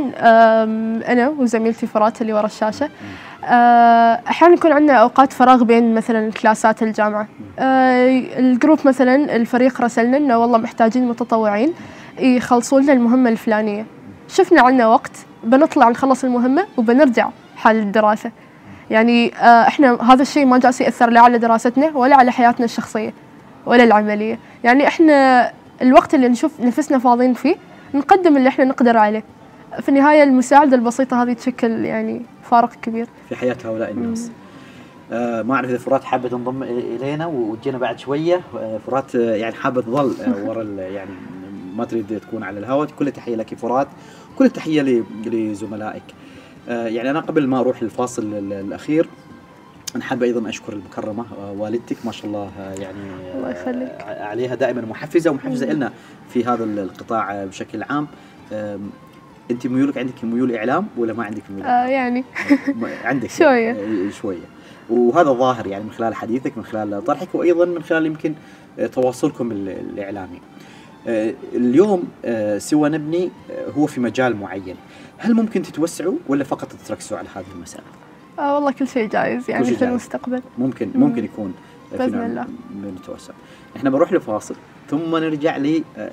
أنا 1.13 1.29
وزميلتي 1.29 1.87
فرات 1.87 2.23
اللي 2.23 2.33
ورا 2.33 2.47
الشاشة 2.47 2.89
آه 3.45 4.21
أحيانا 4.29 4.55
يكون 4.55 4.73
عندنا 4.73 4.95
أوقات 4.95 5.33
فراغ 5.33 5.63
بين 5.65 5.95
مثلا 5.95 6.33
كلاسات 6.33 6.83
الجامعة. 6.83 7.29
آه 7.59 8.09
الجروب 8.39 8.79
مثلا 8.85 9.37
الفريق 9.37 9.81
رسلنا 9.81 10.17
إنه 10.17 10.39
والله 10.39 10.59
محتاجين 10.59 11.09
متطوعين 11.09 11.75
يخلصوا 12.19 12.81
لنا 12.81 12.93
المهمة 12.93 13.31
الفلانية. 13.31 13.87
شفنا 14.29 14.63
عندنا 14.63 14.87
وقت 14.87 15.13
بنطلع 15.45 15.89
نخلص 15.89 16.25
المهمة 16.25 16.65
وبنرجع 16.77 17.29
حال 17.57 17.77
الدراسة. 17.77 18.31
يعني 18.91 19.33
إحنا 19.43 19.99
هذا 20.13 20.23
الشيء 20.23 20.47
ما 20.47 20.59
جالس 20.59 20.81
ياثر 20.81 21.11
لا 21.11 21.21
على 21.21 21.39
دراستنا 21.39 21.91
ولا 21.95 22.17
على 22.17 22.33
حياتنا 22.33 22.65
الشخصية. 22.65 23.13
ولا 23.69 23.85
العملية. 23.85 24.39
يعني 24.65 24.87
إحنا 24.89 25.51
الوقت 25.83 26.15
اللي 26.15 26.29
نشوف 26.29 26.61
نفسنا 26.61 26.99
فاضيين 26.99 27.35
فيه 27.35 27.57
نقدم 27.95 28.37
اللي 28.37 28.49
إحنا 28.49 28.65
نقدر 28.65 28.97
عليه. 28.97 29.25
في 29.81 29.89
النهاية 29.89 30.23
المساعدة 30.23 30.77
البسيطة 30.77 31.23
هذه 31.23 31.33
تشكل 31.33 31.85
يعني 31.85 32.23
فارق 32.43 32.73
كبير. 32.83 33.07
في 33.29 33.37
حياة 33.37 33.57
هؤلاء 33.65 33.91
الناس. 33.91 34.31
آه 35.13 35.43
ما 35.43 35.55
أعرف 35.55 35.71
إذا 35.71 35.79
فرات 35.79 36.05
حابة 36.05 36.29
تنضم 36.29 36.63
إلينا 36.63 37.27
وتجينا 37.27 37.79
بعد 37.79 37.99
شوية. 37.99 38.41
آه 38.59 38.79
فرات 38.87 39.15
آه 39.17 39.35
يعني 39.37 39.55
حابة 39.55 39.81
تظل 39.83 40.15
آه 40.23 40.49
ورا 40.49 40.63
يعني 40.63 41.11
ما 41.77 41.85
تريد 41.85 42.21
تكون 42.21 42.43
على 42.43 42.59
الهواء. 42.59 42.89
كل 42.99 43.07
التحية 43.09 43.37
لك 43.37 43.55
فرات. 43.55 43.89
كل 44.39 44.45
التحية 44.45 45.03
لزملائك. 45.27 46.03
يعني 46.69 47.11
أنا 47.11 47.21
قبل 47.21 47.47
ما 47.47 47.61
أروح 47.61 47.83
للفاصل 47.83 48.23
ال- 48.23 48.53
الأخير 48.53 49.09
أنا 49.97 50.05
حابب 50.05 50.23
أيضا 50.23 50.49
أشكر 50.49 50.73
المكرمة 50.73 51.25
آه 51.39 51.53
والدتك 51.53 51.97
ما 52.05 52.13
شاء 52.13 52.27
الله 52.27 52.51
آه 52.61 52.73
يعني 52.75 52.99
آه 53.11 53.37
الله 53.37 53.51
يخليك. 53.51 54.03
عليها 54.03 54.55
دائما 54.55 54.81
محفزة 54.83 55.31
ومحفزة. 55.31 55.67
لنا 55.67 55.93
في 56.31 56.45
هذا 56.45 56.65
ال- 56.65 56.79
القطاع 56.79 57.45
بشكل 57.45 57.83
عام 57.83 58.07
أنت 59.51 59.67
ميولك 59.67 59.99
عندك 59.99 60.25
ميول 60.25 60.55
إعلام 60.57 60.87
ولا 60.97 61.13
ما 61.13 61.25
عندك 61.25 61.43
ميول 61.51 61.63
آه 61.67 61.87
يعني 61.87 62.25
عندك 63.05 63.31
شوية. 63.31 63.49
يعني 63.73 64.13
شوية 64.13 64.45
وهذا 64.91 65.33
ظاهر 65.33 65.67
يعني 65.67 65.85
من 65.85 65.91
خلال 65.91 66.15
حديثك 66.15 66.59
من 66.59 66.65
خلال 66.65 67.05
طرحك 67.05 67.35
وأيضا 67.35 67.65
من 67.65 67.83
خلال 67.83 68.07
يمكن 68.07 68.35
تواصلكم 68.93 69.53
ال- 69.53 69.69
الإعلامي. 69.69 70.41
اليوم 71.55 72.05
سوى 72.59 72.89
نبني 72.89 73.31
هو 73.77 73.87
في 73.87 74.01
مجال 74.01 74.37
معين، 74.37 74.77
هل 75.19 75.35
ممكن 75.35 75.63
تتوسعوا 75.63 76.15
ولا 76.29 76.45
فقط 76.45 76.69
تركزوا 76.89 77.19
على 77.19 77.29
هذه 77.35 77.45
المسألة؟ 77.55 77.85
آه 78.39 78.55
والله 78.55 78.73
كل 78.73 78.89
شيء 78.89 79.09
جايز 79.09 79.51
يعني 79.51 79.65
شيء 79.65 79.75
في 79.75 79.81
جايز. 79.81 79.91
المستقبل 79.91 80.43
ممكن 80.59 80.91
مم. 80.95 81.01
ممكن 81.01 81.25
يكون 81.25 81.55
نوع 81.93 82.27
الله. 82.27 82.43
من 82.71 82.95
التوسع. 83.01 83.33
إحنا 83.77 83.91
بنروح 83.91 84.13
لفاصل 84.13 84.55
ثم 84.91 85.17
نرجع 85.17 85.57
ل 85.57 85.83
آه، 85.97 86.11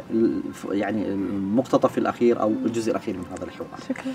يعني 0.72 1.08
المقتطف 1.08 1.98
الأخير 1.98 2.42
أو 2.42 2.50
الجزء 2.66 2.92
الأخير 2.92 3.16
من 3.18 3.26
هذا 3.32 3.44
الحوار. 3.44 3.70
شكرا 3.90 4.12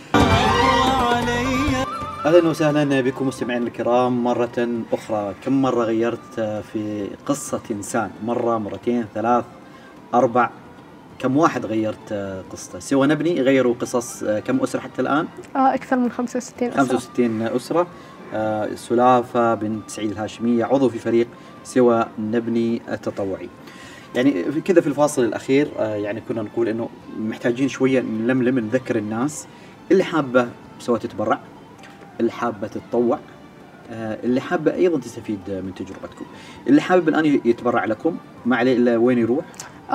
أهلا 2.26 2.48
وسهلا 2.48 3.00
بكم 3.00 3.28
مستمعينا 3.28 3.66
الكرام 3.66 4.24
مرة 4.24 4.68
أخرى، 4.92 5.34
كم 5.44 5.62
مرة 5.62 5.84
غيرت 5.84 6.40
في 6.72 7.08
قصة 7.26 7.61
إنسان؟ 7.70 8.11
مرة 8.24 8.58
مرتين 8.58 9.04
ثلاث 9.14 9.44
أربع 10.14 10.50
كم 11.20 11.36
واحد 11.36 11.66
غيرت 11.66 12.12
قصته؟ 12.52 12.78
سوى 12.78 13.06
نبني 13.06 13.40
غيروا 13.40 13.74
قصص 13.74 14.24
كم 14.24 14.60
أسرة 14.60 14.80
حتى 14.80 15.02
الآن؟ 15.02 15.26
آه 15.56 15.74
أكثر 15.74 15.96
من 15.96 16.10
65 16.10 16.68
أسرة. 16.68 16.82
65 16.82 17.42
أسرة 17.42 17.86
آه، 18.34 18.74
سلافة 18.74 19.54
بنت 19.54 19.90
سعيد 19.90 20.10
الهاشمية 20.10 20.64
عضو 20.64 20.88
في 20.88 20.98
فريق 20.98 21.26
سوى 21.64 22.06
نبني 22.18 22.82
التطوعي. 22.88 23.48
يعني 24.14 24.42
كذا 24.42 24.80
في 24.80 24.86
الفاصل 24.86 25.24
الأخير 25.24 25.68
آه، 25.78 25.94
يعني 25.94 26.20
كنا 26.28 26.42
نقول 26.42 26.68
إنه 26.68 26.88
محتاجين 27.18 27.68
شوية 27.68 28.00
نلملم 28.00 28.58
نذكر 28.58 28.96
الناس 28.96 29.46
اللي 29.90 30.04
حابة 30.04 30.48
سواء 30.78 31.00
تتبرع 31.00 31.40
اللي 32.20 32.32
حابة 32.32 32.66
تتطوع 32.66 33.18
آه، 33.90 34.18
اللي 34.24 34.40
حابة 34.40 34.74
أيضا 34.74 34.98
تستفيد 34.98 35.38
من 35.48 35.72
تجربتكم 35.74 36.24
اللي 36.66 36.80
حابب 36.80 37.08
الآن 37.08 37.40
يتبرع 37.44 37.84
لكم 37.84 38.16
ما 38.46 38.56
عليه 38.56 38.76
إلا 38.76 38.96
وين 38.96 39.18
يروح 39.18 39.44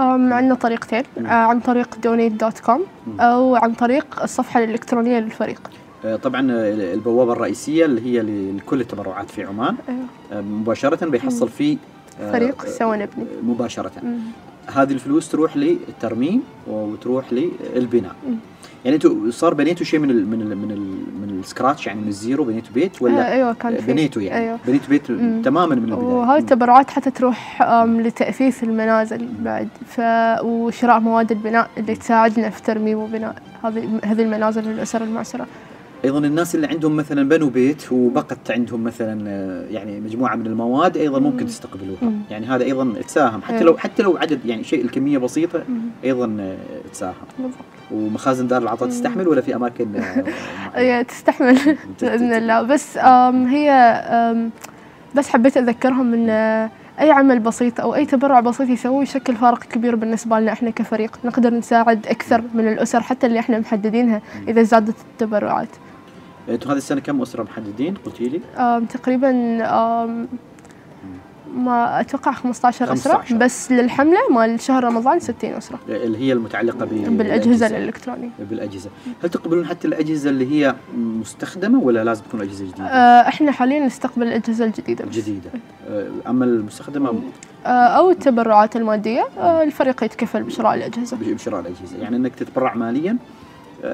عندنا 0.02 0.56
طريقتين. 0.56 1.04
آه 1.18 1.30
عن 1.30 1.60
طريق 1.60 1.88
donate.com 1.96 2.80
مم. 3.08 3.22
أو 3.22 3.56
عن 3.56 3.74
طريق 3.74 4.24
الصفحة 4.24 4.64
الإلكترونية 4.64 5.20
للفريق 5.20 5.62
آه، 6.06 6.16
طبعا 6.16 6.52
آه، 6.52 6.94
البوابة 6.94 7.34
الرئيسية 7.34 7.86
اللي 7.86 8.02
هي 8.06 8.22
لكل 8.58 8.82
التبرعات 8.82 9.30
في 9.30 9.44
عمان 9.44 9.76
أيوة. 9.90 10.00
آه، 10.34 10.42
مباشره 10.42 11.06
بيحصل 11.06 11.50
في 11.50 11.78
فريق 12.32 12.66
سوى 12.66 12.98
نبني. 12.98 13.26
مباشره 13.44 13.92
مم. 14.04 14.18
هذه 14.76 14.94
الفلوس 14.94 15.30
تروح 15.30 15.58
للترميم 15.58 16.44
وتروح 16.68 17.26
للبناء 17.34 18.16
مم. 18.28 18.36
يعني 18.86 18.96
أنتوا 18.96 19.32
صار 19.32 19.54
بنيتوا 19.54 19.86
شيء 19.86 20.00
من 20.00 20.10
ال 20.10 20.28
من 20.28 20.42
ال 20.42 20.58
من 20.58 20.72
ال 20.72 20.80
من 21.22 21.40
ال 21.40 21.46
scratch 21.46 21.88
يعني 21.88 22.02
من 22.02 22.08
ال 22.08 22.15
zero 22.15 22.44
بنيتوا 22.44 22.74
بيت 22.74 22.96
آه 22.96 23.04
ولا 23.04 23.32
أيوة 23.34 23.54
كان 23.54 23.78
في. 23.78 23.92
بنيتوا 23.92 24.22
يعني؟ 24.22 24.46
أيوة. 24.46 24.60
بنيتوا 24.68 24.90
بيت 24.90 25.12
مم. 25.12 25.42
تماما 25.42 25.76
من 25.76 25.94
وهاي 25.94 26.20
البدايه 26.22 26.38
التبرعات 26.40 26.92
حتى 26.92 27.12
تروح 27.12 27.62
لتأثيث 27.86 28.64
المنازل 28.64 29.28
بعد. 29.40 29.68
ف... 29.86 30.02
وشراء 30.44 31.00
مواد 31.00 31.32
البناء 31.32 31.70
اللي 31.78 31.96
تساعدنا 31.96 32.50
في 32.50 32.62
ترميم 32.62 32.98
وبناء 32.98 33.36
هذه 33.64 34.00
هذه 34.04 34.22
المنازل 34.22 34.64
للأسر 34.64 35.04
المعسرة. 35.04 35.48
أيضا 36.06 36.20
الناس 36.20 36.56
اللي 36.56 36.68
عندهم 36.68 36.96
مثلا 36.96 37.30
بنوا 37.30 37.50
بيت 37.50 37.92
وبقت 37.92 38.52
عندهم 38.52 38.84
مثلا 38.84 39.30
آه، 39.30 39.66
يعني 39.72 40.00
مجموعة 40.00 40.36
من 40.36 40.46
المواد 40.48 40.98
أيضا 40.98 41.20
ممكن 41.20 41.44
مم. 41.44 41.46
تستقبلوها 41.50 41.98
مم. 42.02 42.20
يعني 42.32 42.46
هذا 42.46 42.64
أيضا 42.64 42.94
تساهم 43.08 43.42
حتى. 43.42 43.64
لو 43.64 43.78
حتى 43.78 44.04
لو 44.04 44.18
عدد 44.18 44.46
يعني 44.46 44.64
شيء 44.64 44.86
الكمية 44.86 45.18
بسيطة. 45.18 45.64
أيضا 46.04 46.38
آه، 46.40 46.58
تساهم. 46.92 47.14
ومخازن 47.92 48.48
دار 48.48 48.62
العطاء. 48.62 48.90
تستحمل 48.90 49.28
ولا 49.28 49.42
في 49.42 49.56
أماكن 49.56 49.88
آه، 50.76 51.02
تستحمل 51.12 51.58
بإذن 52.02 52.34
الله 52.34 52.62
بس 52.62 52.98
هي 53.48 53.72
بس 55.16 55.30
حبيت 55.30 55.58
أذكرهم 55.58 56.14
إن 56.14 56.30
آه، 56.30 56.70
أي 57.00 57.12
عمل 57.12 57.40
بسيط 57.40 57.82
أو 57.82 57.96
أي 57.96 58.06
تبرع 58.06 58.40
بسيط 58.40 58.70
يسوي 58.70 59.04
يشكل 59.04 59.36
فارق 59.36 59.64
كبير 59.64 59.96
بالنسبة 59.96 60.40
لنا 60.40 60.52
إحنا 60.52 60.70
كفريق 60.70 61.20
نقدر 61.26 61.54
نساعد 61.54 62.08
أكثر 62.08 62.42
من 62.54 62.68
الأسر 62.68 63.02
حتى 63.02 63.28
اللي 63.28 63.40
إحنا 63.40 63.60
محددينها 63.60 64.22
إذا 64.48 64.64
زادت 64.64 64.96
التبرعات 65.12 65.68
أنتم 66.50 66.70
هذه 66.70 66.78
السنة 66.78 67.02
كم 67.02 67.22
أسرة 67.22 67.44
محددين؟ 67.44 67.94
قلتي 68.06 68.24
لي؟ 68.30 68.42
تقريبا 68.90 69.32
ما 71.56 72.00
أتوقع 72.02 72.32
15 72.32 72.94
أسرة 72.94 73.14
15. 73.18 73.38
بس 73.38 73.72
للحملة 73.72 74.20
مال 74.32 74.60
شهر 74.60 74.84
رمضان 74.84 75.20
60 75.20 75.50
أسرة. 75.54 75.80
اللي 75.90 76.18
هي 76.18 76.34
المتعلقة 76.34 76.86
بالأجهزة. 76.86 77.68
الإلكترونية. 77.68 78.30
بالأجهزة. 78.40 78.90
هل 79.24 79.30
تقبلون 79.30 79.66
حتى 79.66 79.88
الأجهزة 79.88 80.30
اللي 80.30 80.52
هي 80.52 80.76
مستخدمة 80.98 81.80
ولا 81.80 82.04
لازم 82.04 82.24
تكون 82.24 82.42
أجهزة 82.42 82.66
جديدة؟ 82.66 82.84
آه، 82.86 83.28
إحنا 83.28 83.52
حاليا 83.52 83.80
نستقبل 83.86 84.24
الأجهزة 84.28 84.66
الجديدة 84.66 85.06
بس. 85.06 85.16
جديدة. 85.16 85.50
آه، 85.90 86.08
أما 86.28 86.46
المستخدمة؟ 86.46 87.22
آه، 87.66 87.70
أو 87.70 88.10
التبرعات 88.10 88.76
المادية 88.76 89.28
آه، 89.40 89.64
الفريق 89.64 90.04
يتكفل 90.04 90.44
بشراء 90.44 90.74
الأجهزة. 90.76 91.18
بشراء 91.22 91.60
الأجهزة. 91.62 91.98
يعني 91.98 92.16
إنك 92.16 92.36
تتبرع 92.36 92.74
ماليا 92.74 93.18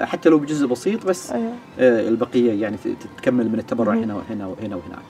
حتى 0.03 0.29
لو 0.29 0.37
بجزء 0.39 0.67
بسيط 0.67 1.05
بس 1.05 1.31
أيوة. 1.31 1.51
آه، 1.79 2.07
البقية 2.09 2.61
يعني 2.61 2.77
ت- 2.77 2.87
تتكمل 2.87 3.49
من 3.49 3.59
التبرع. 3.59 3.93
هنا 3.93 4.15
وهنا 4.15 4.47
وهنا 4.47 4.75
وهناك. 4.75 5.01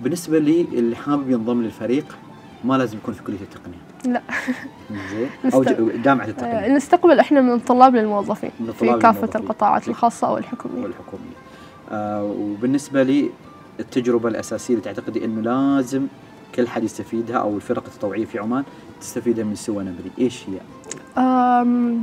بالنسبة 0.00 0.38
لي 0.38 0.60
اللي 0.72 0.96
حابب 0.96 1.30
ينضم 1.30 1.62
للفريق 1.62 2.16
ما 2.64 2.78
لازم 2.78 2.98
يكون 2.98 3.14
في 3.14 3.22
كلية 3.22 3.38
التقنية. 3.42 4.12
لا. 4.14 4.22
زين 5.10 5.28
أو 5.54 5.62
جامعة 6.04 6.24
آه، 6.24 6.28
التقنيه 6.28 6.68
نستقبل 6.76 7.18
إحنا 7.18 7.40
من 7.40 7.52
الطلاب 7.52 7.96
للموظفين 7.96 8.50
من 8.60 8.66
في 8.66 8.72
الطلاب 8.72 9.02
كافة 9.02 9.18
للموظفين. 9.18 9.42
القطاعات 9.42 9.88
الخاصة 9.88 10.26
أو 10.28 10.38
الحكوميه 10.38 10.82
والحكومية. 10.82 11.36
آه، 11.90 12.24
وبالنسبة 12.24 13.02
لي 13.02 13.30
التجربة 13.80 14.28
الأساسية 14.28 14.74
اللي 14.74 14.84
تعتقدي 14.84 15.24
إنه 15.24 15.40
لازم 15.42 16.06
كل 16.54 16.68
حد 16.68 16.84
يستفيدها 16.84 17.36
أو 17.36 17.56
الفرق 17.56 17.84
التطوعية 17.86 18.24
في 18.24 18.38
عمان 18.38 18.64
تستفيدها 19.00 19.44
من 19.44 19.54
سوى 19.54 19.84
نبري، 19.84 20.10
إيش 20.18 20.42
هي؟ 20.48 20.58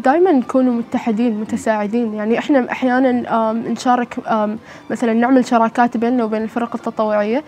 دائما 0.04 0.32
نكونوا 0.32 0.74
متحدين 0.74 1.40
متساعدين. 1.40 2.14
يعني 2.14 2.40
إحنا 2.40 2.72
أحيانا 2.72 3.12
نشارك 3.54 4.18
مثلا 4.90 5.14
نعمل 5.14 5.46
شراكات 5.46 5.98
بيننا 5.98 6.24
وبين 6.24 6.42
الفرق 6.42 6.76
التطوعية. 6.76 7.44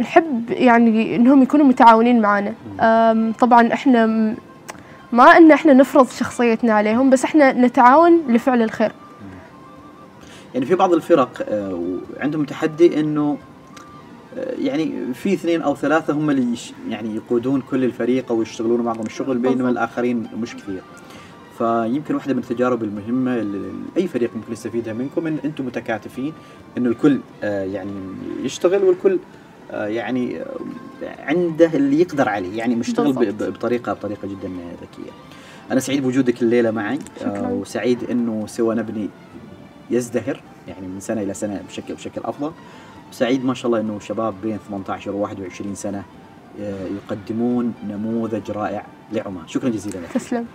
نحب 0.00 0.50
يعني 0.50 1.16
إنهم 1.16 1.42
يكونوا 1.42 1.66
متعاونين 1.66 2.20
معنا 2.20 2.52
طبعا 3.40 3.72
إحنا 3.72 4.06
ما 5.12 5.24
إن 5.24 5.52
إحنا 5.52 5.72
نفرض 5.72 6.08
شخصيتنا 6.08 6.72
عليهم 6.72 7.10
بس 7.10 7.24
إحنا 7.24 7.52
نتعاون 7.52 8.22
لفعل 8.28 8.62
الخير. 8.62 8.92
يعني 10.54 10.66
في 10.66 10.74
بعض 10.74 10.92
الفرق 10.92 11.46
آه، 11.48 11.78
عندهم 12.20 12.44
تحدي 12.44 13.00
إنه 13.00 13.36
يعني 14.36 15.14
في 15.14 15.34
اثنين 15.34 15.62
أو 15.62 15.74
ثلاثة 15.74 16.12
هم 16.12 16.30
اللي 16.30 16.56
يعني 16.88 17.14
يقودون 17.14 17.60
كل 17.70 17.84
الفريق 17.84 18.32
أو 18.32 18.42
يشتغلون 18.42 18.80
معهم 18.80 19.06
الشغل 19.06 19.38
بينما. 19.38 19.70
الآخرين 19.70 20.28
مش 20.40 20.56
كثير. 20.56 20.82
فيمكن 21.58 22.14
واحدة 22.14 22.34
من 22.34 22.38
التجارب 22.38 22.82
المهمة 22.82 23.36
اللي 23.36 23.70
أي 23.96 24.08
فريق 24.08 24.30
ممكن 24.36 24.52
يستفيدها 24.52 24.92
منكم 24.92 25.26
إن 25.26 25.38
أنتم 25.44 25.66
متكاتفين 25.66 26.32
إنه 26.78 26.88
الكل 26.88 27.18
آه، 27.42 27.64
يعني 27.64 27.92
يشتغل 28.42 28.84
والكل 28.84 29.18
آه، 29.70 29.86
يعني 29.86 30.40
آه، 30.40 30.46
عنده 31.18 31.66
اللي 31.74 32.00
يقدر 32.00 32.28
عليه 32.28 32.58
يعني 32.58 32.74
مشتغل 32.74 33.12
بطريقة 33.32 33.92
بطريقة 33.92 34.28
جدا 34.28 34.48
ذكية. 34.82 35.12
أنا 35.70 35.80
سعيد 35.80 36.02
بوجودك 36.02 36.42
الليلة 36.42 36.70
معي 36.70 36.98
شكراً. 37.20 37.48
وسعيد 37.48 38.10
إنه 38.10 38.46
سوى 38.46 38.74
نبني 38.74 39.08
يزدهر 39.90 40.40
يعني 40.68 40.86
من 40.86 41.00
سنة 41.00 41.22
إلى 41.22 41.34
سنة 41.34 41.62
بشكل 41.68 41.94
بشكل 41.94 42.20
أفضل 42.24 42.52
سعيد 43.14 43.44
ما 43.44 43.54
شاء 43.54 43.66
الله 43.66 43.80
إنه 43.80 43.98
شباب 44.00 44.34
بين 44.42 44.58
18 44.68 45.10
و 45.10 45.22
21 45.22 45.74
سنة 45.74 46.02
آه، 46.60 46.86
يقدمون 46.86 47.74
نموذج 47.88 48.50
رائع 48.50 48.84
لعمان. 49.12 49.48
شكرا 49.48 49.68
جزيلا 49.68 49.98
لك 49.98 50.12
تسلم. 50.14 50.46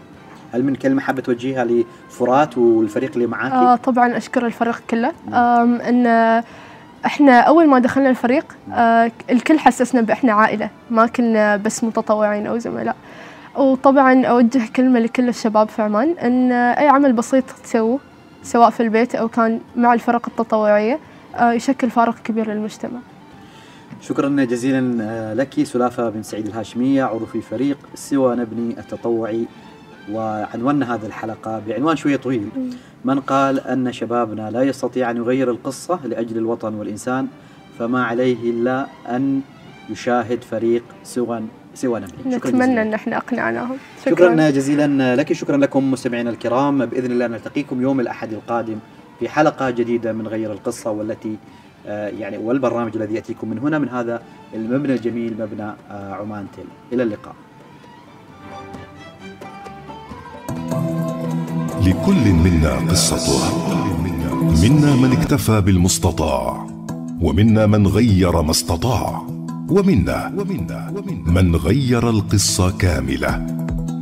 هل 0.54 0.64
من 0.64 0.76
كلمة 0.76 1.02
حابة 1.02 1.22
توجهها 1.22 1.66
لفرات 1.66 2.58
والفريق 2.58 3.12
اللي 3.14 3.28
معاك؟ 3.28 3.52
آه 3.52 3.76
طبعا 3.76 4.18
أشكر 4.18 4.46
الفريق 4.46 4.82
كله. 4.90 5.12
إن 5.90 6.08
إحنا 7.06 7.40
أول 7.40 7.68
ما 7.68 7.80
دخلنا 7.80 8.10
الفريق 8.10 8.56
آه 8.74 9.12
الكل 9.30 9.60
حسسنا 9.60 10.02
بإحنا 10.02 10.34
عائلة 10.34 10.70
ما 10.92 11.08
كنا 11.08 11.56
بس 11.58 11.84
متطوعين 11.84 12.48
أو 12.48 12.58
زملاء. 12.58 12.96
وطبعا 13.56 14.26
أوجه 14.26 14.62
كلمة 14.76 15.00
لكل 15.00 15.30
الشباب 15.30 15.70
في 15.70 15.82
عمان 15.82 16.10
إن 16.10 16.52
أي 16.52 16.88
عمل 16.88 17.14
بسيط 17.14 17.44
تسووه 17.64 18.00
سواء 18.44 18.70
في 18.70 18.84
البيت 18.84 19.16
أو 19.16 19.28
كان 19.28 19.60
مع 19.76 19.94
الفرق 19.94 20.26
التطوعية 20.28 21.00
يشكل 21.42 21.90
فارق 21.90 22.16
كبير 22.24 22.52
للمجتمع. 22.52 23.00
شكرا 24.02 24.30
جزيلا 24.30 25.04
آه، 25.04 25.34
لك 25.34 25.64
سلافة 25.64 26.10
بن 26.10 26.24
سعيد 26.24 26.48
الهاشميه 26.48 27.04
عضو 27.04 27.26
في 27.26 27.42
فريق 27.42 27.78
سوى 27.96 28.36
نبني 28.36 28.80
التطوعي 28.80 29.46
وعنونا 30.12 30.96
هذه 30.96 31.06
الحلقة 31.06 31.62
بعنوان 31.68 31.96
شوية 31.96 32.16
طويل. 32.16 32.50
من 33.06 33.20
قال 33.20 33.60
أن 33.60 33.92
شبابنا 33.92 34.52
لا 34.52 34.62
يستطيع 34.64 35.12
أن 35.12 35.18
يغير 35.18 35.52
القصة 35.52 36.00
لأجل 36.06 36.38
الوطن 36.38 36.74
والإنسان 36.74 37.28
فما 37.80 38.04
عليه 38.04 38.52
إلا 38.52 38.88
أن 39.10 39.42
يشاهد 39.90 40.44
فريق 40.44 40.84
سوى 41.04 41.44
سوى 41.76 42.00
نبني. 42.00 42.36
شكرا 42.36 42.52
نتمنى 42.52 42.82
أن 42.82 42.94
إحنا 42.94 43.18
أقنعناهم. 43.18 43.78
شكرا 44.06 44.50
جزيلا 44.50 45.16
لك 45.16 45.34
شكرا 45.34 45.58
لكم 45.58 45.92
مستمعينا 45.92 46.30
الكرام. 46.30 46.86
بإذن 46.86 47.12
الله 47.12 47.28
نلتقيكم 47.28 47.82
يوم 47.82 48.00
الأحد 48.00 48.34
القادم. 48.34 48.80
في 49.20 49.30
حلقة 49.30 49.70
جديدة 49.70 50.14
من 50.14 50.28
غير 50.28 50.52
القصة 50.52 50.92
والتي 50.92 51.36
آه، 51.88 52.08
يعني 52.08 52.38
والبرنامج 52.38 52.96
الذي 52.96 53.16
يأتيكم 53.16 53.50
من 53.50 53.60
هنا 53.60 53.80
من 53.80 53.90
هذا 53.90 54.22
المبنى 54.54 54.94
الجميل 54.94 55.34
مبنى 55.40 55.72
آه، 55.92 56.14
عمان 56.14 56.48
تل 56.58 56.64
إلى 56.94 57.04
اللقاء. 57.04 57.36
لكل 61.82 62.34
منا 62.34 62.76
قصته 62.76 63.40
منا 64.64 64.96
من 64.96 65.18
اكتفى 65.18 65.62
بالمستطاع 65.62 66.68
ومنا 67.22 67.66
من 67.66 67.88
غير 67.88 68.42
ما 68.42 68.52
استطاع 68.52 69.22
ومنا 69.70 70.34
من 71.26 71.56
غير 71.56 72.10
القصة 72.10 72.78
كاملة. 72.78 73.48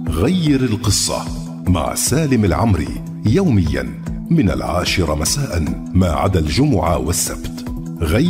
غير 0.09 0.63
القصة 0.63 1.21
مع 1.67 1.95
سالم 1.95 2.45
العمري 2.45 3.01
يوميا. 3.25 4.03
من 4.29 4.49
العاشرة 4.49 5.15
مساء 5.15 5.63
ما 5.93 6.11
عدا 6.11 6.39
الجمعة 6.39 6.97
والسبت. 6.97 7.65
غير 8.01 8.27